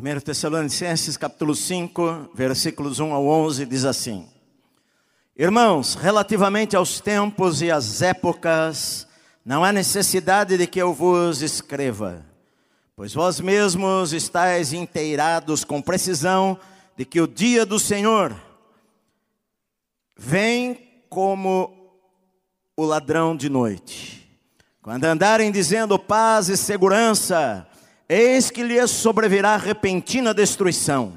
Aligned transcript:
1 0.00 0.20
Tessalonicenses 0.20 1.16
capítulo 1.16 1.56
5, 1.56 2.30
versículos 2.32 3.00
1 3.00 3.12
ao 3.12 3.26
11 3.26 3.66
diz 3.66 3.84
assim: 3.84 4.28
Irmãos, 5.36 5.96
relativamente 5.96 6.76
aos 6.76 7.00
tempos 7.00 7.60
e 7.62 7.68
às 7.72 8.00
épocas, 8.00 9.08
não 9.44 9.64
há 9.64 9.72
necessidade 9.72 10.56
de 10.56 10.68
que 10.68 10.80
eu 10.80 10.94
vos 10.94 11.42
escreva, 11.42 12.24
pois 12.94 13.12
vós 13.12 13.40
mesmos 13.40 14.12
estáis 14.12 14.72
inteirados 14.72 15.64
com 15.64 15.82
precisão 15.82 16.56
de 16.96 17.04
que 17.04 17.20
o 17.20 17.26
dia 17.26 17.66
do 17.66 17.80
Senhor 17.80 18.36
vem 20.16 20.78
como 21.10 21.74
o 22.76 22.84
ladrão 22.84 23.36
de 23.36 23.48
noite. 23.48 24.30
Quando 24.80 25.06
andarem 25.06 25.50
dizendo 25.50 25.98
paz 25.98 26.48
e 26.48 26.56
segurança, 26.56 27.67
eis 28.08 28.50
que 28.50 28.62
lhes 28.62 28.90
sobrevirá 28.90 29.56
repentina 29.56 30.32
destruição. 30.32 31.12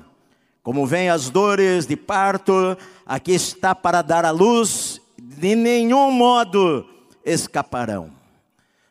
Como 0.62 0.86
vêm 0.86 1.10
as 1.10 1.30
dores 1.30 1.88
de 1.88 1.96
parto, 1.96 2.78
aqui 3.06 3.32
está 3.32 3.74
para 3.74 4.02
dar 4.02 4.26
a 4.26 4.32
luz, 4.32 5.02
de 5.18 5.56
nenhum 5.56 6.12
modo 6.12 6.86
escaparão. 7.26 8.12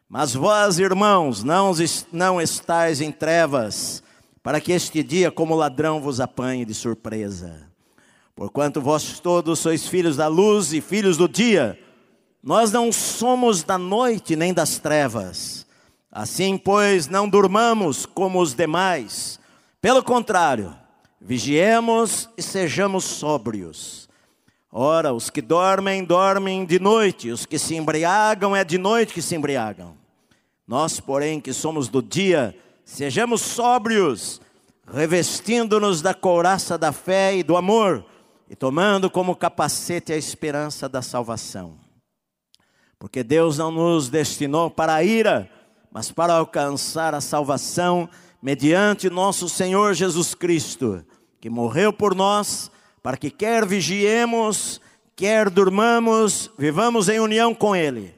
Mas 0.09 0.35
vós, 0.35 0.81
irmãos, 0.81 1.45
não, 1.45 1.73
não 2.11 2.41
estáis 2.41 3.01
em 3.01 3.13
trevas, 3.13 4.03
para 4.43 4.61
que 4.61 4.73
este 4.73 5.03
dia, 5.05 5.31
como 5.31 5.55
ladrão, 5.55 6.01
vos 6.01 6.19
apanhe 6.19 6.65
de 6.65 6.75
surpresa. 6.75 7.69
Porquanto 8.35 8.81
vós 8.81 9.21
todos 9.21 9.59
sois 9.61 9.87
filhos 9.87 10.17
da 10.17 10.27
luz 10.27 10.73
e 10.73 10.81
filhos 10.81 11.17
do 11.17 11.29
dia, 11.29 11.79
nós 12.43 12.73
não 12.73 12.91
somos 12.91 13.63
da 13.63 13.77
noite 13.77 14.35
nem 14.35 14.53
das 14.53 14.79
trevas. 14.79 15.60
Assim, 16.21 16.59
pois, 16.59 17.09
não 17.09 17.27
durmamos 17.27 18.05
como 18.05 18.43
os 18.43 18.53
demais. 18.53 19.41
Pelo 19.81 20.03
contrário, 20.03 20.77
vigiemos 21.19 22.29
e 22.37 22.43
sejamos 22.43 23.05
sóbrios. 23.05 24.07
Ora, 24.71 25.15
os 25.15 25.31
que 25.31 25.41
dormem, 25.41 26.05
dormem 26.05 26.67
de 26.67 26.79
noite, 26.79 27.31
os 27.31 27.47
que 27.47 27.59
se 27.59 27.75
embriagam, 27.75 28.55
é 28.55 28.63
de 28.63 28.77
noite 28.77 29.15
que 29.15 29.23
se 29.23 29.35
embriagam. 29.35 29.97
Nós, 30.69 31.01
porém, 31.01 31.41
que 31.41 31.55
somos 31.55 31.89
do 31.89 32.03
dia, 32.03 32.55
sejamos 32.85 33.41
sóbrios, 33.41 34.43
revestindo-nos 34.93 36.03
da 36.03 36.13
couraça 36.13 36.77
da 36.77 36.93
fé 36.93 37.35
e 37.35 37.43
do 37.43 37.57
amor, 37.57 38.05
e 38.47 38.55
tomando 38.55 39.09
como 39.09 39.35
capacete 39.35 40.13
a 40.13 40.19
esperança 40.19 40.87
da 40.87 41.01
salvação. 41.01 41.79
Porque 42.99 43.25
Deus 43.25 43.57
não 43.57 43.71
nos 43.71 44.11
destinou 44.11 44.71
para 44.71 44.93
a 44.93 45.03
ira, 45.03 45.51
mas 45.91 46.13
para 46.13 46.35
alcançar 46.35 47.15
a 47.15 47.21
salvação 47.21 48.09
mediante 48.41 49.11
nosso 49.11 49.49
Senhor 49.49 49.95
Jesus 49.95 50.35
Cristo, 50.35 51.05
que 51.41 51.51
morreu 51.51 51.93
por 51.93 52.15
nós, 52.15 52.71
para 53.03 53.17
que 53.17 53.31
quer 53.31 53.67
vigiemos, 53.67 54.81
quer 55.17 55.51
durmamos, 55.51 56.51
vivamos 56.57 57.09
em 57.09 57.19
união 57.19 57.55
com 57.55 57.75
Ele. 57.75 58.15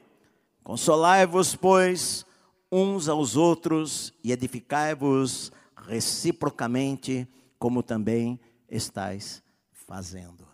Consolai-vos, 0.63 1.55
pois, 1.55 2.25
uns 2.71 3.09
aos 3.09 3.35
outros 3.35 4.13
e 4.23 4.31
edificai-vos 4.31 5.51
reciprocamente, 5.75 7.27
como 7.59 7.83
também 7.83 8.39
estáis 8.69 9.43
fazendo. 9.71 10.47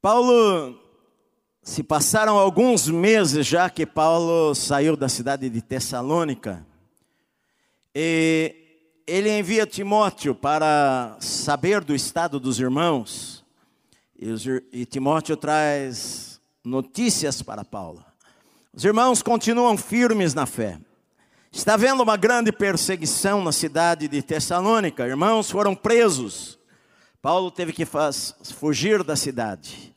Paulo, 0.00 0.78
se 1.64 1.82
passaram 1.82 2.36
alguns 2.36 2.88
meses 2.88 3.46
já 3.46 3.70
que 3.70 3.86
Paulo 3.86 4.54
saiu 4.54 4.98
da 4.98 5.08
cidade 5.08 5.48
de 5.48 5.62
Tessalônica, 5.62 6.64
e 7.94 8.54
ele 9.06 9.30
envia 9.30 9.66
Timóteo 9.66 10.34
para 10.34 11.16
saber 11.20 11.82
do 11.82 11.94
estado 11.94 12.38
dos 12.38 12.60
irmãos, 12.60 13.42
e 14.70 14.84
Timóteo 14.84 15.38
traz 15.38 16.38
notícias 16.62 17.40
para 17.40 17.64
Paulo. 17.64 18.04
Os 18.74 18.84
irmãos 18.84 19.22
continuam 19.22 19.78
firmes 19.78 20.34
na 20.34 20.44
fé. 20.44 20.78
Está 21.50 21.74
havendo 21.74 22.02
uma 22.02 22.16
grande 22.16 22.52
perseguição 22.52 23.42
na 23.42 23.52
cidade 23.52 24.06
de 24.08 24.20
Tessalônica. 24.20 25.06
Irmãos 25.06 25.50
foram 25.50 25.74
presos. 25.74 26.58
Paulo 27.22 27.50
teve 27.50 27.72
que 27.72 27.84
faz, 27.84 28.34
fugir 28.58 29.04
da 29.04 29.14
cidade. 29.14 29.93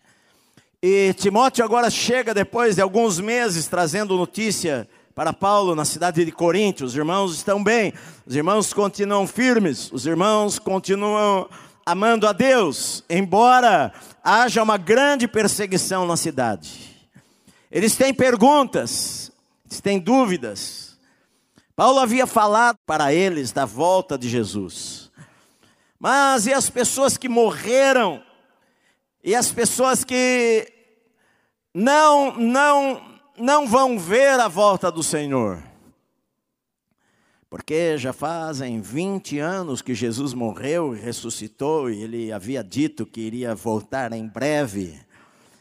E 0.84 1.12
Timóteo 1.16 1.66
agora 1.66 1.90
chega 1.90 2.36
depois 2.36 2.76
de 2.76 2.84
alguns 2.84 3.20
meses 3.20 3.66
trazendo 3.68 4.16
notícia 4.16 4.88
para 5.16 5.34
Paulo 5.34 5.74
na 5.74 5.84
cidade 5.84 6.24
de 6.24 6.32
Corinto. 6.32 6.86
Os 6.86 6.96
irmãos 6.96 7.34
estão 7.34 7.64
bem, 7.64 7.92
os 8.28 8.36
irmãos 8.36 8.74
continuam 8.74 9.26
firmes, 9.26 9.92
os 9.92 10.06
irmãos 10.06 10.60
continuam 10.60 11.50
amando 11.84 12.28
a 12.28 12.32
Deus, 12.32 13.04
embora 13.10 13.92
haja 14.24 14.62
uma 14.62 14.78
grande 14.78 15.28
perseguição 15.28 16.06
na 16.06 16.16
cidade. 16.16 16.96
Eles 17.72 17.96
têm 17.96 18.14
perguntas, 18.14 19.32
eles 19.66 19.82
têm 19.82 19.98
dúvidas. 19.98 20.96
Paulo 21.76 21.98
havia 22.00 22.28
falado 22.28 22.78
para 22.86 23.12
eles 23.12 23.52
da 23.52 23.66
volta 23.66 24.16
de 24.16 24.30
Jesus. 24.30 25.10
Mas 26.00 26.46
e 26.46 26.54
as 26.54 26.70
pessoas 26.70 27.18
que 27.18 27.28
morreram? 27.28 28.27
E 29.24 29.36
as 29.36 29.52
pessoas 29.52 30.04
que 30.04 30.72
não 31.74 32.36
não 32.38 33.02
não 33.38 33.68
vão 33.68 34.00
ver 34.00 34.40
a 34.40 34.48
volta 34.48 34.92
do 34.92 35.04
Senhor? 35.04 35.64
Porque 37.50 37.98
já 37.98 38.12
fazem 38.12 38.82
20 38.82 39.40
anos 39.40 39.82
que 39.82 39.94
Jesus 39.94 40.34
morreu 40.34 40.96
e 40.96 41.00
ressuscitou, 41.00 41.90
e 41.90 42.02
ele 42.02 42.32
havia 42.32 42.62
dito 42.62 43.06
que 43.06 43.22
iria 43.22 43.56
voltar 43.56 44.12
em 44.12 44.28
breve. 44.28 45.00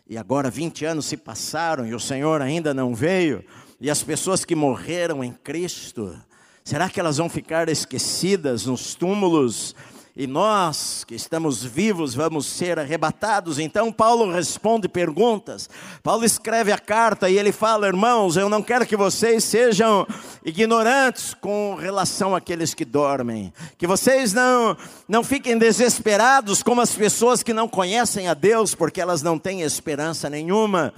E 0.09 0.19
agora 0.19 0.50
20 0.50 0.84
anos 0.84 1.06
se 1.06 1.16
passaram 1.16 1.87
e 1.87 1.95
o 1.95 2.00
Senhor 2.00 2.41
ainda 2.41 2.72
não 2.72 2.95
veio, 2.95 3.45
e 3.81 3.91
as 3.91 4.03
pessoas 4.03 4.45
que 4.45 4.55
morreram 4.55 5.22
em 5.22 5.33
Cristo, 5.33 6.16
será 6.65 6.89
que 6.89 6.99
elas 6.99 7.19
vão 7.19 7.28
ficar 7.28 7.69
esquecidas 7.69 8.66
nos 8.66 8.95
túmulos 8.95 9.75
e 10.16 10.27
nós 10.27 11.04
que 11.04 11.15
estamos 11.15 11.62
vivos 11.62 12.15
vamos 12.15 12.47
ser 12.47 12.78
arrebatados. 12.78 13.59
Então 13.59 13.93
Paulo 13.93 14.32
responde 14.32 14.88
perguntas. 14.88 15.69
Paulo 16.03 16.25
escreve 16.25 16.72
a 16.72 16.78
carta 16.78 17.28
e 17.28 17.38
ele 17.38 17.53
fala: 17.53 17.87
"Irmãos, 17.87 18.37
eu 18.37 18.49
não 18.49 18.62
quero 18.62 18.87
que 18.87 18.97
vocês 18.97 19.44
sejam 19.44 20.06
ignorantes 20.43 21.34
com 21.34 21.75
relação 21.75 22.34
àqueles 22.34 22.72
que 22.72 22.84
dormem. 22.84 23.53
Que 23.77 23.87
vocês 23.87 24.32
não 24.32 24.75
não 25.06 25.22
fiquem 25.22 25.59
desesperados 25.59 26.62
como 26.62 26.81
as 26.81 26.94
pessoas 26.94 27.43
que 27.43 27.53
não 27.53 27.69
conhecem 27.69 28.27
a 28.27 28.34
Deus, 28.34 28.75
porque 28.75 29.00
elas 29.00 29.21
não 29.21 29.38
têm 29.38 29.60
esperança 29.60 30.31
nenhuma. 30.31 30.94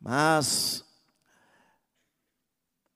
Mas 0.00 0.81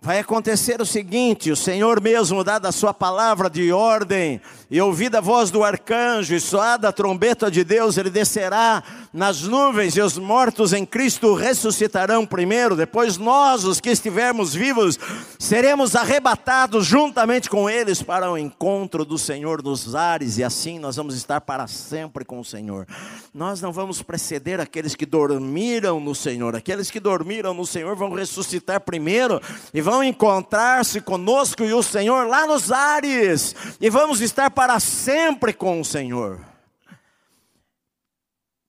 vai 0.01 0.19
acontecer 0.19 0.81
o 0.81 0.87
seguinte: 0.87 1.51
o 1.51 1.57
Senhor 1.57 2.01
mesmo, 2.01 2.45
dada 2.45 2.69
a 2.69 2.73
sua 2.73 2.93
palavra 2.93 3.49
de 3.49 3.73
ordem, 3.73 4.41
e 4.71 4.81
ouvida 4.81 5.19
a 5.19 5.21
voz 5.21 5.51
do 5.51 5.65
arcanjo, 5.65 6.35
e 6.35 6.41
soada 6.41 6.89
a 6.89 6.93
trombeta 6.93 7.51
de 7.51 7.65
Deus, 7.65 7.97
ele 7.97 8.11
descerá 8.11 8.83
nas 9.17 9.41
nuvens, 9.41 9.97
e 9.97 10.01
os 10.03 10.19
mortos 10.19 10.75
em 10.75 10.85
Cristo 10.85 11.35
ressuscitarão 11.35 12.27
primeiro, 12.27 12.77
depois 12.77 13.17
nós, 13.17 13.65
os 13.65 13.81
que 13.81 13.89
estivermos 13.89 14.53
vivos, 14.53 14.99
seremos 15.39 15.97
arrebatados 15.97 16.85
juntamente 16.85 17.49
com 17.49 17.69
eles 17.69 18.03
para 18.03 18.31
o 18.31 18.37
encontro 18.37 19.07
do 19.07 19.17
Senhor 19.17 19.63
nos 19.63 19.95
ares, 19.95 20.37
e 20.37 20.45
assim 20.45 20.79
nós 20.79 20.97
vamos 20.97 21.17
estar 21.17 21.41
para 21.41 21.67
sempre 21.67 22.27
com 22.27 22.39
o 22.39 22.45
Senhor. 22.45 22.87
Nós 23.33 23.63
não 23.63 23.73
vamos 23.73 24.03
preceder 24.03 24.61
aqueles 24.61 24.95
que 24.95 25.07
dormiram 25.07 25.99
no 25.99 26.15
Senhor, 26.15 26.55
aqueles 26.55 26.91
que 26.91 27.01
dormiram 27.01 27.55
no 27.55 27.65
Senhor 27.65 27.97
vão 27.97 28.13
ressuscitar 28.13 28.81
primeiro 28.81 29.41
e 29.73 29.81
vão 29.81 30.05
encontrar-se 30.05 31.01
conosco 31.01 31.65
e 31.65 31.73
o 31.73 31.83
Senhor 31.83 32.27
lá 32.27 32.47
nos 32.47 32.71
ares, 32.71 33.57
e 33.81 33.89
vamos 33.89 34.21
estar 34.21 34.51
para 34.51 34.79
sempre 34.79 35.55
com 35.55 35.81
o 35.81 35.85
Senhor. 35.87 36.56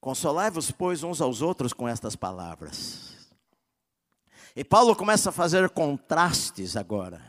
Consolai-vos, 0.08 0.72
pois, 0.72 1.04
uns 1.04 1.20
aos 1.20 1.42
outros 1.42 1.74
com 1.74 1.86
estas 1.86 2.16
palavras. 2.16 3.28
E 4.56 4.64
Paulo 4.64 4.96
começa 4.96 5.32
a 5.32 5.34
fazer 5.34 5.70
contrastes 5.70 6.78
agora. 6.78 7.22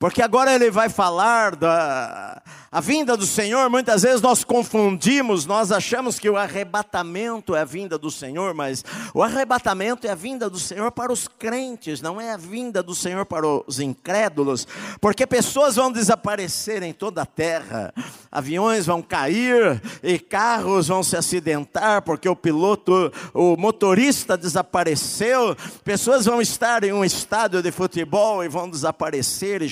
Porque 0.00 0.22
agora 0.22 0.54
ele 0.54 0.70
vai 0.70 0.88
falar 0.88 1.54
da 1.54 2.40
a 2.72 2.80
vinda 2.80 3.16
do 3.16 3.26
Senhor. 3.26 3.68
Muitas 3.68 4.02
vezes 4.02 4.22
nós 4.22 4.44
confundimos, 4.44 5.44
nós 5.44 5.72
achamos 5.72 6.20
que 6.20 6.30
o 6.30 6.36
arrebatamento 6.36 7.56
é 7.56 7.62
a 7.62 7.64
vinda 7.64 7.98
do 7.98 8.12
Senhor, 8.12 8.54
mas 8.54 8.84
o 9.12 9.24
arrebatamento 9.24 10.06
é 10.06 10.10
a 10.10 10.14
vinda 10.14 10.48
do 10.48 10.58
Senhor 10.58 10.92
para 10.92 11.12
os 11.12 11.26
crentes, 11.26 12.00
não 12.00 12.20
é 12.20 12.32
a 12.32 12.36
vinda 12.36 12.80
do 12.80 12.94
Senhor 12.94 13.26
para 13.26 13.44
os 13.44 13.80
incrédulos, 13.80 14.68
porque 15.00 15.26
pessoas 15.26 15.74
vão 15.74 15.90
desaparecer 15.90 16.84
em 16.84 16.92
toda 16.92 17.22
a 17.22 17.26
terra, 17.26 17.92
aviões 18.30 18.86
vão 18.86 19.02
cair 19.02 19.82
e 20.00 20.16
carros 20.16 20.86
vão 20.86 21.02
se 21.02 21.16
acidentar 21.16 22.02
porque 22.02 22.28
o 22.28 22.36
piloto, 22.36 23.12
o 23.34 23.56
motorista 23.56 24.36
desapareceu. 24.36 25.56
Pessoas 25.82 26.24
vão 26.24 26.40
estar 26.40 26.84
em 26.84 26.92
um 26.92 27.04
estádio 27.04 27.60
de 27.60 27.72
futebol 27.72 28.44
e 28.44 28.48
vão 28.48 28.70
desaparecer, 28.70 29.60
e 29.62 29.68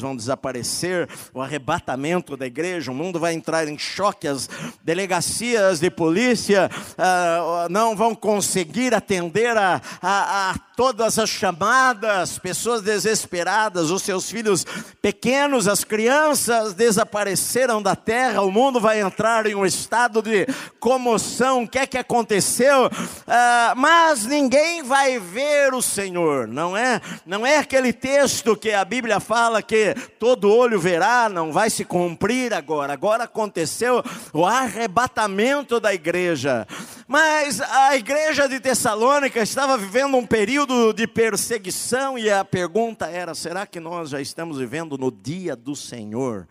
vão 0.00 0.16
desaparecer. 0.16 1.08
O 1.32 1.40
arrebatamento 1.40 2.36
da 2.36 2.46
igreja, 2.46 2.90
o 2.90 2.94
mundo 2.94 3.18
vai 3.18 3.34
entrar 3.34 3.68
em 3.68 3.78
choque, 3.78 4.28
as 4.28 4.48
delegacias 4.82 5.80
de 5.80 5.90
polícia 5.90 6.70
uh, 6.92 7.68
não 7.70 7.96
vão 7.96 8.14
conseguir 8.14 8.94
atender 8.94 9.56
a, 9.56 9.80
a, 10.00 10.50
a 10.50 10.54
todas 10.76 11.18
as 11.18 11.30
chamadas, 11.30 12.38
pessoas 12.38 12.82
desesperadas, 12.82 13.90
os 13.90 14.02
seus 14.02 14.28
filhos 14.28 14.64
pequenos, 15.00 15.68
as 15.68 15.84
crianças 15.84 16.74
desapareceram 16.74 17.80
da 17.80 17.94
terra, 17.94 18.42
o 18.42 18.50
mundo 18.50 18.80
vai 18.80 19.00
entrar 19.00 19.46
em 19.46 19.54
um 19.54 19.64
estado 19.64 20.20
de 20.20 20.46
comoção. 20.80 21.62
O 21.62 21.68
que 21.68 21.78
é 21.78 21.86
que 21.86 21.98
aconteceu? 21.98 22.90
Ah, 23.26 23.74
mas 23.76 24.26
ninguém 24.26 24.82
vai 24.82 25.18
ver 25.18 25.72
o 25.74 25.82
Senhor, 25.82 26.48
não 26.48 26.76
é? 26.76 27.00
Não 27.24 27.46
é 27.46 27.58
aquele 27.58 27.92
texto 27.92 28.56
que 28.56 28.72
a 28.72 28.84
Bíblia 28.84 29.20
fala 29.20 29.43
que 29.62 29.94
todo 30.18 30.50
olho 30.50 30.78
verá, 30.78 31.28
não 31.28 31.52
vai 31.52 31.70
se 31.70 31.84
cumprir 31.84 32.52
agora. 32.52 32.92
Agora 32.92 33.24
aconteceu 33.24 34.02
o 34.32 34.44
arrebatamento 34.46 35.80
da 35.80 35.92
igreja. 35.92 36.66
Mas 37.06 37.60
a 37.60 37.96
igreja 37.96 38.48
de 38.48 38.60
Tessalônica 38.60 39.40
estava 39.40 39.76
vivendo 39.76 40.16
um 40.16 40.26
período 40.26 40.92
de 40.92 41.06
perseguição 41.06 42.18
e 42.18 42.30
a 42.30 42.44
pergunta 42.44 43.06
era: 43.06 43.34
será 43.34 43.66
que 43.66 43.80
nós 43.80 44.10
já 44.10 44.20
estamos 44.20 44.58
vivendo 44.58 44.96
no 44.96 45.10
dia 45.10 45.54
do 45.54 45.76
Senhor? 45.76 46.46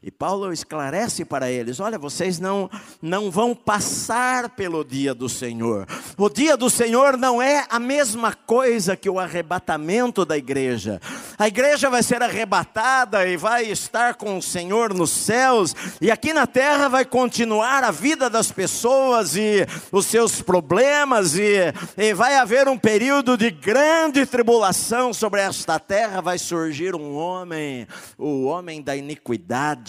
E 0.00 0.12
Paulo 0.12 0.52
esclarece 0.52 1.24
para 1.24 1.50
eles: 1.50 1.80
olha, 1.80 1.98
vocês 1.98 2.38
não, 2.38 2.70
não 3.02 3.30
vão 3.30 3.52
passar 3.52 4.50
pelo 4.50 4.84
dia 4.84 5.12
do 5.12 5.28
Senhor. 5.28 5.86
O 6.16 6.28
dia 6.28 6.56
do 6.56 6.70
Senhor 6.70 7.16
não 7.16 7.42
é 7.42 7.66
a 7.68 7.80
mesma 7.80 8.32
coisa 8.32 8.96
que 8.96 9.10
o 9.10 9.18
arrebatamento 9.18 10.24
da 10.24 10.36
igreja. 10.36 11.00
A 11.36 11.48
igreja 11.48 11.90
vai 11.90 12.02
ser 12.02 12.22
arrebatada 12.22 13.26
e 13.26 13.36
vai 13.36 13.64
estar 13.64 14.14
com 14.14 14.38
o 14.38 14.42
Senhor 14.42 14.94
nos 14.94 15.10
céus, 15.10 15.74
e 16.00 16.10
aqui 16.10 16.32
na 16.32 16.46
terra 16.46 16.88
vai 16.88 17.04
continuar 17.04 17.82
a 17.82 17.90
vida 17.90 18.30
das 18.30 18.52
pessoas 18.52 19.34
e 19.34 19.66
os 19.90 20.06
seus 20.06 20.40
problemas, 20.40 21.36
e, 21.36 21.74
e 21.96 22.14
vai 22.14 22.36
haver 22.36 22.68
um 22.68 22.78
período 22.78 23.36
de 23.36 23.50
grande 23.50 24.24
tribulação 24.24 25.12
sobre 25.12 25.40
esta 25.40 25.78
terra. 25.80 26.20
Vai 26.20 26.38
surgir 26.38 26.94
um 26.94 27.16
homem, 27.16 27.86
o 28.16 28.44
homem 28.44 28.80
da 28.80 28.94
iniquidade 28.94 29.87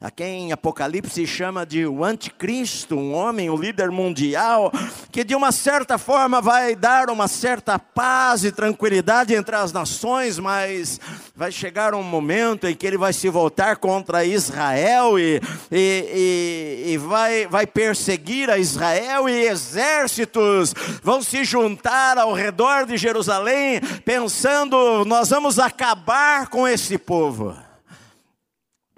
a 0.00 0.10
quem 0.10 0.52
Apocalipse 0.52 1.26
chama 1.26 1.64
de 1.64 1.86
o 1.86 2.04
anticristo, 2.04 2.96
um 2.96 3.14
homem, 3.14 3.48
o 3.48 3.56
líder 3.56 3.90
mundial, 3.90 4.72
que 5.12 5.22
de 5.22 5.34
uma 5.34 5.52
certa 5.52 5.96
forma 5.96 6.40
vai 6.40 6.74
dar 6.74 7.08
uma 7.08 7.28
certa 7.28 7.78
paz 7.78 8.44
e 8.44 8.50
tranquilidade 8.50 9.34
entre 9.34 9.54
as 9.54 9.72
nações, 9.72 10.38
mas 10.38 11.00
vai 11.36 11.52
chegar 11.52 11.94
um 11.94 12.02
momento 12.02 12.66
em 12.66 12.74
que 12.74 12.86
ele 12.86 12.98
vai 12.98 13.12
se 13.12 13.28
voltar 13.28 13.76
contra 13.76 14.24
Israel 14.24 15.18
e, 15.18 15.40
e, 15.70 16.84
e, 16.86 16.92
e 16.92 16.96
vai, 16.98 17.46
vai 17.46 17.66
perseguir 17.66 18.50
a 18.50 18.58
Israel 18.58 19.28
e 19.28 19.46
exércitos 19.46 20.74
vão 21.02 21.22
se 21.22 21.44
juntar 21.44 22.18
ao 22.18 22.32
redor 22.32 22.86
de 22.86 22.96
Jerusalém, 22.96 23.80
pensando: 24.04 25.04
nós 25.04 25.30
vamos 25.30 25.58
acabar 25.58 26.48
com 26.48 26.66
esse 26.66 26.98
povo 26.98 27.67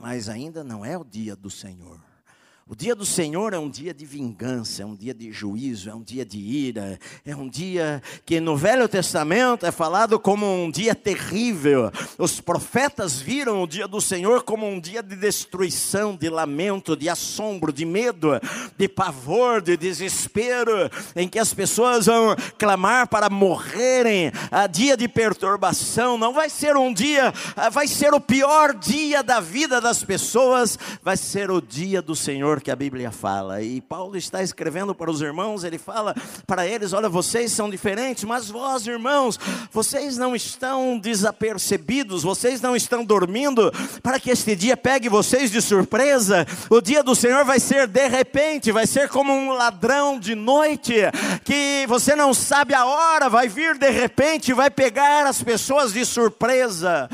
mas 0.00 0.28
ainda 0.28 0.64
não 0.64 0.84
é 0.84 0.96
o 0.96 1.04
dia 1.04 1.36
do 1.36 1.50
Senhor. 1.50 1.99
O 2.70 2.76
dia 2.76 2.94
do 2.94 3.04
Senhor 3.04 3.52
é 3.52 3.58
um 3.58 3.68
dia 3.68 3.92
de 3.92 4.06
vingança, 4.06 4.84
é 4.84 4.86
um 4.86 4.94
dia 4.94 5.12
de 5.12 5.32
juízo, 5.32 5.90
é 5.90 5.94
um 5.94 6.04
dia 6.04 6.24
de 6.24 6.38
ira, 6.38 7.00
é 7.26 7.34
um 7.34 7.48
dia 7.48 8.00
que 8.24 8.38
no 8.38 8.56
Velho 8.56 8.88
Testamento 8.88 9.66
é 9.66 9.72
falado 9.72 10.20
como 10.20 10.46
um 10.46 10.70
dia 10.70 10.94
terrível. 10.94 11.90
Os 12.16 12.40
profetas 12.40 13.20
viram 13.20 13.60
o 13.60 13.66
dia 13.66 13.88
do 13.88 14.00
Senhor 14.00 14.44
como 14.44 14.68
um 14.68 14.78
dia 14.78 15.02
de 15.02 15.16
destruição, 15.16 16.14
de 16.14 16.28
lamento, 16.28 16.94
de 16.94 17.08
assombro, 17.08 17.72
de 17.72 17.84
medo, 17.84 18.40
de 18.78 18.88
pavor, 18.88 19.60
de 19.60 19.76
desespero, 19.76 20.88
em 21.16 21.28
que 21.28 21.40
as 21.40 21.52
pessoas 21.52 22.06
vão 22.06 22.36
clamar 22.56 23.08
para 23.08 23.28
morrerem. 23.28 24.30
A 24.48 24.68
dia 24.68 24.96
de 24.96 25.08
perturbação 25.08 26.16
não 26.16 26.32
vai 26.32 26.48
ser 26.48 26.76
um 26.76 26.94
dia, 26.94 27.34
vai 27.72 27.88
ser 27.88 28.14
o 28.14 28.20
pior 28.20 28.72
dia 28.76 29.24
da 29.24 29.40
vida 29.40 29.80
das 29.80 30.04
pessoas, 30.04 30.78
vai 31.02 31.16
ser 31.16 31.50
o 31.50 31.60
dia 31.60 32.00
do 32.00 32.14
Senhor 32.14 32.59
que 32.60 32.70
a 32.70 32.76
Bíblia 32.76 33.10
fala. 33.10 33.62
E 33.62 33.80
Paulo 33.80 34.16
está 34.16 34.42
escrevendo 34.42 34.94
para 34.94 35.10
os 35.10 35.20
irmãos, 35.20 35.64
ele 35.64 35.78
fala 35.78 36.14
para 36.46 36.66
eles: 36.66 36.92
olha, 36.92 37.08
vocês 37.08 37.52
são 37.52 37.70
diferentes, 37.70 38.24
mas 38.24 38.48
vós, 38.48 38.86
irmãos, 38.86 39.38
vocês 39.72 40.16
não 40.16 40.34
estão 40.34 40.98
desapercebidos, 40.98 42.22
vocês 42.22 42.60
não 42.60 42.76
estão 42.76 43.04
dormindo, 43.04 43.72
para 44.02 44.20
que 44.20 44.30
este 44.30 44.54
dia 44.54 44.76
pegue 44.76 45.08
vocês 45.08 45.50
de 45.50 45.60
surpresa. 45.60 46.46
O 46.68 46.80
dia 46.80 47.02
do 47.02 47.14
Senhor 47.14 47.44
vai 47.44 47.60
ser 47.60 47.86
de 47.86 48.08
repente, 48.08 48.72
vai 48.72 48.86
ser 48.86 49.08
como 49.08 49.32
um 49.32 49.52
ladrão 49.52 50.18
de 50.18 50.34
noite, 50.34 50.94
que 51.44 51.84
você 51.88 52.14
não 52.14 52.34
sabe 52.34 52.74
a 52.74 52.84
hora, 52.84 53.28
vai 53.28 53.48
vir 53.48 53.78
de 53.78 53.90
repente, 53.90 54.52
vai 54.52 54.70
pegar 54.70 55.26
as 55.26 55.42
pessoas 55.42 55.92
de 55.92 56.04
surpresa. 56.04 57.08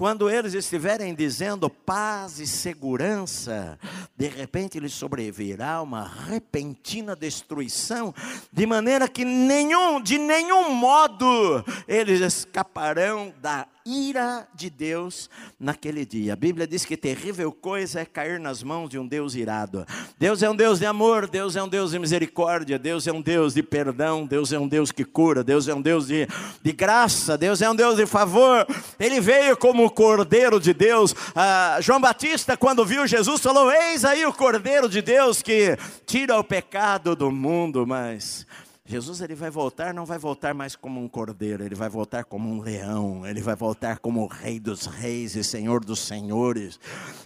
Quando 0.00 0.30
eles 0.30 0.54
estiverem 0.54 1.14
dizendo 1.14 1.68
paz 1.68 2.38
e 2.38 2.46
segurança, 2.46 3.78
de 4.16 4.28
repente 4.28 4.80
lhes 4.80 4.94
sobrevirá 4.94 5.82
uma 5.82 6.10
repentina 6.26 7.14
destruição, 7.14 8.14
de 8.50 8.64
maneira 8.64 9.06
que 9.06 9.26
nenhum, 9.26 10.00
de 10.00 10.16
nenhum 10.16 10.72
modo, 10.72 11.62
eles 11.86 12.22
escaparão 12.22 13.30
da 13.42 13.66
ira 13.84 14.46
de 14.54 14.68
Deus 14.68 15.30
naquele 15.58 16.04
dia. 16.04 16.32
A 16.32 16.36
Bíblia 16.36 16.66
diz 16.66 16.84
que 16.84 16.96
terrível 16.96 17.50
coisa 17.52 18.00
é 18.00 18.04
cair 18.04 18.38
nas 18.38 18.62
mãos 18.62 18.88
de 18.88 18.98
um 18.98 19.06
Deus 19.06 19.34
irado. 19.34 19.86
Deus 20.18 20.42
é 20.42 20.50
um 20.50 20.56
Deus 20.56 20.78
de 20.78 20.86
amor, 20.86 21.28
Deus 21.28 21.56
é 21.56 21.62
um 21.62 21.68
Deus 21.68 21.92
de 21.92 21.98
misericórdia, 21.98 22.78
Deus 22.78 23.06
é 23.06 23.12
um 23.12 23.22
Deus 23.22 23.54
de 23.54 23.62
perdão, 23.62 24.26
Deus 24.26 24.52
é 24.52 24.58
um 24.58 24.68
Deus 24.68 24.92
que 24.92 25.04
cura, 25.04 25.42
Deus 25.42 25.68
é 25.68 25.74
um 25.74 25.80
Deus 25.82 26.06
de, 26.06 26.26
de 26.62 26.72
graça, 26.72 27.36
Deus 27.36 27.62
é 27.62 27.70
um 27.70 27.74
Deus 27.74 27.96
de 27.96 28.06
favor. 28.06 28.66
Ele 28.98 29.20
veio 29.20 29.56
como 29.56 29.84
o 29.84 29.90
Cordeiro 29.90 30.60
de 30.60 30.74
Deus. 30.74 31.14
Ah, 31.34 31.78
João 31.80 32.00
Batista, 32.00 32.56
quando 32.56 32.84
viu 32.84 33.06
Jesus, 33.06 33.40
falou: 33.40 33.70
Eis 33.70 34.04
aí 34.04 34.24
o 34.26 34.32
Cordeiro 34.32 34.88
de 34.88 35.02
Deus 35.02 35.42
que 35.42 35.76
tira 36.06 36.38
o 36.38 36.44
pecado 36.44 37.16
do 37.16 37.30
mundo, 37.30 37.86
mas 37.86 38.46
Jesus 38.90 39.20
ele 39.20 39.36
vai 39.36 39.50
voltar, 39.50 39.94
não 39.94 40.04
vai 40.04 40.18
voltar 40.18 40.52
mais 40.52 40.74
como 40.74 41.00
um 41.00 41.06
cordeiro, 41.06 41.62
ele 41.62 41.76
vai 41.76 41.88
voltar 41.88 42.24
como 42.24 42.50
um 42.50 42.60
leão, 42.60 43.24
ele 43.24 43.40
vai 43.40 43.54
voltar 43.54 44.00
como 44.00 44.24
o 44.24 44.26
rei 44.26 44.58
dos 44.58 44.86
reis 44.86 45.36
e 45.36 45.44
senhor 45.44 45.84
dos 45.84 46.00
senhores, 46.00 46.80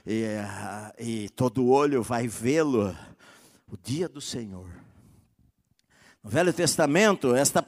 e, 0.06 0.26
e 0.98 1.30
todo 1.30 1.66
olho 1.66 2.02
vai 2.02 2.28
vê-lo, 2.28 2.94
o 3.66 3.78
dia 3.82 4.06
do 4.06 4.20
Senhor. 4.20 4.68
No 6.22 6.28
Velho 6.28 6.52
Testamento, 6.52 7.34
esta, 7.34 7.64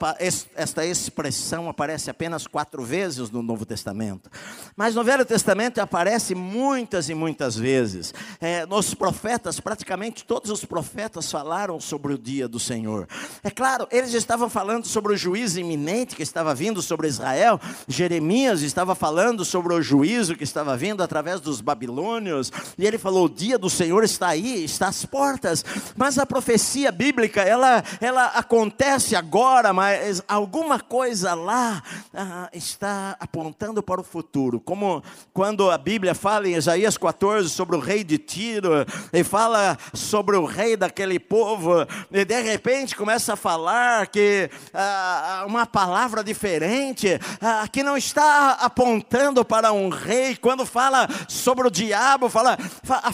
esta 0.55 0.85
expressão 0.85 1.67
aparece 1.67 2.11
apenas 2.11 2.47
quatro 2.47 2.85
vezes 2.85 3.31
no 3.31 3.43
Novo 3.43 3.65
Testamento. 3.65 4.31
Mas 4.77 4.95
no 4.95 5.03
Velho 5.03 5.25
Testamento 5.25 5.79
aparece 5.79 6.35
muitas 6.35 7.09
e 7.09 7.15
muitas 7.15 7.57
vezes. 7.57 8.13
É, 8.39 8.67
nos 8.67 8.93
profetas, 8.93 9.59
praticamente 9.59 10.23
todos 10.23 10.51
os 10.51 10.67
profetas 10.67 11.33
falaram 11.33 11.81
sobre 11.81 12.13
o 12.13 12.19
dia 12.19 12.47
do 12.47 12.61
Senhor. 12.61 13.09
É 13.43 13.51
claro, 13.51 13.89
eles 13.91 14.13
estavam 14.13 14.51
falando 14.51 14.87
sobre 14.87 15.15
o 15.15 15.17
juízo 15.17 15.59
iminente 15.59 16.15
que 16.15 16.23
estava 16.23 16.55
vindo 16.55 16.83
sobre 16.83 17.09
Israel. 17.09 17.59
Jeremias 17.89 18.61
estava 18.61 18.95
falando 18.95 19.47
sobre 19.47 19.73
o 19.73 19.81
juízo 19.81 20.37
que 20.37 20.45
estava 20.45 20.77
vindo 20.77 21.03
através 21.03 21.41
dos 21.41 21.63
babilônios. 21.63 22.53
E 22.77 22.87
ele 22.87 22.99
falou: 22.99 23.25
o 23.25 23.31
dia 23.31 23.59
do 23.59 23.71
Senhor 23.71 24.05
está 24.05 24.29
aí, 24.29 24.63
está 24.63 24.89
às 24.89 25.07
portas. 25.07 25.65
Mas 25.97 26.19
a 26.19 26.27
profecia 26.27 26.93
bíblica, 26.93 27.41
ela, 27.41 27.83
ela 27.99 28.27
acontece 28.27 29.17
agora, 29.17 29.73
mas 29.73 30.23
alguma 30.29 30.79
coisa 30.79 31.33
lá 31.33 31.83
ah, 32.13 32.51
está 32.53 33.17
apontando 33.19 33.83
para 33.83 34.03
o 34.03 34.05
futuro. 34.05 34.66
Como 34.67 35.01
quando 35.33 35.71
a 35.71 35.79
Bíblia 35.79 36.13
fala 36.13 36.49
em 36.49 36.57
Isaías 36.57 36.99
14 36.99 37.49
sobre 37.49 37.77
o 37.77 37.79
rei 37.79 38.03
de 38.03 38.19
Tiro, 38.19 38.85
e 39.13 39.23
fala 39.23 39.79
sobre 39.95 40.37
o 40.37 40.45
rei 40.45 40.77
daquele 40.77 41.21
povo, 41.21 41.87
e 42.11 42.25
de 42.25 42.43
repente 42.43 42.97
começa 42.97 43.35
a 43.35 43.37
falar 43.37 44.09
que 44.09 44.51
ah, 44.75 45.45
uma 45.47 45.67
palavra 45.67 46.25
diferente, 46.25 47.17
ah, 47.41 47.69
que 47.71 47.85
não 47.85 47.97
está 47.97 48.55
apontando 48.55 49.45
para 49.45 49.73
um 49.73 49.89
rei. 49.89 50.37
Quando 50.37 50.67
fala 50.67 51.07
sobre 51.29 51.69
o 51.69 51.71
diabo, 51.71 52.29
fala, 52.29 52.59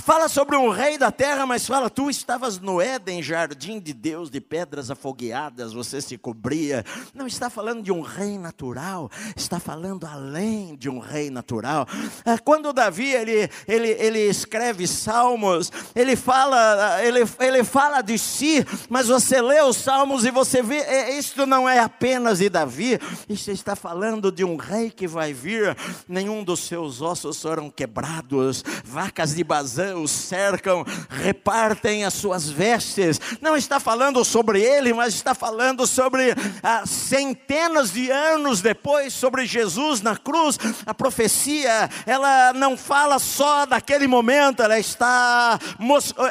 fala 0.02 0.30
sobre 0.30 0.56
um 0.56 0.70
rei 0.70 0.96
da 0.96 1.12
terra, 1.12 1.44
mas 1.44 1.66
fala, 1.66 1.90
tu 1.90 2.08
estavas 2.08 2.58
no 2.60 2.80
Éden, 2.80 3.22
jardim 3.22 3.78
de 3.78 3.92
Deus, 3.92 4.30
de 4.30 4.40
pedras 4.40 4.90
afogueadas 4.90 5.74
você 5.74 6.00
se 6.00 6.16
cobria. 6.16 6.82
Não 7.12 7.26
está 7.26 7.50
falando 7.50 7.82
de 7.82 7.92
um 7.92 8.00
rei 8.00 8.38
natural, 8.38 9.10
está 9.36 9.60
falando 9.60 10.06
além 10.06 10.74
de 10.76 10.88
um 10.88 10.98
rei 10.98 11.28
natural. 11.28 11.41
É, 12.24 12.38
quando 12.38 12.72
Davi 12.72 13.10
ele, 13.12 13.50
ele, 13.68 13.88
ele 13.98 14.20
escreve 14.20 14.86
salmos, 14.86 15.70
ele 15.94 16.16
fala, 16.16 17.02
ele, 17.02 17.20
ele 17.40 17.64
fala 17.64 18.00
de 18.00 18.18
si, 18.18 18.66
mas 18.88 19.08
você 19.08 19.40
lê 19.40 19.60
os 19.62 19.76
salmos 19.76 20.24
e 20.24 20.30
você 20.30 20.62
vê, 20.62 20.78
é, 20.78 21.18
isto 21.18 21.46
não 21.46 21.68
é 21.68 21.78
apenas 21.78 22.38
de 22.38 22.48
Davi, 22.48 22.98
isto 23.28 23.50
está 23.50 23.76
falando 23.76 24.32
de 24.32 24.44
um 24.44 24.56
rei 24.56 24.90
que 24.90 25.06
vai 25.06 25.32
vir, 25.32 25.76
nenhum 26.08 26.42
dos 26.42 26.60
seus 26.60 27.00
ossos 27.00 27.40
foram 27.40 27.70
quebrados, 27.70 28.64
vacas 28.84 29.34
de 29.34 29.44
Bazã 29.44 29.96
o 29.96 30.08
cercam, 30.08 30.84
repartem 31.08 32.04
as 32.04 32.14
suas 32.14 32.48
vestes. 32.48 33.20
Não 33.40 33.56
está 33.56 33.78
falando 33.78 34.24
sobre 34.24 34.60
ele, 34.62 34.92
mas 34.92 35.14
está 35.14 35.34
falando 35.34 35.86
sobre 35.86 36.34
ah, 36.62 36.84
centenas 36.86 37.92
de 37.92 38.10
anos 38.10 38.60
depois, 38.60 39.12
sobre 39.12 39.44
Jesus 39.46 40.00
na 40.00 40.16
cruz. 40.16 40.58
A 40.86 40.94
profecia, 40.94 41.31
ela 42.06 42.52
não 42.52 42.76
fala 42.76 43.18
só 43.18 43.66
daquele 43.66 44.06
momento, 44.06 44.62
ela 44.62 44.78
está, 44.78 45.58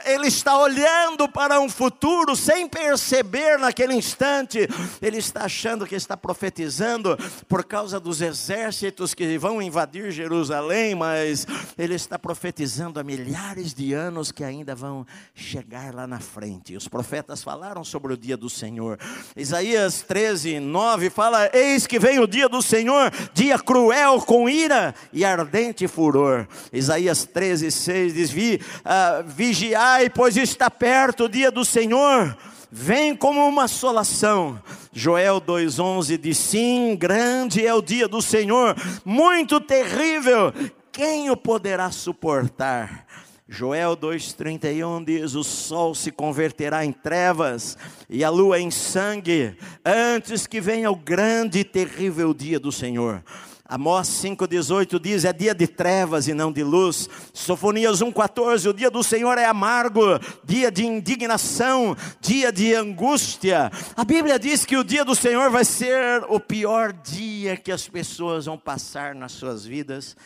ele 0.05 0.27
está 0.27 0.57
olhando 0.57 1.27
para 1.27 1.59
um 1.59 1.69
futuro 1.69 2.35
sem 2.35 2.67
perceber 2.67 3.57
naquele 3.57 3.93
instante. 3.93 4.67
Ele 5.01 5.17
está 5.17 5.45
achando 5.45 5.85
que 5.85 5.95
está 5.95 6.15
profetizando 6.15 7.17
por 7.47 7.63
causa 7.63 7.99
dos 7.99 8.21
exércitos 8.21 9.13
que 9.13 9.37
vão 9.37 9.61
invadir 9.61 10.11
Jerusalém, 10.11 10.95
mas 10.95 11.45
ele 11.77 11.95
está 11.95 12.17
profetizando 12.17 12.99
há 12.99 13.03
milhares 13.03 13.73
de 13.73 13.93
anos 13.93 14.31
que 14.31 14.43
ainda 14.43 14.75
vão 14.75 15.05
chegar 15.33 15.93
lá 15.93 16.07
na 16.07 16.19
frente. 16.19 16.75
Os 16.75 16.87
profetas 16.87 17.43
falaram 17.43 17.83
sobre 17.83 18.13
o 18.13 18.17
dia 18.17 18.37
do 18.37 18.49
Senhor. 18.49 18.99
Isaías 19.35 20.01
13, 20.01 20.59
9 20.59 21.09
fala: 21.09 21.49
Eis 21.53 21.85
que 21.87 21.99
vem 21.99 22.19
o 22.19 22.27
dia 22.27 22.47
do 22.47 22.61
Senhor, 22.61 23.11
dia 23.33 23.57
cruel 23.59 24.19
com 24.21 24.49
ira 24.49 24.80
e 25.11 25.23
ardente 25.23 25.87
furor. 25.87 26.47
Isaías 26.71 27.25
13, 27.25 27.71
6 27.71 28.13
diz: 28.13 28.31
Vi, 28.31 28.61
uh, 28.79 29.23
Vigiai, 29.27 30.09
pois 30.09 30.37
está 30.37 30.69
perto 30.69 31.25
o 31.25 31.29
dia 31.29 31.51
do 31.51 31.65
Senhor 31.65 32.37
vem 32.71 33.13
como 33.13 33.45
uma 33.45 33.65
assolação. 33.65 34.61
Joel 34.93 35.41
2,11 35.41 36.17
diz: 36.17 36.37
Sim, 36.37 36.95
grande 36.95 37.65
é 37.65 37.73
o 37.73 37.81
dia 37.81 38.07
do 38.07 38.21
Senhor, 38.21 38.75
muito 39.03 39.59
terrível, 39.59 40.53
quem 40.91 41.29
o 41.29 41.37
poderá 41.37 41.89
suportar? 41.89 43.05
Joel 43.47 43.97
2,31 43.97 45.05
diz: 45.05 45.35
O 45.35 45.43
sol 45.43 45.93
se 45.93 46.11
converterá 46.11 46.85
em 46.85 46.91
trevas 46.91 47.77
e 48.09 48.23
a 48.23 48.29
lua 48.29 48.59
em 48.59 48.71
sangue, 48.71 49.55
antes 49.85 50.47
que 50.47 50.61
venha 50.61 50.89
o 50.91 50.95
grande 50.95 51.59
e 51.59 51.63
terrível 51.63 52.33
dia 52.33 52.59
do 52.59 52.71
Senhor. 52.71 53.23
Amós 53.71 54.09
5,18 54.09 54.99
diz: 54.99 55.23
é 55.23 55.31
dia 55.31 55.55
de 55.55 55.65
trevas 55.65 56.27
e 56.27 56.33
não 56.33 56.51
de 56.51 56.61
luz. 56.61 57.07
Sofonias 57.33 58.01
1,14: 58.01 58.69
o 58.69 58.73
dia 58.73 58.91
do 58.91 59.01
Senhor 59.01 59.37
é 59.37 59.45
amargo, 59.45 60.01
dia 60.43 60.69
de 60.69 60.85
indignação, 60.85 61.95
dia 62.19 62.51
de 62.51 62.75
angústia. 62.75 63.71
A 63.95 64.03
Bíblia 64.03 64.37
diz 64.37 64.65
que 64.65 64.75
o 64.75 64.83
dia 64.83 65.05
do 65.05 65.15
Senhor 65.15 65.49
vai 65.49 65.63
ser 65.63 66.21
o 66.27 66.37
pior 66.37 66.91
dia 66.91 67.55
que 67.55 67.71
as 67.71 67.87
pessoas 67.87 68.45
vão 68.45 68.57
passar 68.57 69.15
nas 69.15 69.31
suas 69.31 69.65
vidas 69.65 70.17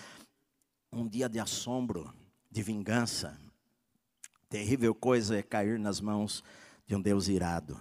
um 0.92 1.08
dia 1.08 1.30
de 1.30 1.40
assombro 1.40 2.12
de 2.50 2.64
vingança. 2.64 3.40
Terrível 4.50 4.96
coisa 4.96 5.38
é 5.38 5.44
cair 5.44 5.78
nas 5.78 6.02
mãos 6.02 6.44
de 6.88 6.96
um 6.96 7.02
Deus 7.02 7.28
irado. 7.28 7.80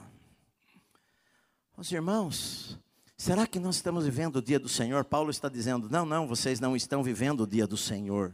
Os 1.75 1.91
irmãos, 1.91 2.79
será 3.17 3.47
que 3.47 3.59
nós 3.59 3.77
estamos 3.77 4.05
vivendo 4.05 4.37
o 4.37 4.43
dia 4.43 4.59
do 4.59 4.69
Senhor? 4.69 5.05
Paulo 5.05 5.31
está 5.31 5.49
dizendo: 5.49 5.89
não, 5.89 6.05
não, 6.05 6.27
vocês 6.27 6.61
não 6.61 6.77
estão 6.77 7.03
vivendo 7.03 7.41
o 7.43 7.47
dia 7.47 7.67
do 7.67 7.77
Senhor. 7.77 8.33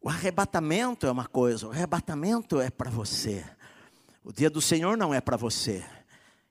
O 0.00 0.08
arrebatamento 0.08 1.06
é 1.06 1.10
uma 1.10 1.26
coisa, 1.26 1.66
o 1.66 1.70
arrebatamento 1.70 2.60
é 2.60 2.70
para 2.70 2.90
você. 2.90 3.44
O 4.22 4.32
dia 4.32 4.50
do 4.50 4.60
Senhor 4.60 4.96
não 4.96 5.14
é 5.14 5.20
para 5.20 5.36
você. 5.36 5.84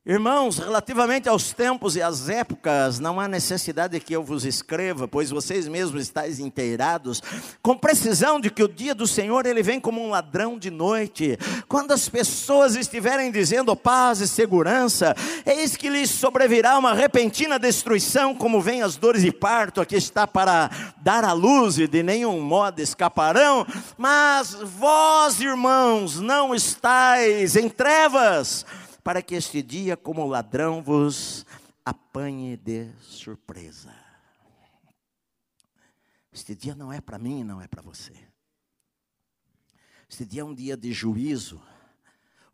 Irmãos, 0.05 0.57
relativamente 0.57 1.29
aos 1.29 1.53
tempos 1.53 1.95
e 1.95 2.01
às 2.01 2.27
épocas, 2.27 3.00
não 3.00 3.22
há 3.22 3.27
necessidade 3.29 3.98
que 4.01 4.13
eu 4.13 4.22
vos 4.22 4.43
escreva, 4.43 5.07
pois 5.07 5.29
vocês 5.29 5.65
mesmos 5.65 6.01
estáis 6.01 6.39
inteirados, 6.39 7.24
com 7.62 7.77
precisão 7.77 8.38
de 8.38 8.50
que 8.50 8.62
o 8.62 8.67
dia 8.67 8.93
do 8.93 9.07
Senhor 9.07 9.45
ele 9.45 9.63
vem 9.63 9.79
como 9.79 10.03
um 10.03 10.10
ladrão 10.10 10.60
de 10.60 10.69
noite. 10.69 11.39
Quando 11.69 11.93
as 11.93 12.10
pessoas 12.10 12.75
estiverem 12.75 13.31
dizendo 13.31 13.74
paz 13.77 14.19
e 14.19 14.27
segurança, 14.27 15.15
eis 15.45 15.77
que 15.77 15.88
lhes 15.88 16.10
sobrevirá 16.10 16.77
uma 16.77 16.93
repentina 16.93 17.57
destruição, 17.57 18.36
como 18.36 18.60
vem 18.60 18.81
as 18.81 18.98
dores 18.98 19.22
de 19.22 19.31
parto, 19.31 19.79
aqui 19.79 19.95
está 19.95 20.27
para 20.27 20.69
dar 20.98 21.24
a 21.24 21.31
luz 21.31 21.77
e 21.77 21.88
de 21.88 22.03
nenhum 22.03 22.41
modo 22.41 22.81
escaparão. 22.81 23.65
Mas 23.98 24.53
vós, 24.53 25.39
irmãos, 25.39 26.19
não 26.19 26.53
estáis 26.53 27.55
em 27.55 27.69
trevas 27.69 28.65
para 29.03 29.22
que 29.22 29.36
este 29.36 29.62
dia, 29.62 29.98
como 29.98 30.25
ladrão, 30.25 30.81
vos 30.81 31.45
apanhe 31.83 32.55
de 32.55 32.91
surpresa. 33.01 33.93
Este 36.31 36.55
dia 36.55 36.74
não 36.74 36.91
é 36.91 37.01
para 37.01 37.19
mim, 37.19 37.43
não 37.43 37.62
é 37.62 37.67
para 37.67 37.81
você. 37.81 38.13
Este 40.10 40.25
dia 40.25 40.41
é 40.41 40.45
um 40.45 40.53
dia 40.53 40.77
de 40.77 40.93
juízo, 40.93 41.62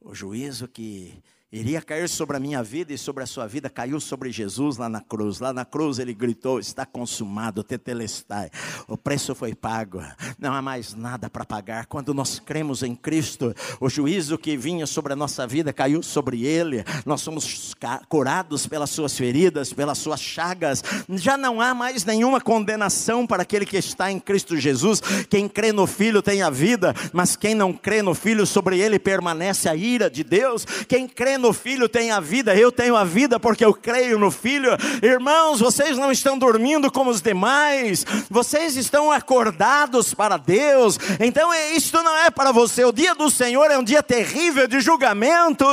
o 0.01 0.15
juízo 0.15 0.67
que 0.67 1.21
iria 1.51 1.81
cair 1.81 2.07
sobre 2.07 2.37
a 2.37 2.39
minha 2.39 2.61
vida 2.61 2.93
e 2.93 2.97
sobre 2.97 3.23
a 3.23 3.27
sua 3.27 3.47
vida, 3.47 3.69
caiu 3.69 3.99
sobre 3.99 4.31
Jesus 4.31 4.77
lá 4.77 4.87
na 4.87 5.01
cruz. 5.01 5.39
Lá 5.39 5.51
na 5.51 5.65
cruz 5.65 5.97
ele 5.97 6.13
gritou: 6.13 6.59
Está 6.59 6.85
consumado, 6.85 7.63
tetelestai. 7.63 8.51
O 8.87 8.95
preço 8.95 9.33
foi 9.33 9.55
pago, 9.55 10.01
não 10.37 10.53
há 10.53 10.61
mais 10.61 10.93
nada 10.93 11.29
para 11.29 11.43
pagar. 11.45 11.87
Quando 11.87 12.13
nós 12.13 12.39
cremos 12.39 12.83
em 12.83 12.95
Cristo, 12.95 13.53
o 13.79 13.89
juízo 13.89 14.37
que 14.37 14.55
vinha 14.55 14.85
sobre 14.85 15.13
a 15.13 15.15
nossa 15.15 15.47
vida 15.47 15.73
caiu 15.73 16.03
sobre 16.03 16.45
ele. 16.45 16.83
Nós 17.05 17.21
somos 17.21 17.73
curados 18.07 18.67
pelas 18.67 18.91
suas 18.91 19.17
feridas, 19.17 19.73
pelas 19.73 19.97
suas 19.97 20.21
chagas. 20.21 20.83
Já 21.09 21.35
não 21.35 21.59
há 21.59 21.73
mais 21.73 22.05
nenhuma 22.05 22.39
condenação 22.39 23.25
para 23.25 23.41
aquele 23.41 23.65
que 23.65 23.77
está 23.77 24.11
em 24.11 24.19
Cristo 24.19 24.55
Jesus. 24.55 25.01
Quem 25.29 25.49
crê 25.49 25.71
no 25.71 25.87
Filho 25.87 26.21
tem 26.21 26.43
a 26.43 26.49
vida, 26.49 26.93
mas 27.11 27.35
quem 27.35 27.55
não 27.55 27.73
crê 27.73 28.03
no 28.03 28.13
Filho, 28.13 28.45
sobre 28.45 28.79
ele 28.79 28.99
permanece 28.99 29.67
a 29.67 29.75
ira 29.75 30.09
de 30.09 30.23
Deus. 30.23 30.63
Quem 30.87 31.07
crê 31.07 31.38
no 31.39 31.53
Filho 31.53 31.89
tem 31.89 32.11
a 32.11 32.19
vida, 32.19 32.55
eu 32.55 32.71
tenho 32.71 32.95
a 32.95 33.03
vida 33.03 33.39
porque 33.39 33.63
eu 33.63 33.73
creio 33.73 34.19
no 34.19 34.29
Filho. 34.29 34.71
Irmãos, 35.01 35.59
vocês 35.59 35.97
não 35.97 36.11
estão 36.11 36.37
dormindo 36.37 36.91
como 36.91 37.09
os 37.09 37.21
demais, 37.21 38.05
vocês 38.29 38.75
estão 38.75 39.11
acordados 39.11 40.13
para 40.13 40.37
Deus. 40.37 40.97
Então, 41.19 41.53
é, 41.53 41.71
isto 41.71 42.01
não 42.03 42.15
é 42.17 42.29
para 42.29 42.51
você. 42.51 42.83
O 42.83 42.91
dia 42.91 43.15
do 43.15 43.29
Senhor 43.29 43.71
é 43.71 43.77
um 43.77 43.83
dia 43.83 44.03
terrível 44.03 44.67
de 44.67 44.79
julgamento, 44.81 45.65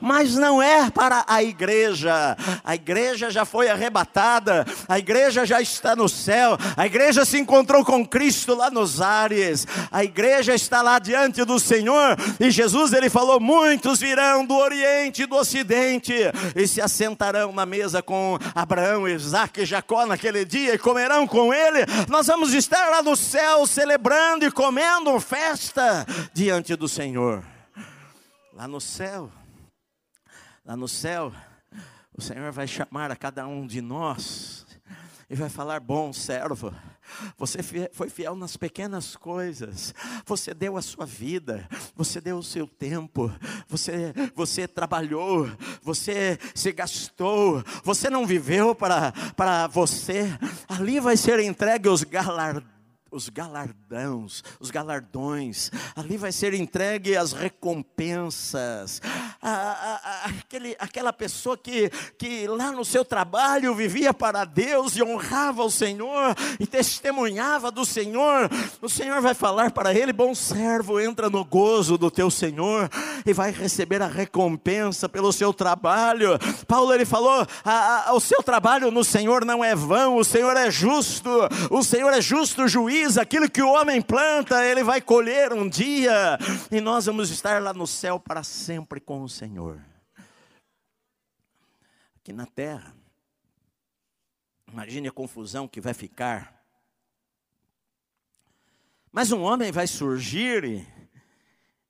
mas 0.00 0.34
não 0.34 0.60
é 0.62 0.90
para 0.90 1.24
a 1.26 1.42
igreja. 1.42 2.36
A 2.64 2.74
igreja 2.74 3.30
já 3.30 3.44
foi 3.44 3.68
arrebatada, 3.68 4.66
a 4.88 4.98
igreja 4.98 5.44
já 5.44 5.60
está 5.60 5.94
no 5.94 6.08
céu, 6.08 6.58
a 6.76 6.86
igreja 6.86 7.24
se 7.24 7.38
encontrou 7.38 7.84
com 7.84 8.06
Cristo 8.06 8.54
lá 8.54 8.70
nos 8.70 9.00
ares, 9.00 9.66
a 9.90 10.02
igreja 10.02 10.54
está 10.54 10.82
lá 10.82 10.98
diante 10.98 11.44
do 11.44 11.58
Senhor, 11.58 12.16
e 12.40 12.50
Jesus 12.50 12.92
ele 12.92 13.10
falou: 13.10 13.38
muitos 13.38 14.00
virão 14.00 14.44
do 14.44 14.56
Oriente 14.56 15.11
Oriente 15.12 15.22
e 15.22 15.26
do 15.26 15.36
Ocidente, 15.36 16.14
e 16.56 16.66
se 16.66 16.80
assentarão 16.80 17.52
na 17.52 17.66
mesa 17.66 18.02
com 18.02 18.38
Abraão, 18.54 19.06
Isaac 19.06 19.60
e 19.60 19.66
Jacó 19.66 20.06
naquele 20.06 20.44
dia, 20.44 20.74
e 20.74 20.78
comerão 20.78 21.26
com 21.26 21.52
ele. 21.52 21.84
Nós 22.08 22.26
vamos 22.26 22.54
estar 22.54 22.88
lá 22.88 23.02
no 23.02 23.14
céu 23.14 23.66
celebrando 23.66 24.46
e 24.46 24.50
comendo 24.50 25.18
festa 25.20 26.06
diante 26.32 26.74
do 26.74 26.88
Senhor. 26.88 27.44
Lá 28.54 28.66
no 28.66 28.80
céu, 28.80 29.30
lá 30.64 30.76
no 30.76 30.88
céu, 30.88 31.32
o 32.16 32.22
Senhor 32.22 32.50
vai 32.50 32.66
chamar 32.66 33.10
a 33.10 33.16
cada 33.16 33.46
um 33.46 33.66
de 33.66 33.82
nós 33.82 34.66
e 35.28 35.34
vai 35.34 35.50
falar: 35.50 35.80
Bom 35.80 36.12
servo 36.12 36.74
você 37.36 37.60
foi 37.92 38.08
fiel 38.08 38.34
nas 38.36 38.56
pequenas 38.56 39.16
coisas. 39.16 39.94
Você 40.26 40.52
deu 40.54 40.76
a 40.76 40.82
sua 40.82 41.06
vida. 41.06 41.68
Você 41.96 42.20
deu 42.20 42.38
o 42.38 42.42
seu 42.42 42.66
tempo. 42.66 43.32
Você, 43.68 44.12
você 44.34 44.66
trabalhou. 44.68 45.50
Você 45.82 46.38
se 46.54 46.72
gastou. 46.72 47.62
Você 47.84 48.10
não 48.10 48.26
viveu 48.26 48.74
para, 48.74 49.12
para 49.36 49.66
você. 49.66 50.26
Ali 50.68 51.00
vai 51.00 51.16
ser 51.16 51.40
entregue 51.40 51.88
os 51.88 52.02
galardones 52.04 52.81
os 53.12 53.28
galardões, 53.28 54.42
os 54.58 54.70
galardões, 54.70 55.70
ali 55.94 56.16
vai 56.16 56.32
ser 56.32 56.54
entregue 56.54 57.14
as 57.14 57.32
recompensas. 57.32 59.00
a, 59.40 59.50
a, 59.50 60.24
aquele, 60.26 60.74
aquela 60.78 61.12
pessoa 61.12 61.56
que, 61.56 61.90
que 62.16 62.46
lá 62.46 62.72
no 62.72 62.84
seu 62.84 63.04
trabalho 63.04 63.74
vivia 63.74 64.14
para 64.14 64.44
Deus 64.44 64.96
e 64.96 65.02
honrava 65.02 65.62
o 65.62 65.70
Senhor 65.70 66.34
e 66.58 66.66
testemunhava 66.66 67.70
do 67.70 67.84
Senhor, 67.84 68.50
o 68.80 68.88
Senhor 68.88 69.20
vai 69.20 69.34
falar 69.34 69.70
para 69.72 69.92
ele: 69.94 70.12
bom 70.12 70.34
servo, 70.34 70.98
entra 70.98 71.28
no 71.28 71.44
gozo 71.44 71.98
do 71.98 72.10
teu 72.10 72.30
Senhor 72.30 72.88
e 73.26 73.32
vai 73.32 73.50
receber 73.50 74.00
a 74.00 74.06
recompensa 74.06 75.08
pelo 75.08 75.32
seu 75.32 75.52
trabalho. 75.52 76.38
Paulo 76.66 76.94
ele 76.94 77.04
falou: 77.04 77.46
a, 77.64 78.08
a, 78.08 78.14
o 78.14 78.20
seu 78.20 78.42
trabalho 78.42 78.90
no 78.90 79.04
Senhor 79.04 79.44
não 79.44 79.62
é 79.62 79.74
vão, 79.74 80.16
o 80.16 80.24
Senhor 80.24 80.56
é 80.56 80.70
justo, 80.70 81.28
o 81.70 81.82
Senhor 81.82 82.12
é 82.12 82.20
justo 82.20 82.68
juiz, 82.68 83.01
aquilo 83.18 83.50
que 83.50 83.60
o 83.60 83.72
homem 83.72 84.00
planta, 84.00 84.64
ele 84.64 84.84
vai 84.84 85.00
colher 85.00 85.52
um 85.52 85.68
dia, 85.68 86.38
e 86.70 86.80
nós 86.80 87.06
vamos 87.06 87.30
estar 87.30 87.60
lá 87.60 87.72
no 87.72 87.86
céu 87.86 88.18
para 88.18 88.42
sempre 88.42 89.00
com 89.00 89.22
o 89.22 89.28
Senhor. 89.28 89.84
Aqui 92.16 92.32
na 92.32 92.46
terra, 92.46 92.94
imagine 94.68 95.08
a 95.08 95.12
confusão 95.12 95.66
que 95.66 95.80
vai 95.80 95.92
ficar. 95.92 96.64
Mas 99.10 99.32
um 99.32 99.42
homem 99.42 99.72
vai 99.72 99.86
surgir 99.86 100.64
e, 100.64 100.86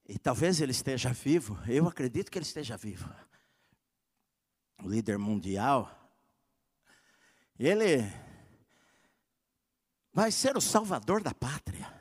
e 0.07 0.17
talvez 0.17 0.59
ele 0.59 0.71
esteja 0.71 1.13
vivo, 1.13 1.57
eu 1.67 1.87
acredito 1.87 2.31
que 2.31 2.37
ele 2.37 2.45
esteja 2.45 2.75
vivo. 2.75 3.09
O 4.83 4.89
líder 4.89 5.17
mundial, 5.17 5.89
ele 7.57 8.11
vai 10.13 10.31
ser 10.31 10.55
o 10.55 10.61
salvador 10.61 11.23
da 11.23 11.33
pátria. 11.33 11.91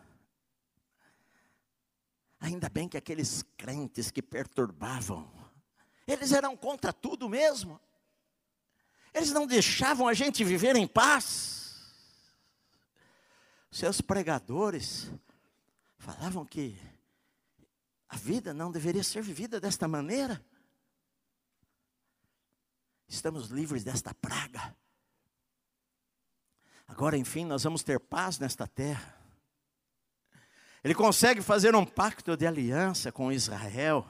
Ainda 2.38 2.68
bem 2.68 2.88
que 2.88 2.96
aqueles 2.96 3.42
crentes 3.56 4.10
que 4.10 4.20
perturbavam, 4.20 5.32
eles 6.06 6.32
eram 6.32 6.56
contra 6.56 6.92
tudo 6.92 7.28
mesmo. 7.28 7.80
Eles 9.14 9.30
não 9.30 9.46
deixavam 9.46 10.08
a 10.08 10.14
gente 10.14 10.44
viver 10.44 10.76
em 10.76 10.86
paz. 10.86 11.80
Seus 13.70 14.00
pregadores 14.00 15.10
falavam 15.96 16.44
que 16.44 16.78
a 18.08 18.16
vida 18.16 18.52
não 18.52 18.70
deveria 18.70 19.02
ser 19.02 19.22
vivida 19.22 19.60
desta 19.60 19.88
maneira. 19.88 20.44
Estamos 23.08 23.48
livres 23.48 23.84
desta 23.84 24.12
praga. 24.14 24.76
Agora, 26.86 27.16
enfim, 27.16 27.44
nós 27.44 27.62
vamos 27.64 27.82
ter 27.82 27.98
paz 27.98 28.38
nesta 28.38 28.66
terra. 28.66 29.16
Ele 30.84 30.94
consegue 30.94 31.40
fazer 31.40 31.74
um 31.74 31.84
pacto 31.84 32.36
de 32.36 32.46
aliança 32.46 33.12
com 33.12 33.30
Israel. 33.30 34.08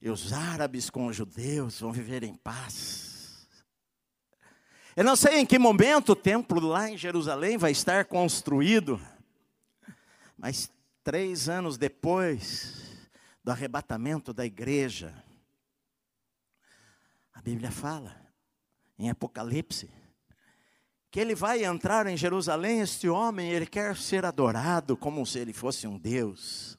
E 0.00 0.08
os 0.08 0.32
árabes 0.32 0.88
com 0.88 1.06
os 1.06 1.16
judeus 1.16 1.80
vão 1.80 1.92
viver 1.92 2.22
em 2.22 2.34
paz. 2.34 3.46
Eu 4.94 5.04
não 5.04 5.14
sei 5.14 5.40
em 5.40 5.46
que 5.46 5.58
momento 5.58 6.12
o 6.12 6.16
templo 6.16 6.58
lá 6.58 6.88
em 6.88 6.96
Jerusalém 6.96 7.58
vai 7.58 7.70
estar 7.70 8.06
construído, 8.06 8.98
mas 10.38 10.70
três 11.04 11.50
anos 11.50 11.76
depois 11.76 13.08
do 13.44 13.50
arrebatamento 13.50 14.32
da 14.32 14.46
igreja, 14.46 15.14
a 17.32 17.42
Bíblia 17.42 17.70
fala, 17.70 18.16
em 18.98 19.10
Apocalipse, 19.10 19.90
que 21.10 21.20
ele 21.20 21.34
vai 21.34 21.64
entrar 21.64 22.06
em 22.06 22.16
Jerusalém, 22.16 22.80
este 22.80 23.08
homem, 23.08 23.50
ele 23.50 23.66
quer 23.66 23.96
ser 23.96 24.24
adorado 24.24 24.96
como 24.96 25.24
se 25.24 25.38
ele 25.38 25.52
fosse 25.52 25.86
um 25.86 25.98
Deus. 25.98 26.78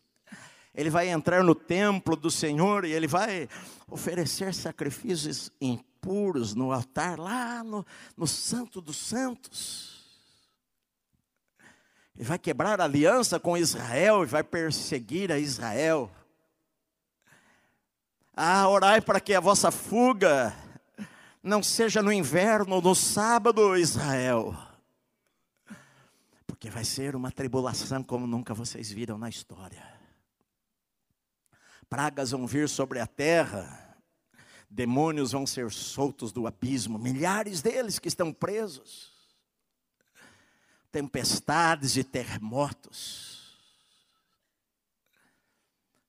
Ele 0.73 0.89
vai 0.89 1.09
entrar 1.09 1.43
no 1.43 1.55
templo 1.55 2.15
do 2.15 2.29
Senhor 2.29 2.85
e 2.85 2.91
ele 2.91 3.07
vai 3.07 3.49
oferecer 3.87 4.53
sacrifícios 4.53 5.51
impuros 5.59 6.53
no 6.53 6.71
altar, 6.71 7.17
lá 7.19 7.63
no, 7.63 7.85
no 8.15 8.27
Santo 8.27 8.79
dos 8.79 8.97
Santos. 8.97 9.97
Ele 12.15 12.25
vai 12.25 12.37
quebrar 12.37 12.79
aliança 12.81 13.39
com 13.39 13.57
Israel 13.57 14.23
e 14.23 14.27
vai 14.27 14.43
perseguir 14.43 15.31
a 15.31 15.39
Israel. 15.39 16.11
Ah, 18.35 18.67
orai 18.67 19.01
para 19.01 19.19
que 19.19 19.33
a 19.33 19.39
vossa 19.39 19.71
fuga 19.71 20.55
não 21.41 21.61
seja 21.63 22.01
no 22.01 22.11
inverno, 22.11 22.81
no 22.81 22.95
sábado, 22.95 23.75
Israel. 23.77 24.55
Porque 26.45 26.69
vai 26.69 26.83
ser 26.83 27.15
uma 27.15 27.31
tribulação 27.31 28.03
como 28.03 28.25
nunca 28.25 28.53
vocês 28.53 28.91
viram 28.91 29.17
na 29.17 29.29
história. 29.29 29.83
Pragas 31.89 32.31
vão 32.31 32.45
vir 32.45 32.67
sobre 32.67 32.99
a 32.99 33.07
terra, 33.07 33.97
demônios 34.69 35.31
vão 35.31 35.47
ser 35.47 35.71
soltos 35.71 36.31
do 36.31 36.45
abismo, 36.45 36.99
milhares 36.99 37.61
deles 37.61 37.99
que 37.99 38.07
estão 38.07 38.33
presos. 38.33 39.15
Tempestades 40.91 41.95
e 41.95 42.03
terremotos. 42.03 43.37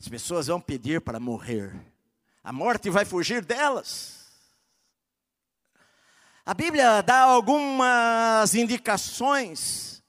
As 0.01 0.09
pessoas 0.09 0.47
vão 0.47 0.61
pedir 0.61 1.01
para 1.01 1.21
morrer. 1.21 1.79
A 2.43 2.53
morte 2.53 2.89
vai 2.89 3.05
fugir 3.05 3.45
delas. 3.45 4.18
A 6.49 6.55
Bíblia 6.55 7.03
dá 7.03 7.25
algumas 7.25 8.55
indicações, 8.55 10.03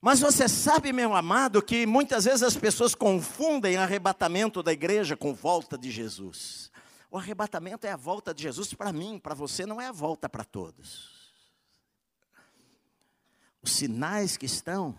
mas 0.00 0.20
você 0.20 0.48
sabe, 0.48 0.92
meu 0.92 1.16
amado, 1.16 1.60
que 1.60 1.84
muitas 1.84 2.26
vezes 2.26 2.44
as 2.44 2.56
pessoas 2.56 2.94
confundem 2.94 3.76
arrebatamento 3.76 4.62
da 4.62 4.72
igreja 4.72 5.16
com 5.16 5.34
volta 5.34 5.76
de 5.76 5.90
Jesus. 5.90 6.70
O 7.10 7.18
arrebatamento 7.18 7.88
é 7.88 7.90
a 7.90 7.96
volta 7.96 8.32
de 8.32 8.44
Jesus 8.44 8.72
para 8.72 8.92
mim, 8.92 9.18
para 9.18 9.34
você, 9.34 9.66
não 9.66 9.80
é 9.80 9.88
a 9.88 9.92
volta 9.92 10.28
para 10.28 10.44
todos. 10.44 11.10
Os 13.60 13.72
sinais 13.72 14.36
que 14.36 14.46
estão 14.46 14.94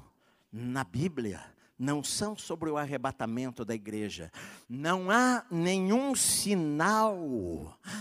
na 0.52 0.84
Bíblia 0.84 1.41
não 1.80 2.04
são 2.04 2.36
sobre 2.36 2.70
o 2.70 2.78
arrebatamento 2.78 3.63
da 3.63 3.74
igreja. 3.74 4.30
Não 4.68 5.10
há 5.10 5.46
nenhum 5.50 6.13
sinal, 6.13 7.18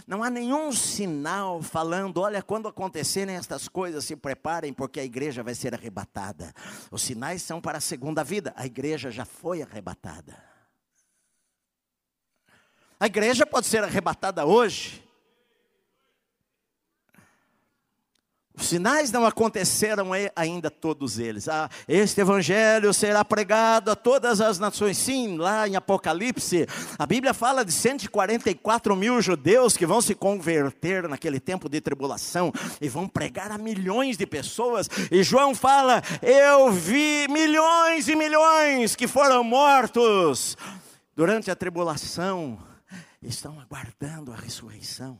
não 0.05 0.25
há 0.25 0.29
nenhum 0.29 0.73
sinal 0.73 1.62
falando, 1.62 2.21
olha, 2.21 2.43
quando 2.43 2.67
acontecerem 2.67 3.37
estas 3.37 3.69
coisas, 3.69 4.05
se 4.05 4.17
preparem, 4.17 4.73
porque 4.73 4.99
a 4.99 5.05
igreja 5.05 5.45
vai 5.45 5.55
ser 5.55 5.75
arrebatada. 5.75 6.53
Os 6.91 7.03
sinais 7.03 7.41
são 7.43 7.61
para 7.61 7.79
a 7.79 7.81
segunda 7.81 8.25
vida, 8.25 8.53
a 8.57 8.67
igreja 8.67 9.12
já 9.12 9.25
foi 9.25 9.62
arrebatada. 9.62 10.43
A 12.99 13.07
igreja 13.07 13.47
pode 13.47 13.69
ser 13.69 13.85
arrebatada 13.85 14.45
hoje, 14.45 15.08
Os 18.59 18.68
sinais 18.68 19.12
não 19.12 19.25
aconteceram 19.25 20.11
ainda 20.35 20.71
todos 20.71 21.18
eles. 21.18 21.49
Ah, 21.49 21.71
este 21.87 22.21
evangelho 22.21 22.92
será 22.92 23.25
pregado 23.25 23.90
a 23.90 23.97
todas 23.97 24.40
as 24.40 24.59
nações. 24.59 24.99
Sim, 24.99 25.37
lá 25.37 25.68
em 25.68 25.77
Apocalipse, 25.77 26.66
a 26.99 27.07
Bíblia 27.07 27.33
fala 27.33 27.64
de 27.64 27.71
144 27.71 28.97
mil 28.97 29.23
judeus 29.23 29.77
que 29.77 29.87
vão 29.87 30.01
se 30.01 30.14
converter 30.14 31.09
naquele 31.09 31.38
tempo 31.38 31.68
de 31.68 31.81
tribulação 31.81 32.53
e 32.81 32.88
vão 32.88 33.09
pregar 33.09 33.53
a 33.53 33.59
milhões 33.59 34.16
de 34.16 34.27
pessoas. 34.27 34.88
E 35.11 35.23
João 35.23 35.55
fala: 35.55 36.03
Eu 36.21 36.73
vi 36.73 37.29
milhões 37.29 38.09
e 38.09 38.16
milhões 38.16 38.97
que 38.97 39.07
foram 39.07 39.44
mortos 39.44 40.57
durante 41.14 41.51
a 41.51 41.57
tribulação, 41.57 42.59
estão 43.21 43.59
aguardando 43.59 44.33
a 44.33 44.37
ressurreição. 44.37 45.18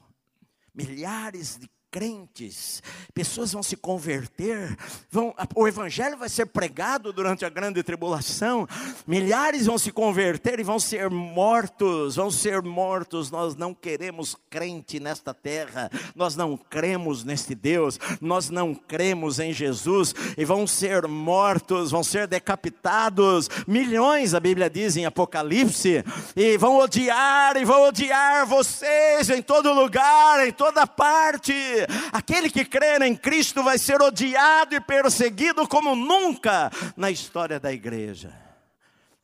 Milhares 0.73 1.59
de 1.59 1.69
crentes, 1.91 2.83
pessoas 3.15 3.53
vão 3.53 3.63
se 3.63 3.77
converter, 3.77 4.77
vão, 5.11 5.35
o 5.55 5.67
evangelho 5.67 6.19
vai 6.19 6.29
ser 6.29 6.47
pregado 6.47 7.13
durante 7.13 7.45
a 7.45 7.49
grande 7.49 7.83
tribulação, 7.83 8.69
milhares 9.07 9.67
vão 9.67 9.79
se 9.79 9.91
converter 9.91 10.61
e 10.61 10.63
vão 10.63 10.79
ser 10.79 11.09
mortos, 11.09 12.17
vão 12.17 12.31
ser 12.31 12.63
mortos. 12.63 13.31
Nós 13.31 13.57
não 13.57 13.73
queremos 13.73 14.37
crente 14.51 15.01
nesta 15.01 15.33
terra, 15.33 15.91
nós 16.15 16.37
não 16.37 16.57
cremos 16.57 17.25
neste 17.25 17.55
Deus, 17.55 17.99
nós 18.21 18.51
não 18.51 18.75
cremos 18.75 19.39
em 19.39 19.53
Jesus 19.53 20.15
e 20.37 20.45
vão 20.45 20.67
ser 20.67 21.07
mortos, 21.07 21.91
vão 21.91 22.05
ser 22.05 22.27
decapitados. 22.27 23.49
Milhões, 23.67 24.35
a 24.35 24.41
Bíblia 24.41 24.69
diz 24.69 24.97
em 24.97 25.07
Apocalipse, 25.07 26.05
e 26.37 26.59
vão 26.59 26.77
odiar 26.79 27.57
e 27.57 27.65
vão 27.65 27.89
odiar 27.89 28.47
vocês 28.47 29.31
em 29.31 29.41
todo 29.41 29.73
lugar, 29.73 30.47
em 30.47 30.53
toda 30.53 30.87
parte 30.87 31.78
aquele 32.13 32.51
que 32.51 32.65
crer 32.65 33.03
em 33.03 33.15
Cristo 33.15 33.63
vai 33.63 33.79
ser 33.79 34.01
odiado 34.01 34.75
e 34.75 34.81
perseguido 34.81 35.67
como 35.69 35.95
nunca 35.95 36.71
na 36.97 37.11
história 37.11 37.61
da 37.61 37.73
igreja. 37.73 38.33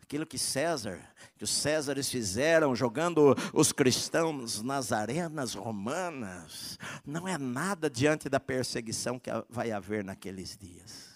Aquilo 0.02 0.26
que 0.26 0.38
César, 0.38 1.00
que 1.36 1.44
os 1.44 1.50
Césares 1.50 2.10
fizeram 2.10 2.76
jogando 2.76 3.34
os 3.52 3.72
cristãos 3.72 4.62
nas 4.62 4.92
arenas 4.92 5.54
romanas, 5.54 6.78
não 7.04 7.26
é 7.26 7.38
nada 7.38 7.88
diante 7.88 8.28
da 8.28 8.38
perseguição 8.38 9.18
que 9.18 9.30
vai 9.48 9.72
haver 9.72 10.04
naqueles 10.04 10.56
dias. 10.56 11.14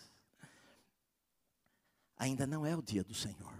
Ainda 2.16 2.46
não 2.46 2.66
é 2.66 2.74
o 2.74 2.82
dia 2.82 3.04
do 3.04 3.14
Senhor. 3.14 3.52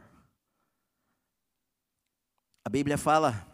A 2.65 2.71
Bíblia 2.71 2.99
fala 2.99 3.47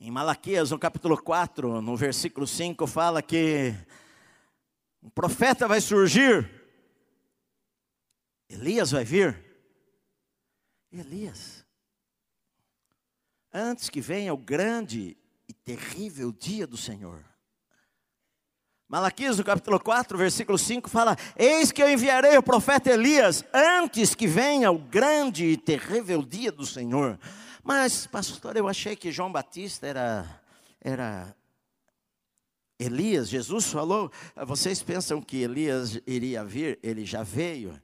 Em 0.00 0.12
Malaquias, 0.12 0.70
no 0.70 0.78
capítulo 0.78 1.20
4, 1.20 1.82
no 1.82 1.96
versículo 1.96 2.46
5, 2.46 2.86
fala 2.86 3.20
que 3.20 3.74
um 5.02 5.10
profeta 5.10 5.66
vai 5.66 5.80
surgir, 5.80 6.48
Elias 8.48 8.92
vai 8.92 9.04
vir. 9.04 9.44
Elias, 10.92 11.66
antes 13.52 13.90
que 13.90 14.00
venha 14.00 14.32
o 14.32 14.36
grande 14.36 15.16
e 15.48 15.52
terrível 15.52 16.30
dia 16.30 16.64
do 16.64 16.76
Senhor. 16.76 17.24
Malaquias, 18.86 19.36
no 19.36 19.44
capítulo 19.44 19.80
4, 19.80 20.16
versículo 20.16 20.56
5, 20.56 20.88
fala: 20.88 21.16
Eis 21.36 21.72
que 21.72 21.82
eu 21.82 21.90
enviarei 21.90 22.38
o 22.38 22.42
profeta 22.42 22.88
Elias 22.88 23.44
antes 23.52 24.14
que 24.14 24.28
venha 24.28 24.70
o 24.70 24.78
grande 24.78 25.44
e 25.44 25.56
terrível 25.56 26.22
dia 26.22 26.52
do 26.52 26.64
Senhor. 26.64 27.18
Mas, 27.68 28.06
pastor, 28.06 28.56
eu 28.56 28.66
achei 28.66 28.96
que 28.96 29.12
João 29.12 29.30
Batista 29.30 29.86
era, 29.86 30.40
era 30.80 31.36
Elias. 32.78 33.28
Jesus 33.28 33.66
falou: 33.66 34.10
vocês 34.46 34.82
pensam 34.82 35.20
que 35.20 35.42
Elias 35.42 36.00
iria 36.06 36.42
vir? 36.42 36.78
Ele 36.82 37.04
já 37.04 37.22
veio. 37.22 37.78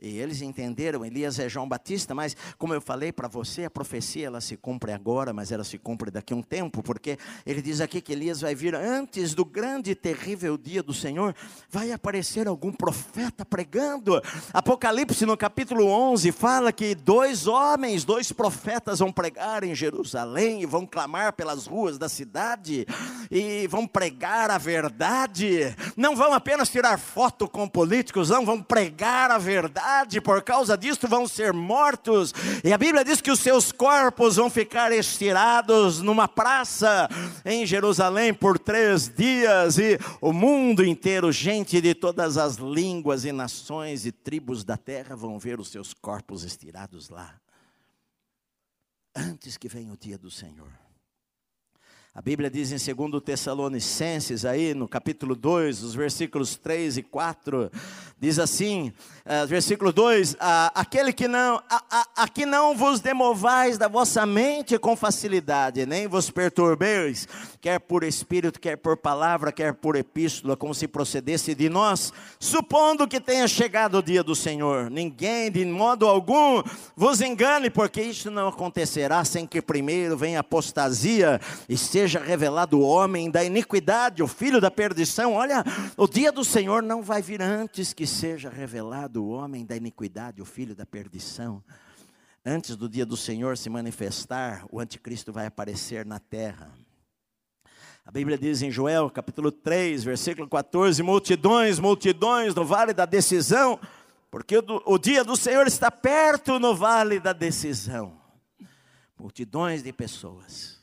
E 0.00 0.18
eles 0.18 0.42
entenderam, 0.42 1.04
Elias 1.04 1.40
é 1.40 1.48
João 1.48 1.68
Batista, 1.68 2.14
mas 2.14 2.36
como 2.56 2.72
eu 2.72 2.80
falei 2.80 3.10
para 3.10 3.26
você, 3.26 3.64
a 3.64 3.70
profecia 3.70 4.28
ela 4.28 4.40
se 4.40 4.56
cumpre 4.56 4.92
agora, 4.92 5.32
mas 5.32 5.50
ela 5.50 5.64
se 5.64 5.76
cumpre 5.76 6.08
daqui 6.08 6.32
a 6.32 6.36
um 6.36 6.42
tempo, 6.42 6.84
porque 6.84 7.18
ele 7.44 7.60
diz 7.60 7.80
aqui 7.80 8.00
que 8.00 8.12
Elias 8.12 8.40
vai 8.40 8.54
vir 8.54 8.76
antes 8.76 9.34
do 9.34 9.44
grande 9.44 9.90
e 9.90 9.94
terrível 9.96 10.56
dia 10.56 10.84
do 10.84 10.94
Senhor, 10.94 11.34
vai 11.68 11.90
aparecer 11.90 12.46
algum 12.46 12.72
profeta 12.72 13.44
pregando. 13.44 14.22
Apocalipse 14.52 15.26
no 15.26 15.36
capítulo 15.36 15.86
11 15.86 16.30
fala 16.30 16.72
que 16.72 16.94
dois 16.94 17.48
homens, 17.48 18.04
dois 18.04 18.30
profetas 18.30 19.00
vão 19.00 19.10
pregar 19.10 19.64
em 19.64 19.74
Jerusalém 19.74 20.62
e 20.62 20.66
vão 20.66 20.86
clamar 20.86 21.32
pelas 21.32 21.66
ruas 21.66 21.98
da 21.98 22.08
cidade 22.08 22.86
e 23.32 23.66
vão 23.66 23.84
pregar 23.84 24.48
a 24.48 24.58
verdade. 24.58 25.74
Não 25.96 26.14
vão 26.14 26.32
apenas 26.32 26.68
tirar 26.68 27.00
foto 27.00 27.48
com 27.48 27.66
políticos, 27.66 28.30
não 28.30 28.46
vão 28.46 28.62
pregar 28.62 29.32
a 29.32 29.38
verdade 29.38 29.87
por 30.22 30.42
causa 30.42 30.76
disto 30.76 31.08
vão 31.08 31.26
ser 31.26 31.52
mortos. 31.52 32.32
E 32.64 32.72
a 32.72 32.78
Bíblia 32.78 33.04
diz 33.04 33.20
que 33.20 33.30
os 33.30 33.40
seus 33.40 33.72
corpos 33.72 34.36
vão 34.36 34.50
ficar 34.50 34.92
estirados 34.92 36.00
numa 36.00 36.28
praça 36.28 37.08
em 37.44 37.66
Jerusalém 37.66 38.32
por 38.32 38.58
três 38.58 39.08
dias, 39.08 39.78
e 39.78 39.98
o 40.20 40.32
mundo 40.32 40.84
inteiro, 40.84 41.30
gente 41.32 41.80
de 41.80 41.94
todas 41.94 42.36
as 42.36 42.56
línguas 42.56 43.24
e 43.24 43.32
nações 43.32 44.06
e 44.06 44.12
tribos 44.12 44.64
da 44.64 44.76
terra, 44.76 45.16
vão 45.16 45.38
ver 45.38 45.60
os 45.60 45.68
seus 45.68 45.92
corpos 45.94 46.44
estirados 46.44 47.08
lá. 47.08 47.34
Antes 49.14 49.56
que 49.56 49.68
venha 49.68 49.92
o 49.92 49.96
dia 49.96 50.16
do 50.16 50.30
Senhor. 50.30 50.87
A 52.18 52.20
Bíblia 52.20 52.50
diz 52.50 52.72
em 52.72 52.94
2 52.94 53.22
Tessalonicenses, 53.22 54.44
aí 54.44 54.74
no 54.74 54.88
capítulo 54.88 55.36
2, 55.36 55.84
os 55.84 55.94
versículos 55.94 56.56
3 56.56 56.96
e 56.96 57.02
4, 57.04 57.70
diz 58.18 58.40
assim, 58.40 58.92
uh, 59.24 59.46
versículo 59.46 59.92
2: 59.92 60.32
uh, 60.32 60.36
aquele 60.74 61.12
que 61.12 61.28
não, 61.28 61.62
aqui 62.16 62.44
não 62.44 62.76
vos 62.76 62.98
demovais 62.98 63.78
da 63.78 63.86
vossa 63.86 64.26
mente 64.26 64.76
com 64.80 64.96
facilidade, 64.96 65.86
nem 65.86 66.08
vos 66.08 66.28
perturbeis, 66.28 67.28
quer 67.60 67.78
por 67.78 68.02
espírito, 68.02 68.58
quer 68.58 68.76
por 68.76 68.96
palavra, 68.96 69.52
quer 69.52 69.74
por 69.74 69.94
epístola, 69.94 70.56
como 70.56 70.74
se 70.74 70.88
procedesse 70.88 71.54
de 71.54 71.68
nós, 71.68 72.12
supondo 72.40 73.06
que 73.06 73.20
tenha 73.20 73.46
chegado 73.46 73.98
o 73.98 74.02
dia 74.02 74.24
do 74.24 74.34
Senhor. 74.34 74.90
Ninguém, 74.90 75.52
de 75.52 75.64
modo 75.64 76.08
algum, 76.08 76.64
vos 76.96 77.20
engane, 77.20 77.70
porque 77.70 78.02
isso 78.02 78.28
não 78.28 78.48
acontecerá 78.48 79.24
sem 79.24 79.46
que 79.46 79.62
primeiro 79.62 80.16
venha 80.16 80.40
apostasia 80.40 81.40
e 81.68 81.76
seja 82.08 82.20
revelado 82.20 82.78
o 82.78 82.82
homem 82.82 83.30
da 83.30 83.44
iniquidade, 83.44 84.22
o 84.22 84.26
filho 84.26 84.62
da 84.62 84.70
perdição. 84.70 85.34
Olha, 85.34 85.62
o 85.94 86.08
dia 86.08 86.32
do 86.32 86.42
Senhor 86.42 86.82
não 86.82 87.02
vai 87.02 87.20
vir 87.20 87.42
antes 87.42 87.92
que 87.92 88.06
seja 88.06 88.48
revelado 88.48 89.22
o 89.22 89.28
homem 89.28 89.66
da 89.66 89.76
iniquidade, 89.76 90.40
o 90.40 90.44
filho 90.46 90.74
da 90.74 90.86
perdição. 90.86 91.62
Antes 92.42 92.76
do 92.76 92.88
dia 92.88 93.04
do 93.04 93.14
Senhor 93.14 93.58
se 93.58 93.68
manifestar, 93.68 94.64
o 94.72 94.80
anticristo 94.80 95.34
vai 95.34 95.44
aparecer 95.44 96.06
na 96.06 96.18
terra. 96.18 96.72
A 98.06 98.10
Bíblia 98.10 98.38
diz 98.38 98.62
em 98.62 98.70
Joel, 98.70 99.10
capítulo 99.10 99.52
3, 99.52 100.02
versículo 100.02 100.48
14: 100.48 101.02
multidões, 101.02 101.78
multidões 101.78 102.54
no 102.54 102.64
vale 102.64 102.94
da 102.94 103.04
decisão, 103.04 103.78
porque 104.30 104.56
o, 104.56 104.64
o 104.86 104.98
dia 104.98 105.22
do 105.22 105.36
Senhor 105.36 105.66
está 105.66 105.90
perto 105.90 106.58
no 106.58 106.74
vale 106.74 107.20
da 107.20 107.34
decisão. 107.34 108.18
Multidões 109.18 109.82
de 109.82 109.92
pessoas, 109.92 110.77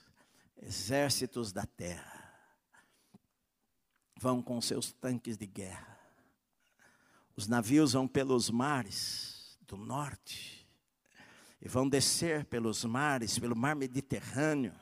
exércitos 0.65 1.51
da 1.54 1.65
terra, 1.65 2.34
vão 4.17 4.41
com 4.41 4.60
seus 4.60 4.91
tanques 4.91 5.38
de 5.38 5.45
guerra. 5.45 5.99
Os 7.36 7.47
navios 7.47 7.93
vão 7.93 8.08
pelos 8.08 8.49
mares 8.49 9.58
do 9.62 9.78
norte, 9.78 10.67
e 11.62 11.67
vão 11.67 11.88
descer 11.88 12.45
pelos 12.45 12.84
mares, 12.84 13.39
pelo 13.39 13.56
mar 13.56 13.75
Mediterrâneo 13.75 14.73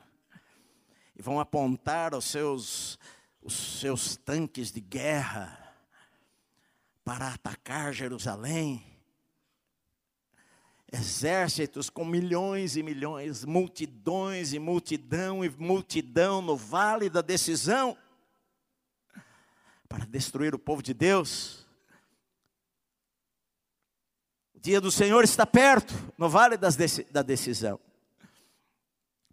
e 1.16 1.22
vão 1.22 1.38
apontar 1.38 2.14
os 2.14 2.24
seus, 2.24 2.98
os 3.40 3.54
seus 3.80 4.16
tanques 4.16 4.72
de 4.72 4.80
guerra 4.80 5.60
para 7.04 7.28
atacar 7.28 7.92
Jerusalém. 7.92 8.93
Exércitos 10.92 11.90
com 11.90 12.04
milhões 12.04 12.76
e 12.76 12.82
milhões, 12.82 13.44
multidões 13.44 14.52
e 14.52 14.58
multidão 14.58 15.44
e 15.44 15.48
multidão 15.48 16.40
no 16.40 16.56
vale 16.56 17.10
da 17.10 17.20
decisão 17.20 17.96
para 19.88 20.04
destruir 20.04 20.54
o 20.54 20.58
povo 20.58 20.82
de 20.82 20.94
Deus. 20.94 21.66
O 24.54 24.60
dia 24.60 24.80
do 24.80 24.90
Senhor 24.90 25.24
está 25.24 25.46
perto, 25.46 25.94
no 26.16 26.28
vale 26.28 26.56
das, 26.56 26.76
da 27.10 27.22
decisão. 27.22 27.80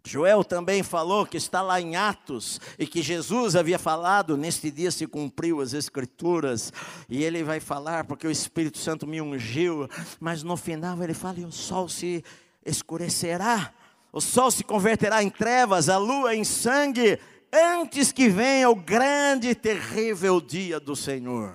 Joel 0.04 0.42
também 0.42 0.82
falou 0.82 1.24
que 1.24 1.36
está 1.36 1.62
lá 1.62 1.80
em 1.80 1.94
Atos 1.94 2.60
e 2.78 2.86
que 2.86 3.00
Jesus 3.00 3.54
havia 3.54 3.78
falado, 3.78 4.36
neste 4.36 4.70
dia 4.70 4.90
se 4.90 5.06
cumpriu 5.06 5.60
as 5.60 5.72
Escrituras, 5.74 6.72
e 7.08 7.22
ele 7.22 7.44
vai 7.44 7.60
falar 7.60 8.04
porque 8.04 8.26
o 8.26 8.30
Espírito 8.30 8.78
Santo 8.78 9.06
me 9.06 9.20
ungiu, 9.20 9.88
mas 10.18 10.42
no 10.42 10.56
final 10.56 11.00
ele 11.02 11.14
fala: 11.14 11.38
e 11.38 11.44
o 11.44 11.52
sol 11.52 11.88
se 11.88 12.24
escurecerá, 12.66 13.72
o 14.12 14.20
sol 14.20 14.50
se 14.50 14.64
converterá 14.64 15.22
em 15.22 15.30
trevas, 15.30 15.88
a 15.88 15.98
lua 15.98 16.34
em 16.34 16.42
sangue, 16.42 17.18
antes 17.52 18.10
que 18.10 18.28
venha 18.28 18.68
o 18.68 18.74
grande 18.74 19.50
e 19.50 19.54
terrível 19.54 20.40
dia 20.40 20.80
do 20.80 20.96
Senhor. 20.96 21.54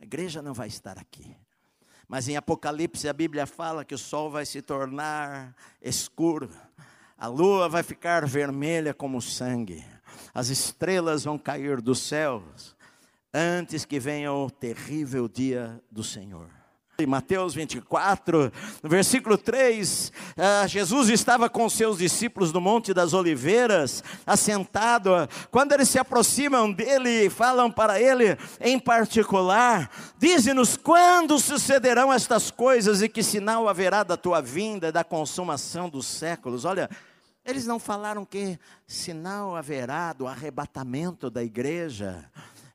A 0.00 0.04
igreja 0.04 0.40
não 0.40 0.54
vai 0.54 0.68
estar 0.68 0.98
aqui. 0.98 1.36
Mas 2.10 2.26
em 2.26 2.36
Apocalipse 2.36 3.08
a 3.08 3.12
Bíblia 3.12 3.46
fala 3.46 3.84
que 3.84 3.94
o 3.94 3.98
sol 3.98 4.32
vai 4.32 4.44
se 4.44 4.60
tornar 4.60 5.54
escuro, 5.80 6.50
a 7.16 7.28
lua 7.28 7.68
vai 7.68 7.84
ficar 7.84 8.26
vermelha 8.26 8.92
como 8.92 9.22
sangue, 9.22 9.84
as 10.34 10.48
estrelas 10.48 11.22
vão 11.22 11.38
cair 11.38 11.80
dos 11.80 12.00
céus, 12.00 12.74
antes 13.32 13.84
que 13.84 14.00
venha 14.00 14.32
o 14.32 14.50
terrível 14.50 15.28
dia 15.28 15.80
do 15.88 16.02
Senhor. 16.02 16.50
Em 17.00 17.06
Mateus 17.06 17.54
24, 17.54 18.52
no 18.82 18.90
versículo 18.90 19.38
3, 19.38 20.12
uh, 20.36 20.68
Jesus 20.68 21.08
estava 21.08 21.48
com 21.48 21.66
seus 21.70 21.96
discípulos 21.96 22.52
no 22.52 22.60
Monte 22.60 22.92
das 22.92 23.14
Oliveiras, 23.14 24.04
assentado. 24.26 25.10
Quando 25.50 25.72
eles 25.72 25.88
se 25.88 25.98
aproximam 25.98 26.70
dele 26.70 27.26
e 27.26 27.30
falam 27.30 27.70
para 27.70 27.98
ele 27.98 28.36
em 28.60 28.78
particular: 28.78 29.90
Dize-nos 30.18 30.76
quando 30.76 31.38
sucederão 31.38 32.12
estas 32.12 32.50
coisas 32.50 33.00
e 33.00 33.08
que 33.08 33.22
sinal 33.22 33.66
haverá 33.66 34.02
da 34.02 34.16
tua 34.16 34.42
vinda, 34.42 34.92
da 34.92 35.02
consumação 35.02 35.88
dos 35.88 36.06
séculos. 36.06 36.66
Olha, 36.66 36.90
eles 37.46 37.66
não 37.66 37.78
falaram 37.78 38.26
que 38.26 38.58
sinal 38.86 39.56
haverá 39.56 40.12
do 40.12 40.26
arrebatamento 40.26 41.30
da 41.30 41.42
igreja 41.42 42.28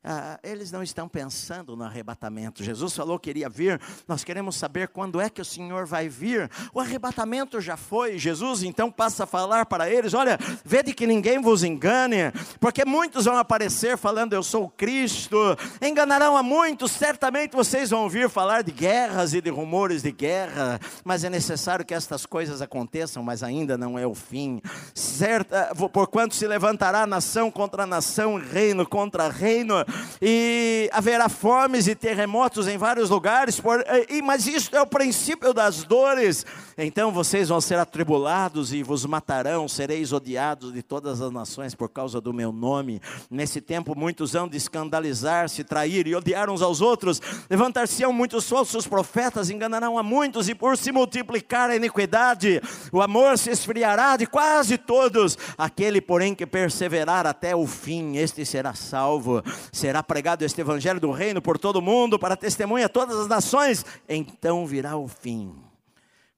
ah, 0.07 0.39
eles 0.43 0.71
não 0.71 0.83
estão 0.83 1.09
pensando 1.09 1.75
no 1.75 1.83
arrebatamento. 1.83 2.63
Jesus 2.63 2.95
falou 2.95 3.17
que 3.17 3.31
iria 3.31 3.49
vir, 3.49 3.81
nós 4.07 4.23
queremos 4.23 4.55
saber 4.55 4.89
quando 4.89 5.19
é 5.19 5.31
que 5.31 5.41
o 5.41 5.45
Senhor 5.45 5.87
vai 5.87 6.07
vir. 6.07 6.47
O 6.71 6.79
arrebatamento 6.79 7.59
já 7.59 7.75
foi, 7.75 8.19
Jesus 8.19 8.61
então 8.61 8.91
passa 8.91 9.23
a 9.23 9.27
falar 9.27 9.65
para 9.65 9.89
eles: 9.89 10.13
olha, 10.13 10.37
vede 10.63 10.93
que 10.93 11.07
ninguém 11.07 11.41
vos 11.41 11.63
engane, 11.63 12.31
porque 12.59 12.85
muitos 12.85 13.25
vão 13.25 13.35
aparecer 13.35 13.97
falando 13.97 14.33
eu 14.33 14.43
sou 14.43 14.69
Cristo, 14.69 15.37
enganarão 15.81 16.37
a 16.37 16.43
muitos, 16.43 16.91
certamente 16.91 17.55
vocês 17.55 17.89
vão 17.89 18.03
ouvir 18.03 18.29
falar 18.29 18.61
de 18.61 18.71
guerras 18.71 19.33
e 19.33 19.41
de 19.41 19.49
rumores 19.49 20.03
de 20.03 20.11
guerra, 20.11 20.79
mas 21.03 21.23
é 21.23 21.31
necessário 21.31 21.83
que 21.83 21.95
estas 21.95 22.27
coisas 22.27 22.61
aconteçam, 22.61 23.23
mas 23.23 23.41
ainda 23.41 23.75
não 23.75 23.97
é 23.97 24.05
o 24.05 24.13
fim. 24.13 24.61
certa, 24.93 25.73
porquanto 25.91 26.35
se 26.35 26.45
levantará 26.45 27.07
nação 27.07 27.49
contra 27.49 27.87
nação, 27.87 28.37
reino 28.37 28.85
contra 28.85 29.29
reino, 29.29 29.73
e 30.21 30.89
haverá 30.91 31.29
fomes 31.29 31.87
e 31.87 31.95
terremotos 31.95 32.67
em 32.67 32.77
vários 32.77 33.09
lugares, 33.09 33.59
por, 33.59 33.83
e, 34.09 34.21
mas 34.21 34.47
isto 34.47 34.75
é 34.75 34.81
o 34.81 34.87
princípio 34.87 35.53
das 35.53 35.83
dores. 35.83 36.45
Então 36.77 37.11
vocês 37.11 37.49
vão 37.49 37.61
ser 37.61 37.79
atribulados 37.79 38.73
e 38.73 38.83
vos 38.83 39.05
matarão, 39.05 39.67
sereis 39.67 40.11
odiados 40.11 40.73
de 40.73 40.81
todas 40.81 41.21
as 41.21 41.31
nações 41.31 41.73
por 41.73 41.89
causa 41.89 42.19
do 42.19 42.33
meu 42.33 42.51
nome. 42.51 43.01
Nesse 43.29 43.61
tempo 43.61 43.97
muitos 43.97 44.35
hão 44.35 44.47
de 44.47 44.57
escandalizar-se, 44.57 45.63
trair 45.63 46.07
e 46.07 46.15
odiar 46.15 46.49
uns 46.49 46.61
aos 46.61 46.81
outros. 46.81 47.21
Levantar-se-ão 47.49 48.11
muitos 48.11 48.47
falsos 48.49 48.87
profetas, 48.87 49.49
enganarão 49.49 49.97
a 49.97 50.03
muitos, 50.03 50.49
e 50.49 50.55
por 50.55 50.77
se 50.77 50.91
multiplicar 50.91 51.69
a 51.69 51.75
iniquidade, 51.75 52.61
o 52.91 53.01
amor 53.01 53.37
se 53.37 53.49
esfriará 53.49 54.17
de 54.17 54.25
quase 54.25 54.77
todos. 54.77 55.37
Aquele, 55.57 56.01
porém, 56.01 56.35
que 56.35 56.45
perseverar 56.45 57.25
até 57.25 57.55
o 57.55 57.65
fim, 57.65 58.17
este 58.17 58.45
será 58.45 58.73
salvo. 58.73 59.43
Será 59.85 60.01
pregado 60.01 60.43
este 60.43 60.61
evangelho 60.61 60.99
do 60.99 61.11
reino 61.11 61.39
por 61.39 61.59
todo 61.59 61.75
o 61.75 61.81
mundo, 61.81 62.17
para 62.17 62.35
testemunha 62.35 62.89
todas 62.89 63.19
as 63.19 63.27
nações. 63.27 63.85
Então 64.09 64.65
virá 64.65 64.97
o 64.97 65.07
fim. 65.07 65.53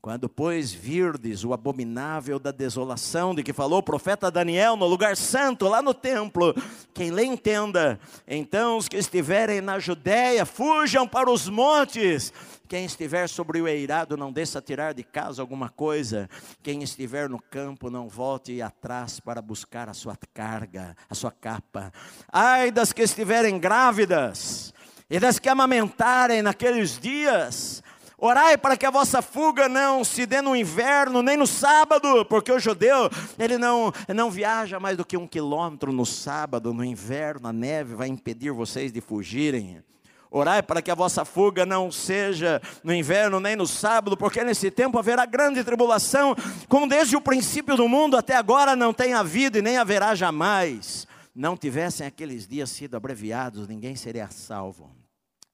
Quando, 0.01 0.29
pois, 0.29 0.71
virdes 0.71 1.43
o 1.43 1.53
abominável 1.53 2.39
da 2.39 2.51
desolação 2.51 3.33
de 3.33 3.43
que 3.43 3.51
falou 3.51 3.79
o 3.79 3.83
profeta 3.83 4.31
Daniel 4.31 4.75
no 4.77 4.86
lugar 4.86 5.17
santo, 5.17 5.67
lá 5.67 5.81
no 5.81 5.93
templo, 5.93 6.55
quem 6.93 7.12
lê 7.12 7.25
entenda, 7.25 7.99
então 8.27 8.77
os 8.77 8.88
que 8.88 8.95
estiverem 8.95 9.60
na 9.60 9.79
Judéia, 9.79 10.45
fujam 10.45 11.07
para 11.07 11.29
os 11.29 11.49
montes. 11.49 12.31
Quem 12.67 12.86
estiver 12.86 13.27
sobre 13.27 13.60
o 13.60 13.67
eirado, 13.67 14.15
não 14.15 14.31
desça 14.31 14.62
tirar 14.62 14.93
de 14.93 15.03
casa 15.03 15.41
alguma 15.41 15.69
coisa. 15.69 16.29
Quem 16.62 16.83
estiver 16.83 17.27
no 17.27 17.41
campo, 17.41 17.89
não 17.89 18.07
volte 18.07 18.62
atrás 18.62 19.19
para 19.19 19.41
buscar 19.41 19.89
a 19.89 19.93
sua 19.93 20.17
carga, 20.33 20.95
a 21.10 21.15
sua 21.15 21.31
capa. 21.31 21.91
Ai 22.31 22.71
das 22.71 22.93
que 22.93 23.01
estiverem 23.01 23.57
grávidas 23.57 24.73
e 25.10 25.19
das 25.19 25.39
que 25.39 25.49
amamentarem 25.49 26.41
naqueles 26.41 26.99
dias 26.99 27.81
Orai 28.19 28.58
para 28.58 28.75
que 28.75 28.86
a 28.86 28.89
vossa 28.89 29.21
fuga 29.21 29.69
não 29.69 30.03
se 30.03 30.25
dê 30.25 30.41
no 30.41 30.56
inverno, 30.56 31.21
nem 31.21 31.38
no 31.38 31.45
sábado, 31.45 32.25
porque 32.25 32.51
o 32.51 32.58
judeu, 32.58 33.12
ele 33.38 33.60
não, 33.60 33.93
não 34.08 34.32
viaja 34.32 34.80
mais 34.80 34.97
do 34.97 35.06
que 35.06 35.15
um 35.15 35.27
quilômetro 35.27 35.93
no 35.93 36.03
sábado, 36.03 36.73
no 36.73 36.84
inverno, 36.84 37.47
a 37.47 37.53
neve 37.53 37.93
vai 37.93 38.08
impedir 38.08 38.51
vocês 38.51 38.91
de 38.91 39.01
fugirem. 39.01 39.84
Orai 40.32 40.63
para 40.63 40.82
que 40.82 40.89
a 40.89 40.95
vossa 40.95 41.23
fuga 41.23 41.63
não 41.63 41.91
seja 41.91 42.60
no 42.84 42.91
inverno 42.91 43.39
nem 43.39 43.56
no 43.56 43.67
sábado, 43.67 44.17
porque 44.17 44.43
nesse 44.43 44.71
tempo 44.71 44.97
haverá 44.97 45.23
grande 45.23 45.63
tribulação, 45.63 46.36
como 46.67 46.89
desde 46.89 47.15
o 47.15 47.21
princípio 47.21 47.77
do 47.77 47.88
mundo 47.88 48.17
até 48.17 48.36
agora 48.36 48.75
não 48.75 48.93
tem 48.93 49.13
havido 49.13 49.60
e 49.60 49.62
nem 49.62 49.77
haverá 49.77 50.15
jamais. 50.15 51.06
Não 51.36 51.56
tivessem 51.56 52.08
aqueles 52.08 52.47
dias 52.47 52.71
sido 52.71 52.97
abreviados, 52.97 53.67
ninguém 53.67 53.95
seria 53.95 54.27
salvo. 54.32 54.89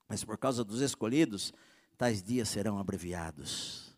Mas 0.08 0.23
por 0.23 0.38
causa 0.38 0.63
dos 0.63 0.80
escolhidos, 0.80 1.54
tais 2.03 2.21
dias 2.21 2.49
serão 2.49 2.77
abreviados. 2.77 3.95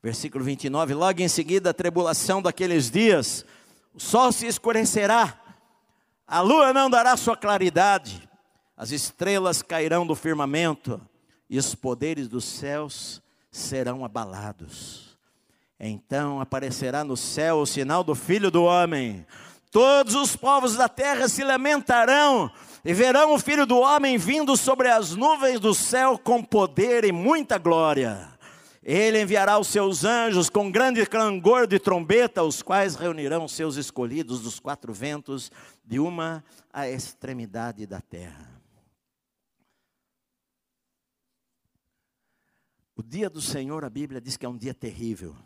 Versículo 0.00 0.44
29, 0.44 0.94
logo 0.94 1.20
em 1.20 1.26
seguida 1.26 1.70
a 1.70 1.74
tribulação 1.74 2.40
daqueles 2.40 2.88
dias, 2.88 3.44
o 3.92 3.98
sol 3.98 4.30
se 4.30 4.46
escurecerá, 4.46 5.36
a 6.24 6.40
lua 6.40 6.72
não 6.72 6.88
dará 6.88 7.16
sua 7.16 7.36
claridade, 7.36 8.28
as 8.76 8.92
estrelas 8.92 9.60
cairão 9.60 10.06
do 10.06 10.14
firmamento 10.14 11.00
e 11.50 11.58
os 11.58 11.74
poderes 11.74 12.28
dos 12.28 12.44
céus 12.44 13.20
serão 13.50 14.04
abalados. 14.04 15.18
Então 15.80 16.40
aparecerá 16.40 17.02
no 17.02 17.16
céu 17.16 17.56
o 17.56 17.66
sinal 17.66 18.04
do 18.04 18.14
Filho 18.14 18.52
do 18.52 18.62
Homem. 18.62 19.26
Todos 19.72 20.14
os 20.14 20.36
povos 20.36 20.76
da 20.76 20.88
terra 20.88 21.28
se 21.28 21.42
lamentarão 21.42 22.52
e 22.84 22.94
verão 22.94 23.34
o 23.34 23.38
filho 23.38 23.66
do 23.66 23.78
homem 23.78 24.16
vindo 24.16 24.56
sobre 24.56 24.88
as 24.88 25.14
nuvens 25.14 25.60
do 25.60 25.74
céu 25.74 26.18
com 26.18 26.42
poder 26.42 27.04
e 27.04 27.12
muita 27.12 27.58
glória. 27.58 28.36
Ele 28.82 29.20
enviará 29.20 29.58
os 29.58 29.68
seus 29.68 30.04
anjos 30.04 30.48
com 30.48 30.70
grande 30.70 31.04
clangor 31.04 31.66
de 31.66 31.78
trombeta, 31.78 32.42
os 32.42 32.62
quais 32.62 32.94
reunirão 32.94 33.46
seus 33.46 33.76
escolhidos 33.76 34.40
dos 34.40 34.58
quatro 34.58 34.94
ventos, 34.94 35.50
de 35.84 35.98
uma 35.98 36.44
à 36.72 36.88
extremidade 36.88 37.86
da 37.86 38.00
terra. 38.00 38.48
O 42.96 43.02
dia 43.02 43.28
do 43.28 43.40
Senhor, 43.40 43.84
a 43.84 43.90
Bíblia 43.90 44.20
diz 44.20 44.36
que 44.36 44.46
é 44.46 44.48
um 44.48 44.56
dia 44.56 44.74
terrível. 44.74 45.36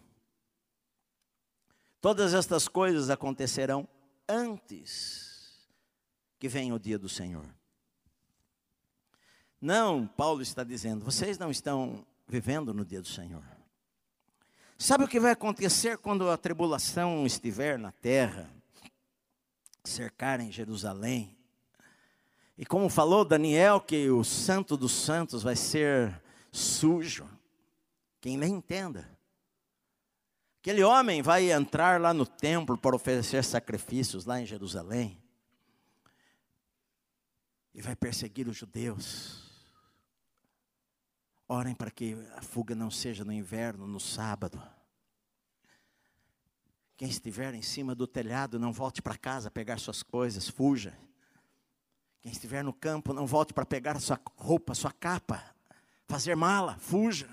Todas 2.01 2.35
estas 2.35 2.69
coisas 2.69 3.11
acontecerão 3.11 3.89
antes 4.29 5.32
que 6.43 6.49
vem 6.49 6.73
o 6.73 6.79
dia 6.81 6.99
do 6.99 7.09
Senhor. 7.09 7.47
Não, 9.61 10.09
Paulo 10.09 10.43
está 10.43 10.65
dizendo, 10.65 11.05
vocês 11.05 11.39
não 11.39 11.53
estão 11.53 12.05
vivendo 12.27 12.75
no 12.75 12.85
dia 12.85 13.01
do 13.01 13.07
Senhor. 13.07 13.45
Sabe 14.77 15.05
o 15.05 15.09
que 15.09 15.21
vai 15.21 15.31
acontecer 15.31 15.99
quando 15.99 16.29
a 16.29 16.37
tribulação 16.37 17.25
estiver 17.25 17.79
na 17.79 17.93
terra, 17.93 18.51
cercarem 19.85 20.51
Jerusalém? 20.51 21.39
E 22.59 22.67
como 22.67 22.89
falou 22.89 23.25
Daniel, 23.25 23.81
que 23.81 24.11
o 24.11 24.25
santo 24.25 24.77
dos 24.77 24.91
santos 24.91 25.45
vai 25.45 25.55
ser 25.55 26.21
sujo. 26.51 27.31
Quem 28.21 28.37
nem 28.37 28.55
entenda. 28.55 29.09
Aquele 30.61 30.83
homem 30.83 31.23
vai 31.23 31.53
entrar 31.53 32.01
lá 32.01 32.13
no 32.13 32.27
templo 32.27 32.77
para 32.77 32.97
oferecer 32.97 33.45
sacrifícios 33.45 34.25
lá 34.25 34.41
em 34.41 34.45
Jerusalém 34.45 35.22
e 37.75 37.81
vai 37.81 37.97
perseguir 37.97 38.49
os 38.49 38.57
judeus. 38.57 39.51
Orem 41.49 41.75
para 41.75 41.91
que 41.91 42.15
a 42.37 42.43
fuga 42.43 42.75
não 42.75 42.91
seja 42.91 43.25
no 43.25 43.33
inverno, 43.33 43.87
no 43.87 44.01
sábado. 44.01 44.63
Quem 46.97 47.09
estiver 47.09 47.53
em 47.55 47.63
cima 47.63 47.95
do 47.95 48.07
telhado, 48.07 48.59
não 48.59 48.73
volte 48.73 49.03
para 49.03 49.17
casa 49.17 49.51
pegar 49.51 49.79
suas 49.79 50.03
coisas, 50.03 50.49
fuja. 50.49 50.97
Quem 52.21 52.31
estiver 52.31 52.63
no 52.63 52.73
campo, 52.73 53.13
não 53.13 53.27
volte 53.27 53.53
para 53.53 53.67
pegar 53.67 53.99
sua 54.01 54.21
roupa, 54.37 54.75
sua 54.75 54.93
capa, 54.93 55.43
fazer 56.07 56.37
mala, 56.37 56.79
fuja. 56.79 57.27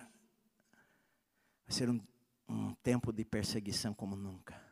Vai 1.68 1.78
ser 1.78 1.90
um, 1.90 2.02
um 2.48 2.74
tempo 2.76 3.14
de 3.14 3.24
perseguição 3.24 3.94
como 3.94 4.16
nunca. 4.16 4.69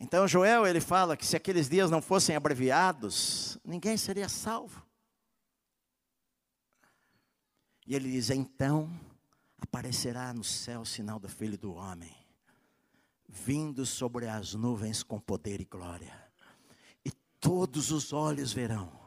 Então 0.00 0.26
Joel 0.26 0.66
ele 0.66 0.80
fala 0.80 1.14
que 1.14 1.26
se 1.26 1.36
aqueles 1.36 1.68
dias 1.68 1.90
não 1.90 2.00
fossem 2.00 2.34
abreviados, 2.34 3.58
ninguém 3.62 3.98
seria 3.98 4.30
salvo. 4.30 4.82
E 7.86 7.94
ele 7.94 8.10
diz: 8.10 8.30
então 8.30 8.90
aparecerá 9.60 10.32
no 10.32 10.42
céu 10.42 10.80
o 10.80 10.86
sinal 10.86 11.18
do 11.18 11.28
Filho 11.28 11.58
do 11.58 11.74
Homem, 11.74 12.16
vindo 13.28 13.84
sobre 13.84 14.26
as 14.26 14.54
nuvens 14.54 15.02
com 15.02 15.20
poder 15.20 15.60
e 15.60 15.66
glória, 15.66 16.12
e 17.04 17.10
todos 17.38 17.90
os 17.90 18.10
olhos 18.14 18.54
verão. 18.54 18.98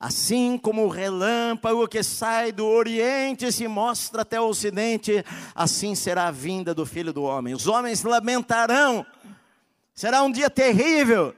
Assim 0.00 0.58
como 0.58 0.84
o 0.84 0.88
relâmpago 0.88 1.86
que 1.86 2.02
sai 2.02 2.50
do 2.50 2.66
Oriente 2.66 3.46
e 3.46 3.52
se 3.52 3.68
mostra 3.68 4.22
até 4.22 4.40
o 4.40 4.48
Ocidente, 4.48 5.24
assim 5.54 5.94
será 5.94 6.26
a 6.26 6.32
vinda 6.32 6.74
do 6.74 6.84
Filho 6.84 7.12
do 7.12 7.22
Homem. 7.22 7.54
Os 7.54 7.68
homens 7.68 8.02
lamentarão 8.02 9.06
Será 9.94 10.22
um 10.22 10.30
dia 10.30 10.50
terrível. 10.50 11.34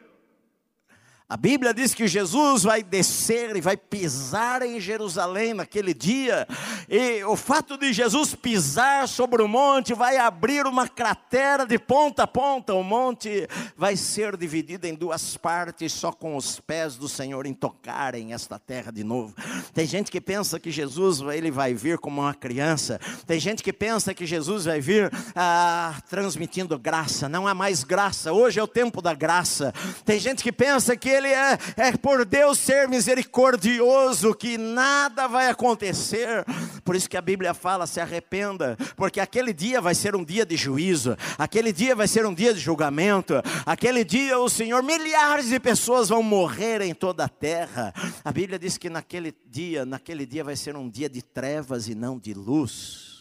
A 1.28 1.36
Bíblia 1.36 1.74
diz 1.74 1.92
que 1.92 2.06
Jesus 2.06 2.62
vai 2.62 2.84
descer 2.84 3.56
e 3.56 3.60
vai 3.60 3.76
pisar 3.76 4.62
em 4.62 4.78
Jerusalém 4.78 5.54
naquele 5.54 5.92
dia, 5.92 6.46
e 6.88 7.24
o 7.24 7.34
fato 7.34 7.76
de 7.76 7.92
Jesus 7.92 8.36
pisar 8.36 9.08
sobre 9.08 9.42
o 9.42 9.48
monte 9.48 9.92
vai 9.92 10.18
abrir 10.18 10.66
uma 10.66 10.86
cratera 10.86 11.66
de 11.66 11.80
ponta 11.80 12.22
a 12.22 12.26
ponta. 12.28 12.74
O 12.74 12.84
monte 12.84 13.48
vai 13.76 13.96
ser 13.96 14.36
dividido 14.36 14.86
em 14.86 14.94
duas 14.94 15.36
partes, 15.36 15.92
só 15.92 16.12
com 16.12 16.36
os 16.36 16.60
pés 16.60 16.94
do 16.94 17.08
Senhor 17.08 17.44
em 17.44 17.52
tocarem 17.52 18.32
esta 18.32 18.56
terra 18.56 18.92
de 18.92 19.02
novo. 19.02 19.34
Tem 19.74 19.84
gente 19.84 20.12
que 20.12 20.20
pensa 20.20 20.60
que 20.60 20.70
Jesus 20.70 21.20
ele 21.34 21.50
vai 21.50 21.74
vir 21.74 21.98
como 21.98 22.20
uma 22.20 22.34
criança, 22.34 23.00
tem 23.26 23.40
gente 23.40 23.64
que 23.64 23.72
pensa 23.72 24.14
que 24.14 24.24
Jesus 24.24 24.66
vai 24.66 24.80
vir 24.80 25.10
ah, 25.34 26.00
transmitindo 26.08 26.78
graça. 26.78 27.28
Não 27.28 27.48
há 27.48 27.54
mais 27.54 27.82
graça, 27.82 28.32
hoje 28.32 28.60
é 28.60 28.62
o 28.62 28.68
tempo 28.68 29.02
da 29.02 29.12
graça. 29.12 29.74
Tem 30.04 30.20
gente 30.20 30.40
que 30.40 30.52
pensa 30.52 30.96
que 30.96 31.15
ele 31.16 31.28
é, 31.28 31.58
é 31.76 31.96
por 31.96 32.24
Deus 32.24 32.58
ser 32.58 32.88
misericordioso 32.88 34.34
que 34.34 34.58
nada 34.58 35.26
vai 35.26 35.48
acontecer. 35.48 36.44
Por 36.84 36.94
isso 36.94 37.08
que 37.08 37.16
a 37.16 37.22
Bíblia 37.22 37.54
fala: 37.54 37.86
se 37.86 38.00
arrependa, 38.00 38.76
porque 38.96 39.20
aquele 39.20 39.52
dia 39.52 39.80
vai 39.80 39.94
ser 39.94 40.14
um 40.14 40.24
dia 40.24 40.44
de 40.44 40.56
juízo, 40.56 41.16
aquele 41.38 41.72
dia 41.72 41.94
vai 41.94 42.06
ser 42.06 42.26
um 42.26 42.34
dia 42.34 42.52
de 42.52 42.60
julgamento, 42.60 43.34
aquele 43.64 44.04
dia 44.04 44.38
o 44.38 44.48
Senhor, 44.48 44.82
milhares 44.82 45.48
de 45.48 45.58
pessoas 45.58 46.08
vão 46.08 46.22
morrer 46.22 46.80
em 46.82 46.94
toda 46.94 47.24
a 47.24 47.28
terra. 47.28 47.92
A 48.24 48.32
Bíblia 48.32 48.58
diz 48.58 48.76
que 48.76 48.90
naquele 48.90 49.34
dia, 49.46 49.84
naquele 49.84 50.26
dia 50.26 50.44
vai 50.44 50.56
ser 50.56 50.76
um 50.76 50.88
dia 50.88 51.08
de 51.08 51.22
trevas 51.22 51.88
e 51.88 51.94
não 51.94 52.18
de 52.18 52.34
luz. 52.34 53.16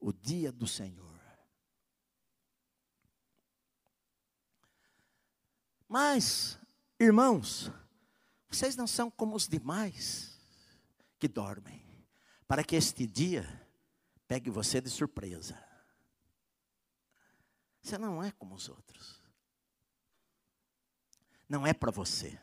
O 0.00 0.12
dia 0.12 0.52
do 0.52 0.66
Senhor. 0.66 1.04
Mas, 5.88 6.58
irmãos, 6.98 7.70
vocês 8.48 8.76
não 8.76 8.86
são 8.86 9.10
como 9.10 9.34
os 9.34 9.48
demais 9.48 10.38
que 11.18 11.28
dormem, 11.28 11.84
para 12.46 12.62
que 12.62 12.76
este 12.76 13.06
dia 13.06 13.44
pegue 14.28 14.50
você 14.50 14.80
de 14.80 14.90
surpresa. 14.90 15.58
Você 17.82 17.98
não 17.98 18.22
é 18.22 18.30
como 18.32 18.54
os 18.54 18.68
outros. 18.68 19.22
Não 21.48 21.66
é 21.66 21.72
para 21.74 21.90
você. 21.90 22.40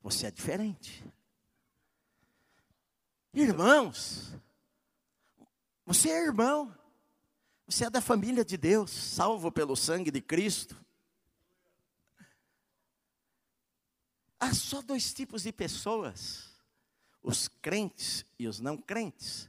Você 0.00 0.26
é 0.26 0.30
diferente. 0.30 1.04
Irmãos, 3.34 4.32
você 5.84 6.10
é 6.10 6.24
irmão. 6.24 6.76
Você 7.66 7.84
é 7.84 7.90
da 7.90 8.00
família 8.00 8.44
de 8.44 8.56
Deus, 8.56 8.90
salvo 8.90 9.50
pelo 9.50 9.76
sangue 9.76 10.10
de 10.10 10.20
Cristo. 10.20 10.76
Há 14.40 14.54
só 14.54 14.80
dois 14.80 15.12
tipos 15.12 15.42
de 15.42 15.52
pessoas: 15.52 16.50
os 17.22 17.46
crentes 17.46 18.24
e 18.38 18.48
os 18.48 18.58
não 18.58 18.78
crentes. 18.78 19.48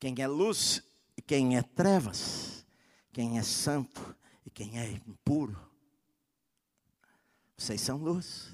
Quem 0.00 0.14
é 0.18 0.26
luz 0.26 0.82
e 1.16 1.22
quem 1.22 1.56
é 1.56 1.62
trevas. 1.62 2.66
Quem 3.12 3.38
é 3.38 3.42
santo 3.44 4.14
e 4.44 4.50
quem 4.50 4.76
é 4.78 4.90
impuro. 4.90 5.56
Vocês 7.56 7.80
são 7.80 7.96
luz. 7.96 8.52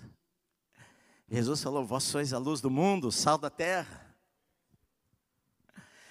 Jesus 1.27 1.63
falou: 1.63 1.87
Vós 1.87 2.05
sois 2.05 2.35
a 2.35 2.39
luz 2.39 2.61
do 2.61 2.71
mundo, 2.71 3.11
sal 3.11 3.39
da 3.39 3.49
terra. 3.49 4.10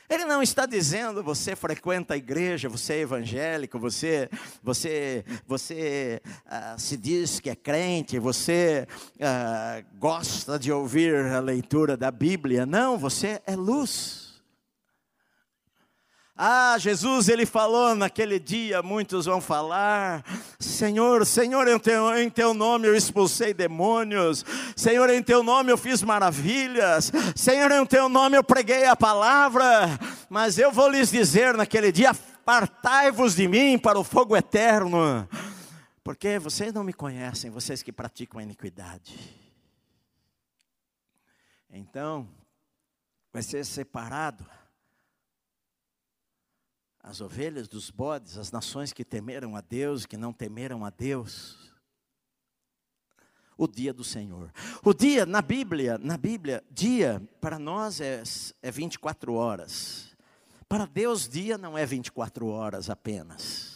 Ele 0.10 0.26
não 0.26 0.42
está 0.42 0.66
dizendo 0.66 1.22
você 1.22 1.56
frequenta 1.56 2.16
a 2.16 2.18
igreja, 2.18 2.68
você 2.68 2.94
é 2.94 3.00
evangélico, 3.02 3.78
você 3.78 4.30
você 4.64 5.24
você 5.48 6.22
uh, 6.48 6.80
se 6.80 6.98
diz 6.98 7.40
que 7.40 7.50
é 7.50 7.56
crente, 7.56 8.18
você 8.18 8.88
uh, 9.16 9.86
gosta 10.00 10.58
de 10.58 10.72
ouvir 10.72 11.16
a 11.16 11.40
leitura 11.40 11.96
da 11.96 12.10
Bíblia. 12.10 12.66
Não, 12.66 12.98
você 12.98 13.40
é 13.46 13.56
luz. 13.56 14.29
Ah, 16.42 16.78
Jesus, 16.78 17.28
ele 17.28 17.46
falou 17.46 17.94
naquele 17.94 18.40
dia, 18.40 18.82
muitos 18.82 19.26
vão 19.26 19.42
falar: 19.42 20.24
Senhor, 20.58 21.26
Senhor, 21.26 21.68
em 21.68 21.78
teu, 21.78 22.18
em 22.18 22.30
teu 22.30 22.54
nome 22.54 22.88
eu 22.88 22.96
expulsei 22.96 23.54
demônios, 23.54 24.46
Senhor, 24.74 25.10
em 25.10 25.22
teu 25.22 25.44
nome 25.44 25.70
eu 25.70 25.78
fiz 25.78 26.02
maravilhas, 26.02 27.12
Senhor, 27.36 27.70
em 27.72 27.86
teu 27.86 28.08
nome 28.08 28.38
eu 28.38 28.44
preguei 28.44 28.86
a 28.86 28.96
palavra, 28.96 30.00
mas 30.30 30.58
eu 30.58 30.72
vou 30.72 30.88
lhes 30.88 31.12
dizer 31.12 31.56
naquele 31.56 31.92
dia: 31.92 32.12
apartai-vos 32.12 33.36
de 33.36 33.46
mim 33.46 33.78
para 33.78 34.00
o 34.00 34.04
fogo 34.06 34.34
eterno, 34.34 35.28
porque 36.02 36.40
vocês 36.40 36.72
não 36.72 36.86
me 36.86 36.94
conhecem, 36.94 37.52
vocês 37.52 37.84
que 37.84 37.92
praticam 37.92 38.40
a 38.40 38.44
iniquidade. 38.44 39.20
Então, 41.70 42.30
vai 43.34 43.44
ser 43.44 43.66
separado 43.66 44.46
as 47.02 47.22
ovelhas 47.22 47.68
dos 47.68 47.90
bodes, 47.90 48.38
as 48.38 48.52
nações 48.52 48.92
que 48.94 49.06
temeram 49.06 49.56
a 49.56 49.62
Deus, 49.62 50.06
que 50.06 50.18
não 50.18 50.34
temeram 50.34 50.84
a 50.86 50.90
Deus. 50.90 51.58
O 53.58 53.68
dia 53.68 53.94
do 53.94 54.04
Senhor. 54.04 54.52
O 54.84 54.94
dia 54.94 55.26
na 55.26 55.42
Bíblia, 55.42 55.98
na 55.98 56.18
Bíblia, 56.18 56.64
dia 56.72 57.22
para 57.42 57.60
nós 57.60 58.00
é, 58.00 58.24
é 58.62 58.72
24 58.72 59.34
horas. 59.34 60.16
Para 60.68 60.86
Deus, 60.86 61.28
dia 61.28 61.58
não 61.58 61.78
é 61.78 61.86
24 61.86 62.48
horas 62.48 62.90
apenas. 62.90 63.69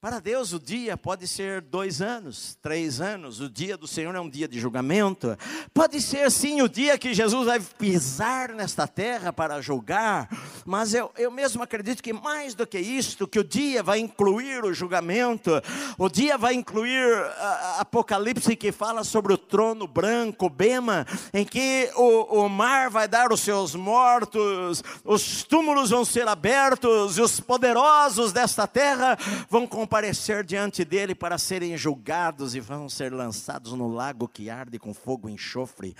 Para 0.00 0.20
Deus, 0.20 0.52
o 0.52 0.60
dia 0.60 0.96
pode 0.96 1.26
ser 1.26 1.60
dois 1.60 2.00
anos, 2.00 2.56
três 2.62 3.00
anos. 3.00 3.40
O 3.40 3.50
dia 3.50 3.76
do 3.76 3.88
Senhor 3.88 4.14
é 4.14 4.20
um 4.20 4.30
dia 4.30 4.46
de 4.46 4.60
julgamento. 4.60 5.36
Pode 5.74 6.00
ser, 6.00 6.30
sim, 6.30 6.62
o 6.62 6.68
dia 6.68 6.96
que 6.96 7.12
Jesus 7.12 7.46
vai 7.46 7.58
pisar 7.58 8.50
nesta 8.50 8.86
terra 8.86 9.32
para 9.32 9.60
julgar. 9.60 10.28
Mas 10.64 10.94
eu, 10.94 11.10
eu 11.18 11.32
mesmo 11.32 11.64
acredito 11.64 12.00
que 12.00 12.12
mais 12.12 12.54
do 12.54 12.64
que 12.64 12.78
isto, 12.78 13.26
que 13.26 13.40
o 13.40 13.44
dia 13.44 13.82
vai 13.82 13.98
incluir 13.98 14.64
o 14.64 14.72
julgamento. 14.72 15.50
O 15.98 16.08
dia 16.08 16.38
vai 16.38 16.54
incluir 16.54 17.16
a, 17.36 17.48
a 17.48 17.80
Apocalipse 17.80 18.54
que 18.54 18.70
fala 18.70 19.02
sobre 19.02 19.32
o 19.32 19.38
trono 19.38 19.88
branco, 19.88 20.48
Bema, 20.48 21.08
em 21.34 21.44
que 21.44 21.90
o, 21.96 22.44
o 22.44 22.48
mar 22.48 22.88
vai 22.88 23.08
dar 23.08 23.32
os 23.32 23.40
seus 23.40 23.74
mortos, 23.74 24.80
os 25.04 25.42
túmulos 25.42 25.90
vão 25.90 26.04
ser 26.04 26.28
abertos 26.28 27.18
e 27.18 27.20
os 27.20 27.40
poderosos 27.40 28.32
desta 28.32 28.64
terra 28.64 29.18
vão 29.50 29.66
comparecer 29.88 30.44
diante 30.44 30.84
dele 30.84 31.14
para 31.14 31.38
serem 31.38 31.74
julgados 31.74 32.54
e 32.54 32.60
vão 32.60 32.90
ser 32.90 33.10
lançados 33.10 33.72
no 33.72 33.88
lago 33.88 34.28
que 34.28 34.50
arde 34.50 34.78
com 34.78 34.92
fogo 34.92 35.30
e 35.30 35.32
enxofre. 35.32 35.96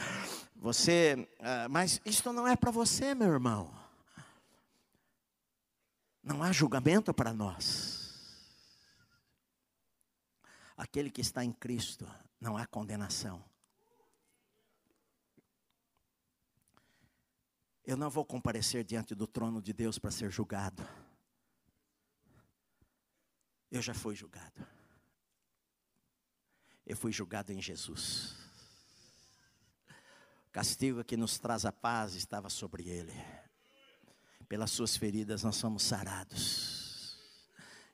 Você, 0.57 1.27
uh, 1.41 1.71
mas 1.71 1.99
isto 2.05 2.31
não 2.31 2.47
é 2.47 2.55
para 2.55 2.71
você, 2.71 3.15
meu 3.15 3.29
irmão. 3.29 3.73
Não 6.23 6.43
há 6.43 6.53
julgamento 6.53 7.15
para 7.15 7.33
nós. 7.33 8.13
Aquele 10.77 11.11
que 11.11 11.23
está 11.23 11.43
em 11.43 11.51
Cristo, 11.51 12.07
não 12.39 12.59
há 12.59 12.67
condenação. 12.67 13.43
Eu 17.87 17.97
não 17.97 18.11
vou 18.11 18.27
comparecer 18.27 18.85
diante 18.85 19.15
do 19.15 19.27
trono 19.27 19.63
de 19.63 19.73
Deus 19.73 19.99
para 19.99 20.11
ser 20.11 20.31
julgado. 20.31 20.87
Eu 23.71 23.83
já 23.83 23.95
fui 23.95 24.15
julgado. 24.15 24.67
Eu 26.87 26.97
fui 26.97 27.13
julgado 27.13 27.53
em 27.53 27.61
Jesus. 27.61 28.35
O 30.49 30.51
castigo 30.51 31.05
que 31.05 31.17
nos 31.17 31.39
traz 31.39 31.67
a 31.67 31.73
paz 31.73 32.15
estava 32.15 32.49
sobre 32.49 32.89
ele. 32.89 33.13
Pelas 34.49 34.71
suas 34.71 34.97
feridas 34.97 35.43
nós 35.43 35.57
somos 35.57 35.83
sarados. 35.83 37.19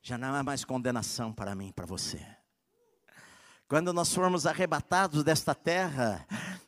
Já 0.00 0.16
não 0.16 0.34
há 0.34 0.42
mais 0.42 0.64
condenação 0.64 1.32
para 1.32 1.54
mim 1.54 1.72
para 1.72 1.86
você. 1.86 2.24
Quando 3.66 3.92
nós 3.92 4.14
formos 4.14 4.46
arrebatados 4.46 5.24
desta 5.24 5.54
terra, 5.54 6.24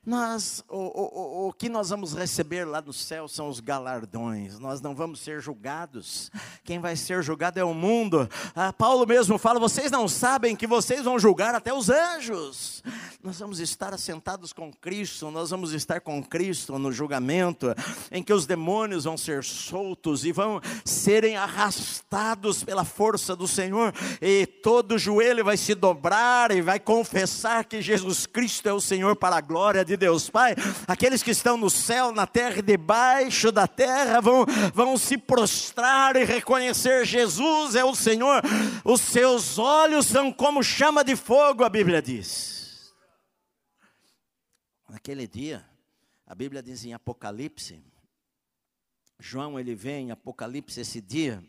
nós, 0.07 0.64
o, 0.69 0.77
o, 0.77 1.49
o 1.49 1.53
que 1.53 1.69
nós 1.69 1.90
vamos 1.90 2.14
receber 2.14 2.64
lá 2.64 2.81
no 2.81 2.92
céu 2.92 3.27
são 3.27 3.49
os 3.49 3.59
galardões, 3.59 4.57
nós 4.61 4.81
não 4.81 4.95
vamos 4.95 5.19
ser 5.19 5.40
julgados, 5.40 6.31
quem 6.62 6.79
vai 6.79 6.95
ser 6.95 7.25
julgado 7.25 7.59
é 7.59 7.64
o 7.64 7.75
mundo. 7.75 8.29
Ah, 8.55 8.73
Paulo 8.73 9.05
mesmo 9.05 9.37
fala: 9.37 9.59
vocês 9.59 9.90
não 9.90 10.07
sabem 10.07 10.55
que 10.55 10.64
vocês 10.64 11.03
vão 11.03 11.19
julgar 11.19 11.57
até 11.57 11.75
os 11.75 11.90
anjos. 11.90 12.85
Nós 13.21 13.40
vamos 13.40 13.59
estar 13.59 13.92
assentados 13.92 14.53
com 14.53 14.73
Cristo, 14.73 15.29
nós 15.33 15.51
vamos 15.51 15.73
estar 15.73 16.01
com 16.01 16.23
Cristo 16.23 16.79
no 16.79 16.92
julgamento, 16.92 17.75
em 18.12 18.23
que 18.23 18.33
os 18.33 18.47
demônios 18.47 19.03
vão 19.03 19.16
ser 19.16 19.42
soltos 19.42 20.25
e 20.25 20.31
vão 20.31 20.61
serem 20.85 21.37
arrastados 21.37 22.62
pela 22.62 22.85
força 22.85 23.35
do 23.35 23.49
Senhor, 23.49 23.92
e 24.23 24.47
todo 24.47 24.99
joelho 24.99 25.45
vai 25.45 25.57
se 25.57 25.75
dobrar 25.75 26.53
e 26.53 26.62
vai 26.62 26.79
confessar 26.79 27.64
que 27.64 27.83
Jesus 27.83 28.25
Cristo 28.25 28.69
é 28.69 28.73
o 28.73 28.81
Senhor 28.81 29.16
para 29.16 29.37
a 29.37 29.40
glória 29.40 29.85
de 29.85 29.95
Deus 29.96 30.30
Pai, 30.30 30.54
aqueles 30.87 31.22
que 31.22 31.30
estão 31.30 31.56
no 31.56 31.70
céu, 31.70 32.12
na 32.12 32.26
terra 32.26 32.59
e 32.59 32.62
debaixo 32.62 33.50
da 33.50 33.66
terra 33.66 34.20
vão, 34.20 34.44
vão 34.74 34.96
se 34.96 35.16
prostrar 35.16 36.16
e 36.16 36.24
reconhecer 36.24 37.04
Jesus 37.04 37.74
é 37.74 37.85
o 37.85 37.94
Senhor, 37.94 38.42
os 38.85 39.00
seus 39.00 39.59
olhos 39.59 40.06
são 40.06 40.32
como 40.32 40.62
chama 40.62 41.02
de 41.02 41.16
fogo, 41.16 41.64
a 41.64 41.68
Bíblia 41.68 42.02
diz. 42.02 42.94
Naquele 44.88 45.26
dia, 45.26 45.64
a 46.26 46.35
Bíblia 46.35 46.62
diz 46.62 46.85
em 46.85 46.94
Apocalipse, 46.94 47.82
João 49.18 49.59
ele 49.59 49.74
vê 49.74 49.98
em 49.98 50.11
Apocalipse 50.11 50.80
esse 50.80 51.00
dia, 51.00 51.42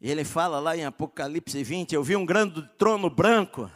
e 0.00 0.10
ele 0.10 0.24
fala 0.24 0.60
lá 0.60 0.76
em 0.76 0.84
Apocalipse 0.84 1.62
20: 1.62 1.94
Eu 1.94 2.04
vi 2.04 2.16
um 2.16 2.26
grande 2.26 2.62
trono 2.76 3.08
branco, 3.08 3.70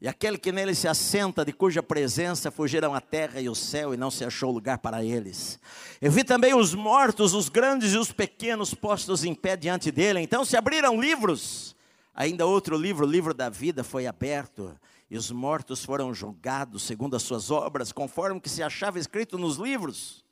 e 0.00 0.06
aquele 0.06 0.38
que 0.38 0.52
nele 0.52 0.76
se 0.76 0.86
assenta, 0.86 1.44
de 1.44 1.52
cuja 1.52 1.82
presença 1.82 2.52
fugiram 2.52 2.94
a 2.94 3.00
terra 3.00 3.40
e 3.40 3.48
o 3.48 3.54
céu, 3.54 3.92
e 3.92 3.96
não 3.96 4.12
se 4.12 4.24
achou 4.24 4.52
lugar 4.52 4.78
para 4.78 5.02
eles. 5.02 5.58
Eu 6.00 6.12
vi 6.12 6.22
também 6.22 6.54
os 6.54 6.72
mortos, 6.72 7.34
os 7.34 7.48
grandes 7.48 7.94
e 7.94 7.98
os 7.98 8.12
pequenos, 8.12 8.72
postos 8.72 9.24
em 9.24 9.34
pé 9.34 9.56
diante 9.56 9.90
dele. 9.90 10.20
Então 10.20 10.44
se 10.44 10.56
abriram 10.56 11.00
livros. 11.00 11.74
Ainda 12.14 12.46
outro 12.46 12.76
livro, 12.76 13.04
o 13.04 13.10
livro 13.10 13.34
da 13.34 13.48
vida, 13.48 13.82
foi 13.82 14.06
aberto. 14.06 14.78
E 15.10 15.16
os 15.16 15.32
mortos 15.32 15.84
foram 15.84 16.14
julgados 16.14 16.84
segundo 16.84 17.16
as 17.16 17.22
suas 17.22 17.50
obras, 17.50 17.90
conforme 17.90 18.40
que 18.40 18.48
se 18.48 18.62
achava 18.62 19.00
escrito 19.00 19.36
nos 19.36 19.56
livros. 19.56 20.24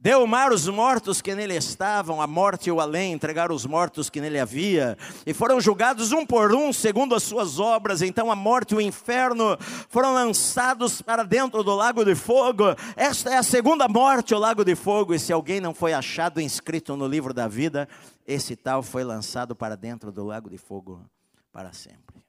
Deu 0.00 0.22
o 0.22 0.28
mar 0.28 0.52
os 0.52 0.68
mortos 0.68 1.20
que 1.20 1.34
nele 1.34 1.56
estavam, 1.56 2.22
a 2.22 2.26
morte 2.26 2.68
e 2.68 2.72
o 2.72 2.80
além, 2.80 3.12
entregaram 3.12 3.52
os 3.52 3.66
mortos 3.66 4.08
que 4.08 4.20
nele 4.20 4.38
havia, 4.38 4.96
e 5.26 5.34
foram 5.34 5.60
julgados 5.60 6.12
um 6.12 6.24
por 6.24 6.54
um, 6.54 6.72
segundo 6.72 7.16
as 7.16 7.24
suas 7.24 7.58
obras. 7.58 8.00
Então 8.00 8.30
a 8.30 8.36
morte 8.36 8.74
e 8.74 8.76
o 8.76 8.80
inferno 8.80 9.58
foram 9.88 10.14
lançados 10.14 11.02
para 11.02 11.24
dentro 11.24 11.64
do 11.64 11.74
lago 11.74 12.04
de 12.04 12.14
fogo. 12.14 12.62
Esta 12.94 13.30
é 13.30 13.38
a 13.38 13.42
segunda 13.42 13.88
morte, 13.88 14.36
o 14.36 14.38
lago 14.38 14.64
de 14.64 14.76
fogo. 14.76 15.14
E 15.14 15.18
se 15.18 15.32
alguém 15.32 15.60
não 15.60 15.74
foi 15.74 15.92
achado 15.92 16.40
inscrito 16.40 16.96
no 16.96 17.08
livro 17.08 17.34
da 17.34 17.48
vida, 17.48 17.88
esse 18.24 18.54
tal 18.54 18.84
foi 18.84 19.02
lançado 19.02 19.56
para 19.56 19.76
dentro 19.76 20.12
do 20.12 20.24
lago 20.24 20.48
de 20.48 20.58
fogo. 20.58 21.04
para 21.50 21.72
sempre. 21.72 22.22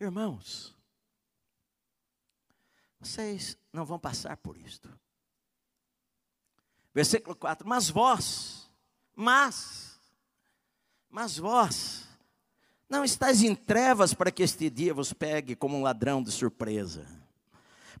Irmãos, 0.00 0.74
vocês 2.98 3.58
não 3.70 3.84
vão 3.84 3.98
passar 3.98 4.38
por 4.38 4.56
isto. 4.56 4.88
Versículo 6.94 7.36
4: 7.36 7.66
Mas 7.66 7.88
vós, 7.88 8.70
mas, 9.14 9.98
mas 11.08 11.38
vós, 11.38 12.04
não 12.88 13.04
estáis 13.04 13.42
em 13.42 13.54
trevas 13.54 14.12
para 14.12 14.30
que 14.30 14.42
este 14.42 14.68
dia 14.68 14.92
vos 14.92 15.12
pegue 15.12 15.54
como 15.54 15.76
um 15.76 15.82
ladrão 15.82 16.22
de 16.22 16.32
surpresa. 16.32 17.06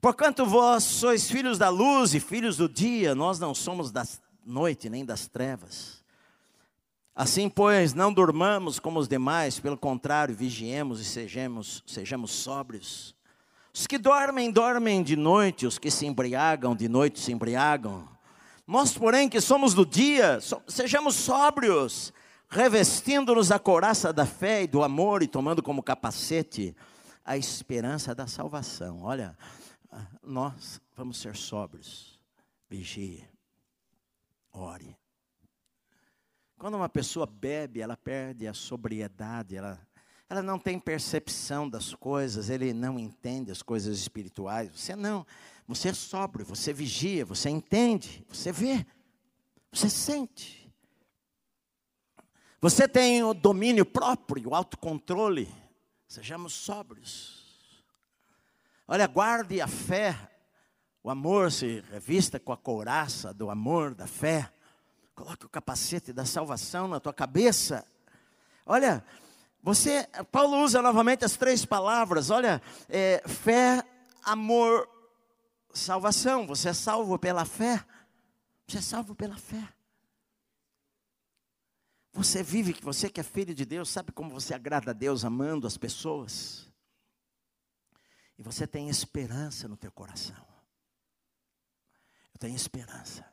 Porquanto 0.00 0.46
vós 0.46 0.82
sois 0.82 1.30
filhos 1.30 1.58
da 1.58 1.68
luz 1.68 2.14
e 2.14 2.20
filhos 2.20 2.56
do 2.56 2.68
dia, 2.68 3.14
nós 3.14 3.38
não 3.38 3.54
somos 3.54 3.90
da 3.90 4.04
noite 4.44 4.88
nem 4.88 5.04
das 5.04 5.26
trevas. 5.26 6.00
Assim, 7.14 7.50
pois, 7.50 7.92
não 7.92 8.12
durmamos 8.12 8.78
como 8.78 8.98
os 8.98 9.06
demais, 9.06 9.60
pelo 9.60 9.76
contrário, 9.76 10.34
vigiemos 10.34 11.00
e 11.00 11.04
sejamos, 11.04 11.84
sejamos 11.86 12.30
sóbrios. 12.30 13.14
Os 13.74 13.86
que 13.86 13.98
dormem, 13.98 14.50
dormem 14.50 15.02
de 15.02 15.16
noite, 15.16 15.66
os 15.66 15.78
que 15.78 15.90
se 15.90 16.06
embriagam, 16.06 16.74
de 16.74 16.88
noite 16.88 17.20
se 17.20 17.30
embriagam. 17.30 18.08
Nós, 18.70 18.96
porém, 18.96 19.28
que 19.28 19.40
somos 19.40 19.74
do 19.74 19.84
dia, 19.84 20.38
sejamos 20.68 21.16
sóbrios, 21.16 22.12
revestindo-nos 22.48 23.48
da 23.48 23.58
coraça 23.58 24.12
da 24.12 24.24
fé 24.24 24.62
e 24.62 24.68
do 24.68 24.84
amor 24.84 25.24
e 25.24 25.26
tomando 25.26 25.60
como 25.60 25.82
capacete 25.82 26.76
a 27.24 27.36
esperança 27.36 28.14
da 28.14 28.28
salvação. 28.28 29.02
Olha, 29.02 29.36
nós 30.22 30.80
vamos 30.94 31.18
ser 31.18 31.34
sóbrios, 31.34 32.16
vigie, 32.68 33.28
ore. 34.52 34.96
Quando 36.56 36.76
uma 36.76 36.88
pessoa 36.88 37.26
bebe, 37.26 37.80
ela 37.80 37.96
perde 37.96 38.46
a 38.46 38.54
sobriedade, 38.54 39.56
ela, 39.56 39.80
ela 40.30 40.44
não 40.44 40.60
tem 40.60 40.78
percepção 40.78 41.68
das 41.68 41.92
coisas, 41.92 42.48
ele 42.50 42.72
não 42.72 43.00
entende 43.00 43.50
as 43.50 43.62
coisas 43.62 43.98
espirituais. 43.98 44.70
Você 44.72 44.94
não. 44.94 45.26
Você 45.66 45.88
é 45.88 45.92
sóbrio, 45.92 46.46
você 46.46 46.72
vigia, 46.72 47.24
você 47.24 47.50
entende, 47.50 48.24
você 48.28 48.52
vê, 48.52 48.86
você 49.72 49.90
sente. 49.90 50.72
Você 52.60 52.86
tem 52.86 53.24
o 53.24 53.34
domínio 53.34 53.84
próprio, 53.84 54.50
o 54.50 54.54
autocontrole. 54.54 55.52
Sejamos 56.06 56.52
sóbrios. 56.52 57.84
Olha, 58.86 59.08
guarde 59.08 59.60
a 59.60 59.66
fé. 59.66 60.16
O 61.02 61.10
amor 61.10 61.50
se 61.50 61.80
revista 61.90 62.38
com 62.38 62.52
a 62.52 62.56
couraça 62.56 63.34
do 63.34 63.50
amor, 63.50 63.96
da 63.96 64.06
fé. 64.06 64.48
Coloque 65.12 65.46
o 65.46 65.48
capacete 65.48 66.12
da 66.12 66.24
salvação 66.24 66.86
na 66.86 67.00
tua 67.00 67.12
cabeça. 67.12 67.84
Olha, 68.64 69.04
você, 69.62 70.08
Paulo 70.32 70.62
usa 70.62 70.80
novamente 70.80 71.24
as 71.24 71.36
três 71.36 71.64
palavras. 71.64 72.30
Olha, 72.30 72.62
é, 72.88 73.22
fé, 73.26 73.84
amor 74.22 74.88
salvação, 75.72 76.46
você 76.46 76.70
é 76.70 76.72
salvo 76.72 77.18
pela 77.18 77.44
fé. 77.44 77.84
Você 78.66 78.78
é 78.78 78.80
salvo 78.80 79.14
pela 79.14 79.36
fé. 79.36 79.72
Você 82.12 82.42
vive 82.42 82.72
você 82.82 83.08
que 83.08 83.20
é 83.20 83.22
filho 83.22 83.54
de 83.54 83.64
Deus, 83.64 83.88
sabe 83.88 84.12
como 84.12 84.30
você 84.30 84.52
agrada 84.52 84.90
a 84.90 84.94
Deus 84.94 85.24
amando 85.24 85.66
as 85.66 85.76
pessoas? 85.76 86.68
E 88.36 88.42
você 88.42 88.66
tem 88.66 88.88
esperança 88.88 89.68
no 89.68 89.76
teu 89.76 89.92
coração. 89.92 90.44
Eu 92.32 92.38
tenho 92.38 92.56
esperança. 92.56 93.24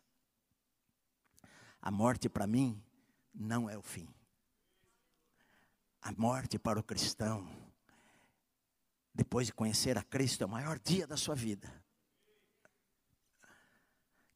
A 1.82 1.90
morte 1.90 2.28
para 2.30 2.46
mim 2.46 2.84
não 3.34 3.70
é 3.70 3.78
o 3.78 3.82
fim. 3.82 4.08
A 6.02 6.12
morte 6.12 6.58
para 6.58 6.80
o 6.80 6.84
cristão, 6.84 7.50
depois 9.14 9.48
de 9.48 9.54
conhecer 9.54 9.98
a 9.98 10.04
Cristo, 10.04 10.44
é 10.44 10.46
o 10.46 10.50
maior 10.50 10.80
dia 10.80 11.06
da 11.06 11.18
sua 11.18 11.36
vida 11.36 11.72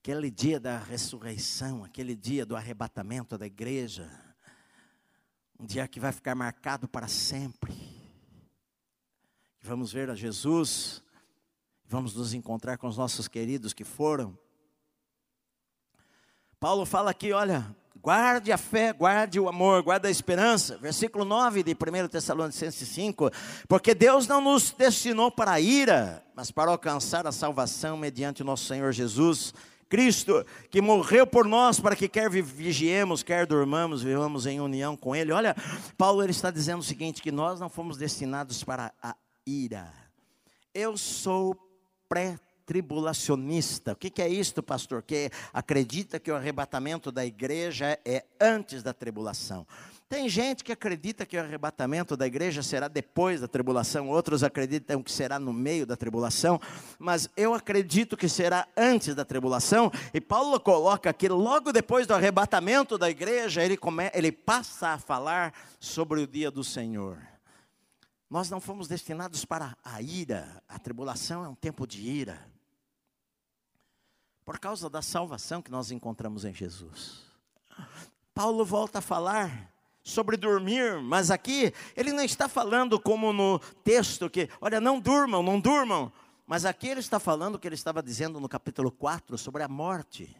aquele 0.01 0.31
dia 0.31 0.59
da 0.59 0.79
ressurreição, 0.79 1.83
aquele 1.83 2.15
dia 2.15 2.43
do 2.43 2.55
arrebatamento 2.55 3.37
da 3.37 3.45
igreja, 3.45 4.09
um 5.59 5.63
dia 5.63 5.87
que 5.87 5.99
vai 5.99 6.11
ficar 6.11 6.33
marcado 6.33 6.87
para 6.87 7.07
sempre. 7.07 7.71
Vamos 9.61 9.93
ver 9.93 10.09
a 10.09 10.15
Jesus, 10.15 11.03
vamos 11.85 12.15
nos 12.15 12.33
encontrar 12.33 12.79
com 12.79 12.87
os 12.87 12.97
nossos 12.97 13.27
queridos 13.27 13.75
que 13.75 13.83
foram. 13.83 14.35
Paulo 16.59 16.83
fala 16.83 17.11
aqui, 17.11 17.31
olha, 17.31 17.75
guarde 18.01 18.51
a 18.51 18.57
fé, 18.57 18.91
guarde 18.91 19.39
o 19.39 19.47
amor, 19.47 19.83
guarde 19.83 20.07
a 20.07 20.11
esperança. 20.11 20.77
Versículo 20.77 21.23
9 21.23 21.63
de 21.63 21.73
1 21.73 22.07
Tessalonicenses 22.07 22.87
5. 22.89 23.29
Porque 23.67 23.93
Deus 23.93 24.27
não 24.27 24.41
nos 24.41 24.71
destinou 24.71 25.31
para 25.31 25.51
a 25.51 25.59
ira, 25.59 26.23
mas 26.35 26.51
para 26.51 26.71
alcançar 26.71 27.27
a 27.27 27.31
salvação 27.31 27.95
mediante 27.95 28.41
o 28.41 28.45
nosso 28.45 28.65
Senhor 28.65 28.91
Jesus 28.91 29.53
Cristo, 29.87 30.45
que 30.69 30.81
morreu 30.81 31.27
por 31.27 31.45
nós 31.45 31.79
para 31.79 31.97
que 31.97 32.07
quer 32.07 32.29
vigiemos, 32.29 33.23
quer 33.23 33.45
dormamos, 33.45 34.01
vivamos 34.01 34.45
em 34.45 34.61
união 34.61 34.95
com 34.95 35.13
Ele. 35.13 35.33
Olha, 35.33 35.53
Paulo 35.97 36.23
ele 36.23 36.31
está 36.31 36.49
dizendo 36.49 36.79
o 36.79 36.83
seguinte: 36.83 37.21
que 37.21 37.31
nós 37.31 37.59
não 37.59 37.69
fomos 37.69 37.97
destinados 37.97 38.63
para 38.63 38.93
a 39.03 39.15
ira. 39.45 39.91
Eu 40.73 40.97
sou 40.97 41.57
pré-tribulacionista. 42.71 43.91
O 43.91 43.95
que, 43.95 44.09
que 44.09 44.21
é 44.21 44.29
isto, 44.29 44.63
pastor? 44.63 45.03
Que 45.03 45.29
acredita 45.51 46.19
que 46.19 46.31
o 46.31 46.35
arrebatamento 46.35 47.11
da 47.11 47.25
igreja 47.25 47.99
é 48.05 48.23
antes 48.39 48.81
da 48.81 48.93
tribulação. 48.93 49.67
Tem 50.07 50.27
gente 50.27 50.63
que 50.63 50.71
acredita 50.71 51.25
que 51.25 51.37
o 51.37 51.41
arrebatamento 51.41 52.15
da 52.17 52.25
igreja 52.25 52.63
será 52.63 52.87
depois 52.87 53.41
da 53.41 53.47
tribulação, 53.47 54.09
outros 54.09 54.43
acreditam 54.43 55.01
que 55.01 55.11
será 55.11 55.39
no 55.39 55.53
meio 55.53 55.85
da 55.85 55.95
tribulação, 55.95 56.59
mas 56.99 57.29
eu 57.37 57.53
acredito 57.53 58.17
que 58.17 58.27
será 58.27 58.67
antes 58.75 59.15
da 59.15 59.23
tribulação, 59.23 59.89
e 60.13 60.19
Paulo 60.19 60.59
coloca 60.59 61.13
que 61.13 61.29
logo 61.29 61.71
depois 61.71 62.05
do 62.05 62.13
arrebatamento 62.13 62.97
da 62.97 63.09
igreja, 63.09 63.63
ele, 63.63 63.77
come, 63.77 64.11
ele 64.13 64.33
passa 64.33 64.89
a 64.89 64.97
falar 64.97 65.53
sobre 65.79 66.19
o 66.19 66.27
dia 66.27 66.51
do 66.51 66.63
Senhor. 66.63 67.17
Nós 68.29 68.49
não 68.49 68.59
fomos 68.59 68.89
destinados 68.89 69.45
para 69.45 69.77
a 69.83 70.01
ira, 70.01 70.61
a 70.67 70.77
tribulação 70.77 71.45
é 71.45 71.47
um 71.47 71.55
tempo 71.55 71.87
de 71.87 72.01
ira, 72.01 72.50
por 74.51 74.59
causa 74.59 74.89
da 74.89 75.01
salvação 75.01 75.61
que 75.61 75.71
nós 75.71 75.91
encontramos 75.91 76.43
em 76.43 76.53
Jesus. 76.53 77.21
Paulo 78.33 78.65
volta 78.65 78.99
a 78.99 79.01
falar 79.01 79.71
sobre 80.03 80.35
dormir, 80.35 81.01
mas 81.01 81.31
aqui 81.31 81.73
ele 81.95 82.11
não 82.11 82.21
está 82.21 82.49
falando 82.49 82.99
como 82.99 83.31
no 83.31 83.59
texto 83.81 84.29
que, 84.29 84.49
olha, 84.59 84.81
não 84.81 84.99
durmam, 84.99 85.41
não 85.41 85.57
durmam. 85.57 86.11
Mas 86.45 86.65
aqui 86.65 86.89
ele 86.89 86.99
está 86.99 87.17
falando 87.17 87.55
o 87.55 87.59
que 87.59 87.65
ele 87.65 87.75
estava 87.75 88.03
dizendo 88.03 88.41
no 88.41 88.49
capítulo 88.49 88.91
4 88.91 89.37
sobre 89.37 89.63
a 89.63 89.69
morte. 89.69 90.35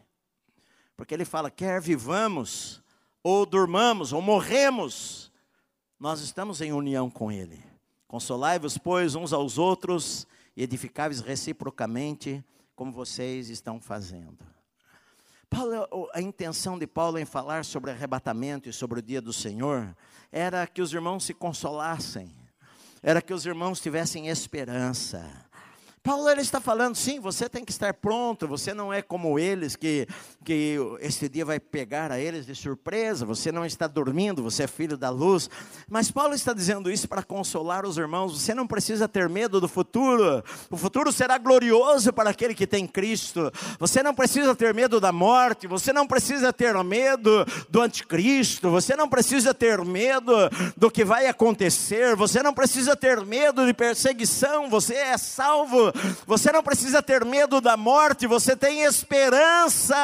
Porque 0.98 1.14
ele 1.14 1.24
fala: 1.24 1.50
quer 1.50 1.80
vivamos, 1.80 2.84
ou 3.24 3.46
durmamos, 3.46 4.12
ou 4.12 4.22
morremos, 4.22 5.32
nós 5.98 6.20
estamos 6.20 6.60
em 6.60 6.74
união 6.74 7.10
com 7.10 7.32
Ele. 7.32 7.64
Consolai-vos, 8.10 8.78
pois, 8.78 9.16
uns 9.16 9.32
aos 9.32 9.58
outros 9.58 10.28
e 10.54 10.64
edificai-vos 10.64 11.22
reciprocamente, 11.22 12.44
como 12.82 12.92
vocês 12.92 13.52
estão 13.52 13.80
fazendo. 13.80 14.40
Paulo, 15.48 16.10
a 16.16 16.20
intenção 16.20 16.80
de 16.80 16.88
Paulo 16.88 17.20
em 17.20 17.26
falar 17.26 17.64
sobre 17.64 17.92
arrebatamento 17.92 18.68
e 18.68 18.74
sobre 18.74 18.98
o 18.98 19.04
dia 19.04 19.22
do 19.22 19.32
Senhor 19.32 19.96
era 20.32 20.66
que 20.66 20.82
os 20.82 20.92
irmãos 20.92 21.24
se 21.24 21.32
consolassem, 21.32 22.36
era 23.04 23.22
que 23.22 23.36
os 23.36 23.46
irmãos 23.46 23.80
tivessem 23.80 24.30
esperança, 24.30 25.32
Paulo 26.04 26.28
ele 26.28 26.42
está 26.42 26.60
falando, 26.60 26.96
sim, 26.96 27.20
você 27.20 27.48
tem 27.48 27.64
que 27.64 27.72
estar 27.72 27.94
pronto, 27.94 28.48
você 28.48 28.74
não 28.74 28.92
é 28.92 29.04
como 29.04 29.38
eles, 29.38 29.76
que, 29.76 30.08
que 30.44 30.76
esse 31.00 31.30
dia 31.30 31.46
vai 31.46 31.60
pegar 31.60 32.12
a 32.12 32.20
eles 32.20 32.48
de 32.48 32.56
surpresa, 32.56 33.24
você 33.24 33.52
não 33.52 33.64
está 33.64 33.86
dormindo, 33.86 34.42
você 34.42 34.64
é 34.64 34.68
filho 34.68 34.98
da 34.98 35.12
luz. 35.12 35.48
Mas 35.88 36.10
Paulo 36.10 36.34
está 36.34 36.54
dizendo 36.54 36.90
isso 36.90 37.08
para 37.08 37.22
consolar 37.22 37.86
os 37.86 38.00
irmãos, 38.00 38.42
você 38.42 38.56
não 38.56 38.66
precisa 38.66 39.08
ter 39.08 39.30
medo 39.30 39.62
do 39.62 39.68
futuro, 39.68 40.44
o 40.72 40.76
futuro 40.78 41.12
será 41.12 41.38
glorioso 41.38 42.12
para 42.12 42.32
aquele 42.32 42.56
que 42.56 42.66
tem 42.66 42.88
Cristo, 42.88 43.52
você 43.78 44.02
não 44.02 44.16
precisa 44.16 44.56
ter 44.56 44.74
medo 44.74 45.00
da 45.00 45.12
morte, 45.12 45.68
você 45.68 45.94
não 45.94 46.08
precisa 46.08 46.52
ter 46.52 46.74
medo 46.84 47.46
do 47.70 47.80
anticristo, 47.80 48.72
você 48.72 48.96
não 48.96 49.08
precisa 49.08 49.54
ter 49.54 49.86
medo 49.86 50.34
do 50.76 50.90
que 50.90 51.06
vai 51.06 51.28
acontecer, 51.28 52.16
você 52.16 52.42
não 52.42 52.56
precisa 52.56 52.96
ter 52.96 53.24
medo 53.24 53.68
de 53.68 53.74
perseguição, 53.74 54.68
você 54.68 54.96
é 54.96 55.16
salvo 55.16 55.91
você 56.26 56.52
não 56.52 56.64
precisa 56.64 57.02
ter 57.02 57.26
medo 57.26 57.60
da 57.62 57.76
morte, 57.76 58.28
você 58.28 58.56
tem 58.56 58.84
esperança, 58.84 59.96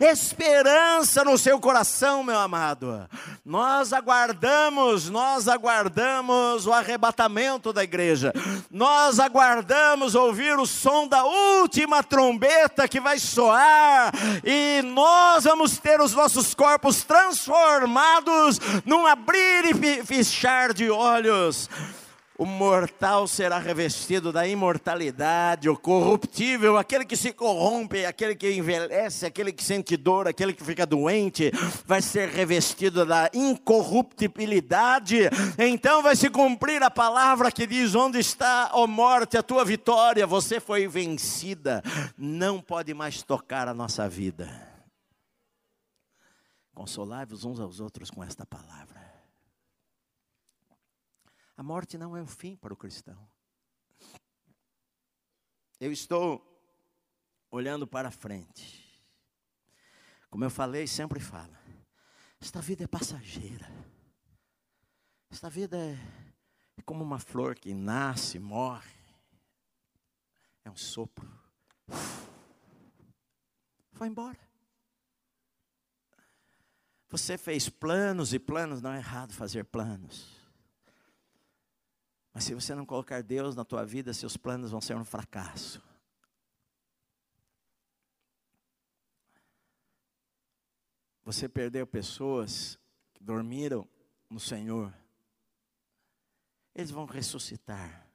esperança 0.00 1.24
no 1.24 1.36
seu 1.38 1.58
coração, 1.60 2.22
meu 2.22 2.38
amado. 2.38 3.08
Nós 3.44 3.92
aguardamos, 3.92 5.08
nós 5.08 5.48
aguardamos 5.48 6.66
o 6.66 6.72
arrebatamento 6.72 7.72
da 7.72 7.84
igreja, 7.84 8.32
nós 8.70 9.20
aguardamos 9.20 10.14
ouvir 10.14 10.58
o 10.58 10.66
som 10.66 11.06
da 11.06 11.24
última 11.24 12.02
trombeta 12.02 12.88
que 12.88 13.00
vai 13.00 13.18
soar, 13.18 14.12
e 14.44 14.82
nós 14.82 15.44
vamos 15.44 15.78
ter 15.78 16.00
os 16.00 16.12
nossos 16.12 16.54
corpos 16.54 17.02
transformados 17.04 18.58
num 18.84 19.06
abrir 19.06 19.76
e 19.84 20.04
fechar 20.04 20.72
de 20.72 20.90
olhos. 20.90 21.68
O 22.38 22.44
mortal 22.44 23.26
será 23.26 23.58
revestido 23.58 24.30
da 24.30 24.46
imortalidade, 24.46 25.70
o 25.70 25.76
corruptível, 25.76 26.76
aquele 26.76 27.06
que 27.06 27.16
se 27.16 27.32
corrompe, 27.32 28.04
aquele 28.04 28.34
que 28.34 28.52
envelhece, 28.52 29.24
aquele 29.24 29.50
que 29.52 29.64
sente 29.64 29.96
dor, 29.96 30.28
aquele 30.28 30.52
que 30.52 30.62
fica 30.62 30.84
doente, 30.84 31.50
vai 31.86 32.02
ser 32.02 32.28
revestido 32.28 33.06
da 33.06 33.30
incorruptibilidade. 33.32 35.30
Então 35.58 36.02
vai 36.02 36.14
se 36.14 36.28
cumprir 36.28 36.82
a 36.82 36.90
palavra 36.90 37.50
que 37.50 37.66
diz: 37.66 37.94
Onde 37.94 38.18
está, 38.18 38.70
ó 38.74 38.86
morte, 38.86 39.38
a 39.38 39.42
tua 39.42 39.64
vitória? 39.64 40.26
Você 40.26 40.60
foi 40.60 40.86
vencida, 40.86 41.82
não 42.18 42.60
pode 42.60 42.92
mais 42.92 43.22
tocar 43.22 43.66
a 43.66 43.72
nossa 43.72 44.06
vida. 44.06 44.76
Consolai-vos 46.74 47.46
uns 47.46 47.58
aos 47.58 47.80
outros 47.80 48.10
com 48.10 48.22
esta 48.22 48.44
palavra. 48.44 48.95
A 51.56 51.62
morte 51.62 51.96
não 51.96 52.16
é 52.16 52.22
o 52.22 52.26
fim 52.26 52.54
para 52.54 52.72
o 52.72 52.76
cristão. 52.76 53.28
Eu 55.80 55.90
estou 55.90 56.44
olhando 57.50 57.86
para 57.86 58.10
frente. 58.10 58.86
Como 60.28 60.44
eu 60.44 60.50
falei, 60.50 60.86
sempre 60.86 61.18
falo. 61.18 61.56
Esta 62.40 62.60
vida 62.60 62.84
é 62.84 62.86
passageira. 62.86 63.66
Esta 65.30 65.48
vida 65.48 65.76
é, 65.76 65.98
é 66.76 66.82
como 66.82 67.02
uma 67.02 67.18
flor 67.18 67.54
que 67.54 67.72
nasce, 67.72 68.38
morre. 68.38 68.94
É 70.64 70.70
um 70.70 70.76
sopro. 70.76 71.26
Foi 73.92 74.08
embora. 74.08 74.38
Você 77.08 77.38
fez 77.38 77.68
planos 77.68 78.34
e 78.34 78.38
planos, 78.38 78.82
não 78.82 78.92
é 78.92 78.98
errado 78.98 79.32
fazer 79.32 79.64
planos. 79.64 80.35
Mas 82.36 82.44
se 82.44 82.52
você 82.52 82.74
não 82.74 82.84
colocar 82.84 83.22
Deus 83.22 83.56
na 83.56 83.64
tua 83.64 83.82
vida, 83.82 84.12
seus 84.12 84.36
planos 84.36 84.70
vão 84.70 84.78
ser 84.78 84.94
um 84.94 85.06
fracasso. 85.06 85.82
Você 91.24 91.48
perdeu 91.48 91.86
pessoas 91.86 92.78
que 93.14 93.24
dormiram 93.24 93.88
no 94.28 94.38
Senhor. 94.38 94.94
Eles 96.74 96.90
vão 96.90 97.06
ressuscitar 97.06 98.06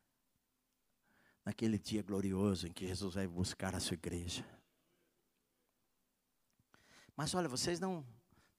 naquele 1.44 1.80
dia 1.80 2.04
glorioso 2.04 2.68
em 2.68 2.72
que 2.72 2.86
Jesus 2.86 3.16
vai 3.16 3.28
buscar 3.28 3.74
a 3.74 3.80
sua 3.80 3.96
igreja. 3.96 4.46
Mas 7.18 7.34
olha, 7.34 7.50
vocês 7.50 7.80
não 7.80 8.06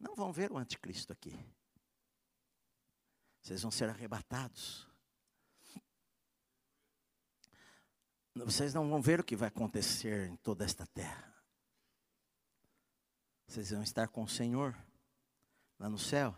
não 0.00 0.16
vão 0.16 0.32
ver 0.32 0.50
o 0.50 0.58
anticristo 0.58 1.12
aqui. 1.12 1.38
Vocês 3.40 3.62
vão 3.62 3.70
ser 3.70 3.88
arrebatados. 3.88 4.90
Vocês 8.34 8.72
não 8.72 8.88
vão 8.88 9.00
ver 9.00 9.20
o 9.20 9.24
que 9.24 9.36
vai 9.36 9.48
acontecer 9.48 10.28
em 10.28 10.36
toda 10.36 10.64
esta 10.64 10.86
terra. 10.86 11.32
Vocês 13.46 13.70
vão 13.70 13.82
estar 13.82 14.08
com 14.08 14.22
o 14.22 14.28
Senhor 14.28 14.76
lá 15.78 15.88
no 15.88 15.98
céu. 15.98 16.34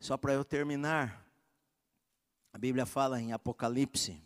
Só 0.00 0.16
para 0.16 0.32
eu 0.32 0.44
terminar, 0.44 1.26
a 2.52 2.58
Bíblia 2.58 2.86
fala 2.86 3.20
em 3.20 3.32
Apocalipse. 3.32 4.22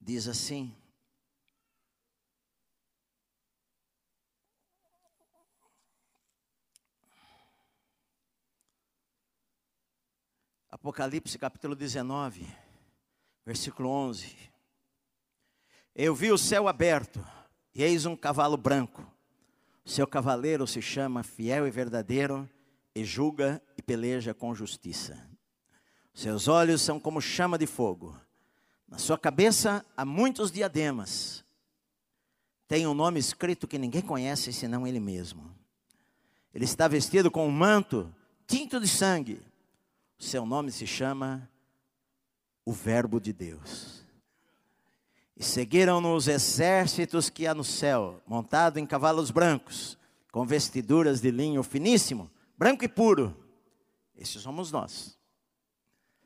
Diz 0.00 0.26
assim: 0.26 0.74
Apocalipse 10.88 11.38
capítulo 11.38 11.76
19, 11.76 12.46
versículo 13.44 13.90
11. 13.90 14.34
Eu 15.94 16.14
vi 16.14 16.32
o 16.32 16.38
céu 16.38 16.66
aberto, 16.66 17.22
e 17.74 17.82
eis 17.82 18.06
um 18.06 18.16
cavalo 18.16 18.56
branco. 18.56 19.06
Seu 19.84 20.06
cavaleiro 20.06 20.66
se 20.66 20.80
chama 20.80 21.22
Fiel 21.22 21.66
e 21.66 21.70
Verdadeiro, 21.70 22.48
e 22.94 23.04
julga 23.04 23.60
e 23.76 23.82
peleja 23.82 24.32
com 24.32 24.54
justiça. 24.54 25.28
Seus 26.14 26.48
olhos 26.48 26.80
são 26.80 26.98
como 26.98 27.20
chama 27.20 27.58
de 27.58 27.66
fogo. 27.66 28.18
Na 28.88 28.96
sua 28.96 29.18
cabeça 29.18 29.84
há 29.94 30.06
muitos 30.06 30.50
diademas. 30.50 31.44
Tem 32.66 32.86
um 32.86 32.94
nome 32.94 33.20
escrito 33.20 33.68
que 33.68 33.76
ninguém 33.76 34.00
conhece 34.00 34.54
senão 34.54 34.86
ele 34.86 35.00
mesmo. 35.00 35.54
Ele 36.54 36.64
está 36.64 36.88
vestido 36.88 37.30
com 37.30 37.46
um 37.46 37.52
manto 37.52 38.10
tinto 38.46 38.80
de 38.80 38.88
sangue 38.88 39.46
seu 40.18 40.44
nome 40.44 40.72
se 40.72 40.86
chama 40.86 41.48
o 42.64 42.72
Verbo 42.72 43.20
de 43.20 43.32
Deus. 43.32 44.04
E 45.36 45.44
seguiram-no 45.44 46.14
os 46.14 46.26
exércitos 46.26 47.30
que 47.30 47.46
há 47.46 47.54
no 47.54 47.62
céu, 47.62 48.20
montado 48.26 48.78
em 48.78 48.84
cavalos 48.84 49.30
brancos, 49.30 49.96
com 50.32 50.44
vestiduras 50.44 51.20
de 51.20 51.30
linho 51.30 51.62
finíssimo, 51.62 52.28
branco 52.58 52.84
e 52.84 52.88
puro. 52.88 53.36
Esses 54.16 54.42
somos 54.42 54.72
nós. 54.72 55.16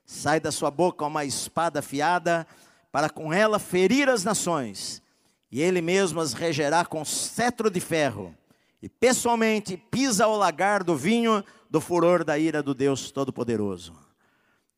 Sai 0.06 0.40
da 0.40 0.50
sua 0.50 0.70
boca 0.70 1.04
uma 1.04 1.26
espada 1.26 1.80
afiada, 1.80 2.46
para 2.90 3.10
com 3.10 3.32
ela 3.32 3.58
ferir 3.58 4.08
as 4.08 4.24
nações, 4.24 5.02
e 5.50 5.60
ele 5.60 5.80
mesmo 5.80 6.20
as 6.20 6.32
regerá 6.32 6.84
com 6.84 7.04
cetro 7.04 7.70
de 7.70 7.80
ferro, 7.80 8.34
e 8.82 8.88
pessoalmente 8.88 9.76
pisa 9.76 10.26
o 10.26 10.36
lagar 10.36 10.82
do 10.82 10.96
vinho 10.96 11.44
do 11.72 11.80
furor 11.80 12.22
da 12.22 12.38
ira 12.38 12.62
do 12.62 12.74
Deus 12.74 13.10
Todo-Poderoso. 13.10 13.98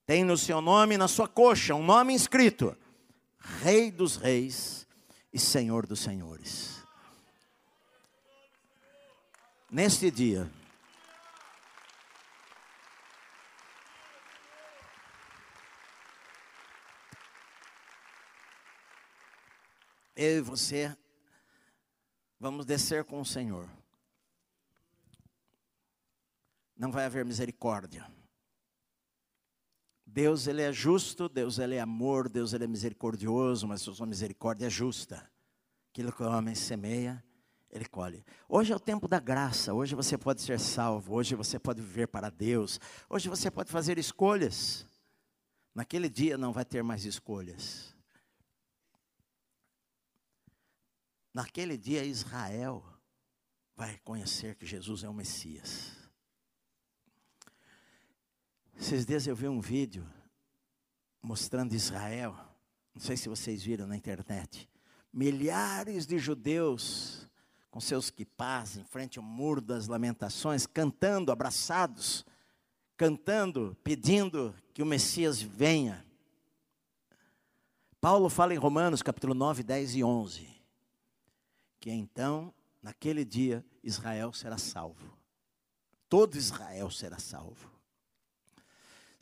Tem 0.07 0.23
no 0.23 0.39
seu 0.39 0.61
nome, 0.61 0.97
na 0.97 1.09
sua 1.09 1.27
coxa, 1.27 1.75
um 1.75 1.85
nome 1.85 2.15
inscrito: 2.15 2.77
Rei 3.63 3.91
dos 3.91 4.15
Reis 4.15 4.87
e 5.33 5.39
Senhor 5.41 5.89
dos 5.89 5.99
Senhores. 5.99 6.85
Neste 9.69 10.09
dia, 10.09 10.49
eu 20.15 20.39
e 20.39 20.41
você 20.41 20.97
vamos 22.39 22.65
descer 22.65 23.03
com 23.03 23.21
o 23.21 23.27
Senhor 23.27 23.69
não 26.77 26.91
vai 26.91 27.05
haver 27.05 27.25
misericórdia. 27.25 28.11
Deus 30.07 30.47
ele 30.47 30.63
é 30.63 30.73
justo, 30.73 31.29
Deus 31.29 31.59
ele 31.59 31.77
é 31.77 31.81
amor, 31.81 32.29
Deus 32.29 32.53
ele 32.53 32.65
é 32.65 32.67
misericordioso, 32.67 33.67
mas 33.67 33.83
sua 33.83 34.07
misericórdia 34.07 34.67
é 34.67 34.71
justa. 34.71 35.29
Aquilo 35.91 36.13
que 36.13 36.23
o 36.23 36.29
homem 36.29 36.55
semeia, 36.55 37.25
ele 37.71 37.85
colhe. 37.85 38.25
Hoje 38.49 38.73
é 38.73 38.77
o 38.77 38.81
tempo 38.81 39.09
da 39.09 39.19
graça, 39.19 39.73
hoje 39.73 39.95
você 39.95 40.17
pode 40.19 40.43
ser 40.43 40.61
salvo, 40.61 41.15
hoje 41.15 41.35
você 41.35 41.59
pode 41.59 41.81
viver 41.81 42.07
para 42.07 42.31
Deus, 42.31 42.79
hoje 43.09 43.29
você 43.29 43.51
pode 43.51 43.73
fazer 43.73 43.99
escolhas. 43.99 44.87
Naquele 45.75 46.09
dia 46.09 46.39
não 46.39 46.53
vai 46.53 46.65
ter 46.65 46.85
mais 46.85 47.05
escolhas. 47.05 47.95
Naquele 51.33 51.77
dia 51.77 52.05
Israel 52.05 52.85
vai 53.75 53.93
reconhecer 53.93 54.55
que 54.55 54.65
Jesus 54.65 55.03
é 55.03 55.09
o 55.09 55.15
Messias. 55.15 56.04
Esses 58.79 59.07
dias 59.07 59.27
eu 59.27 59.35
vi 59.35 59.49
um 59.49 59.61
vídeo 59.61 60.07
mostrando 61.23 61.75
Israel. 61.75 62.37
Não 62.95 63.01
sei 63.01 63.17
se 63.17 63.29
vocês 63.29 63.63
viram 63.63 63.87
na 63.87 63.97
internet. 63.97 64.69
Milhares 65.13 66.07
de 66.07 66.19
judeus 66.19 67.29
com 67.71 67.81
seus 67.81 68.11
quipás 68.11 68.77
em 68.77 68.85
frente 68.85 69.19
ao 69.19 69.25
muro 69.25 69.61
das 69.61 69.89
lamentações, 69.89 70.67
cantando, 70.67 71.33
abraçados, 71.33 72.25
cantando, 72.97 73.77
pedindo 73.83 74.55
que 74.73 74.83
o 74.83 74.87
Messias 74.87 75.43
venha. 75.43 76.07
Paulo 78.01 78.29
fala 78.29 78.55
em 78.55 78.59
Romanos 78.59 79.03
capítulo 79.03 79.35
9, 79.35 79.63
10 79.63 79.97
e 79.97 80.05
11, 80.05 80.49
que 81.81 81.91
então, 81.91 82.55
naquele 82.83 83.25
dia, 83.25 83.65
Israel 83.83 84.33
será 84.33 84.59
salvo 84.59 85.15
todo 86.15 86.37
Israel 86.37 86.93
será 86.93 87.19
salvo. 87.19 87.74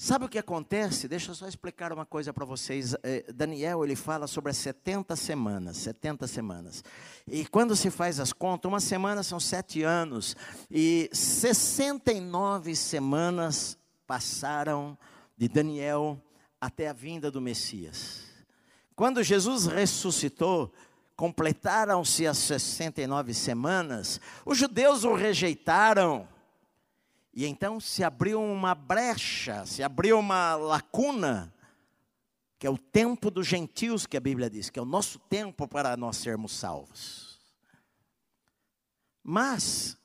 Sabe 0.04 0.24
o 0.24 0.28
que 0.28 0.36
acontece? 0.36 1.06
Deixa 1.06 1.30
eu 1.30 1.34
só 1.36 1.46
explicar 1.46 1.92
uma 1.92 2.04
coisa 2.04 2.32
para 2.32 2.44
vocês. 2.44 2.92
Eh, 3.04 3.24
Daniel, 3.32 3.84
ele 3.84 3.94
fala 3.94 4.26
sobre 4.26 4.50
as 4.50 4.56
70 4.56 5.14
semanas, 5.14 5.76
70 5.76 6.26
semanas. 6.26 6.82
E 7.24 7.46
quando 7.46 7.76
se 7.76 7.88
faz 7.88 8.18
as 8.18 8.32
contas, 8.32 8.68
uma 8.68 8.80
semana 8.80 9.22
são 9.22 9.38
sete 9.38 9.84
anos. 9.84 10.36
E 10.68 11.08
69 11.12 12.74
semanas 12.74 13.78
passaram 14.04 14.98
de 15.38 15.46
Daniel 15.46 16.20
até 16.60 16.88
a 16.88 16.92
vinda 16.92 17.30
do 17.30 17.40
Messias. 17.40 18.22
Quando 18.96 19.22
Jesus 19.22 19.66
ressuscitou, 19.66 20.72
completaram-se 21.14 22.26
as 22.26 22.38
69 22.38 23.32
semanas, 23.34 24.20
os 24.44 24.58
judeus 24.58 25.04
o 25.04 25.14
rejeitaram. 25.14 26.26
E 27.34 27.46
então 27.46 27.80
se 27.80 28.04
abriu 28.04 28.42
uma 28.42 28.74
brecha, 28.74 29.64
se 29.64 29.82
abriu 29.82 30.18
uma 30.18 30.54
lacuna, 30.54 31.52
que 32.58 32.66
é 32.66 32.70
o 32.70 32.76
tempo 32.76 33.30
dos 33.30 33.46
gentios, 33.46 34.06
que 34.06 34.16
a 34.16 34.20
Bíblia 34.20 34.50
diz, 34.50 34.68
que 34.68 34.78
é 34.78 34.82
o 34.82 34.86
nosso 34.86 35.18
tempo 35.18 35.66
para 35.66 35.96
nós 35.96 36.18
sermos 36.18 36.52
salvos. 36.52 37.40
Mas, 39.24 39.96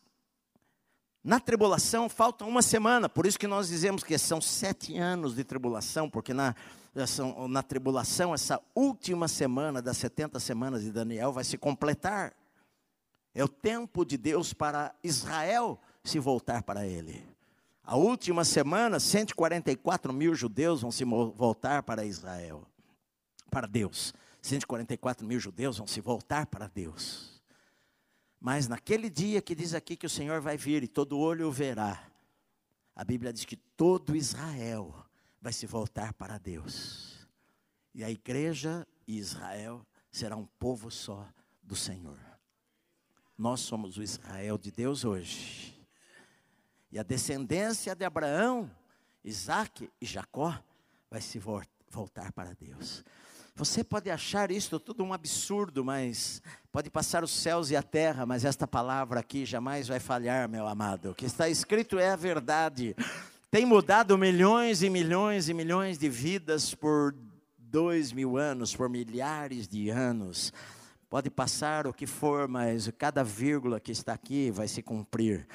na 1.23 1.39
tribulação 1.39 2.07
falta 2.07 2.45
uma 2.45 2.61
semana, 2.61 3.09
por 3.09 3.25
isso 3.25 3.37
que 3.37 3.47
nós 3.47 3.67
dizemos 3.67 4.03
que 4.03 4.17
são 4.17 4.39
sete 4.39 4.97
anos 4.97 5.35
de 5.35 5.43
tribulação, 5.43 6.09
porque 6.09 6.33
na, 6.33 6.55
na 7.49 7.61
tribulação, 7.61 8.33
essa 8.33 8.61
última 8.73 9.27
semana 9.27 9.81
das 9.81 9.97
70 9.97 10.39
semanas 10.39 10.81
de 10.81 10.91
Daniel 10.91 11.33
vai 11.33 11.43
se 11.43 11.57
completar. 11.57 12.33
É 13.35 13.43
o 13.43 13.47
tempo 13.49 14.05
de 14.05 14.17
Deus 14.17 14.53
para 14.53 14.95
Israel 15.03 15.79
se 16.07 16.19
voltar 16.19 16.63
para 16.63 16.85
Ele. 16.85 17.23
A 17.83 17.95
última 17.95 18.43
semana, 18.43 18.99
144 18.99 20.11
mil 20.11 20.35
judeus 20.35 20.81
vão 20.81 20.91
se 20.91 21.05
voltar 21.05 21.83
para 21.83 22.05
Israel, 22.05 22.67
para 23.49 23.67
Deus. 23.67 24.13
144 24.41 25.25
mil 25.25 25.39
judeus 25.39 25.77
vão 25.77 25.87
se 25.87 26.01
voltar 26.01 26.45
para 26.47 26.67
Deus. 26.67 27.41
Mas 28.39 28.67
naquele 28.67 29.09
dia 29.09 29.41
que 29.41 29.55
diz 29.55 29.73
aqui 29.73 29.95
que 29.95 30.05
o 30.05 30.09
Senhor 30.09 30.41
vai 30.41 30.57
vir 30.57 30.83
e 30.83 30.87
todo 30.87 31.17
olho 31.17 31.47
o 31.47 31.51
verá, 31.51 32.01
a 32.95 33.03
Bíblia 33.03 33.31
diz 33.31 33.45
que 33.45 33.55
todo 33.55 34.15
Israel 34.15 34.93
vai 35.41 35.53
se 35.53 35.65
voltar 35.65 36.13
para 36.13 36.37
Deus. 36.37 37.27
E 37.93 38.03
a 38.03 38.09
igreja 38.09 38.85
e 39.07 39.17
Israel 39.17 39.85
será 40.11 40.35
um 40.35 40.45
povo 40.59 40.91
só 40.91 41.27
do 41.63 41.75
Senhor. 41.75 42.19
Nós 43.37 43.61
somos 43.61 43.97
o 43.97 44.03
Israel 44.03 44.57
de 44.57 44.71
Deus 44.71 45.05
hoje. 45.05 45.76
E 46.91 46.97
a 46.97 47.03
descendência 47.03 47.95
de 47.95 48.05
Abraão, 48.05 48.69
Isaac 49.23 49.89
e 50.01 50.05
Jacó 50.05 50.57
vai 51.09 51.21
se 51.21 51.39
voltar 51.89 52.31
para 52.31 52.53
Deus. 52.53 53.03
Você 53.55 53.83
pode 53.83 54.09
achar 54.11 54.51
isso 54.51 54.79
tudo 54.79 55.03
um 55.03 55.11
absurdo, 55.11 55.83
mas 55.83 56.43
pode 56.71 56.91
passar 56.91 57.23
os 57.23 57.31
céus 57.31 57.71
e 57.71 57.75
a 57.75 57.81
terra, 57.81 58.23
mas 58.23 58.45
esta 58.45 58.67
palavra 58.67 59.19
aqui 59.19 59.45
jamais 59.45 59.87
vai 59.87 59.99
falhar, 59.99 60.47
meu 60.47 60.67
amado. 60.67 61.09
O 61.09 61.15
que 61.15 61.25
está 61.25 61.49
escrito 61.49 61.97
é 61.97 62.11
a 62.11 62.15
verdade. 62.15 62.95
Tem 63.49 63.65
mudado 63.65 64.15
milhões 64.15 64.83
e 64.83 64.89
milhões 64.89 65.49
e 65.49 65.55
milhões 65.55 65.97
de 65.97 66.07
vidas 66.07 66.75
por 66.75 67.15
dois 67.57 68.11
mil 68.11 68.37
anos, 68.37 68.75
por 68.75 68.89
milhares 68.89 69.67
de 69.67 69.89
anos. 69.89 70.53
Pode 71.09 71.29
passar 71.29 71.87
o 71.87 71.93
que 71.93 72.05
for, 72.05 72.47
mas 72.47 72.91
cada 72.97 73.23
vírgula 73.23 73.79
que 73.79 73.91
está 73.91 74.13
aqui 74.13 74.51
vai 74.51 74.67
se 74.67 74.83
cumprir. 74.83 75.47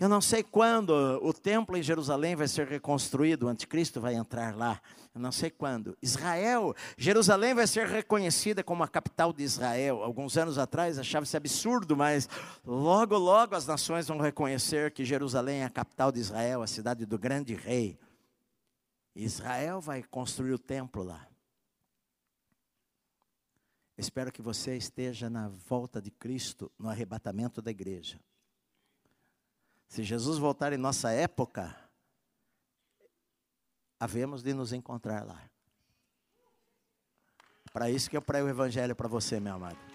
Eu 0.00 0.08
não 0.08 0.22
sei 0.22 0.42
quando 0.42 0.92
o 1.22 1.30
templo 1.30 1.76
em 1.76 1.82
Jerusalém 1.82 2.34
vai 2.34 2.48
ser 2.48 2.66
reconstruído, 2.66 3.44
o 3.44 3.48
anticristo 3.50 4.00
vai 4.00 4.14
entrar 4.14 4.56
lá. 4.56 4.80
Eu 5.14 5.20
não 5.20 5.30
sei 5.30 5.50
quando. 5.50 5.94
Israel, 6.00 6.74
Jerusalém 6.96 7.52
vai 7.52 7.66
ser 7.66 7.86
reconhecida 7.86 8.64
como 8.64 8.82
a 8.82 8.88
capital 8.88 9.30
de 9.30 9.42
Israel. 9.42 10.02
Alguns 10.02 10.38
anos 10.38 10.56
atrás 10.56 10.98
achava-se 10.98 11.36
absurdo, 11.36 11.94
mas 11.94 12.30
logo, 12.64 13.18
logo 13.18 13.54
as 13.54 13.66
nações 13.66 14.08
vão 14.08 14.16
reconhecer 14.16 14.90
que 14.90 15.04
Jerusalém 15.04 15.60
é 15.60 15.64
a 15.66 15.70
capital 15.70 16.10
de 16.10 16.18
Israel, 16.18 16.62
a 16.62 16.66
cidade 16.66 17.04
do 17.04 17.18
grande 17.18 17.54
rei. 17.54 17.98
Israel 19.14 19.82
vai 19.82 20.02
construir 20.02 20.54
o 20.54 20.58
templo 20.58 21.02
lá. 21.02 21.28
Espero 23.98 24.32
que 24.32 24.40
você 24.40 24.78
esteja 24.78 25.28
na 25.28 25.48
volta 25.68 26.00
de 26.00 26.10
Cristo, 26.10 26.72
no 26.78 26.88
arrebatamento 26.88 27.60
da 27.60 27.70
igreja. 27.70 28.18
Se 29.90 30.04
Jesus 30.04 30.38
voltar 30.38 30.72
em 30.72 30.76
nossa 30.76 31.10
época, 31.10 31.76
havemos 33.98 34.40
de 34.40 34.54
nos 34.54 34.72
encontrar 34.72 35.26
lá. 35.26 35.50
Para 37.72 37.90
isso 37.90 38.08
que 38.08 38.16
eu 38.16 38.22
prego 38.22 38.46
o 38.46 38.50
evangelho 38.50 38.94
para 38.94 39.08
você, 39.08 39.40
meu 39.40 39.54
amado. 39.54 39.89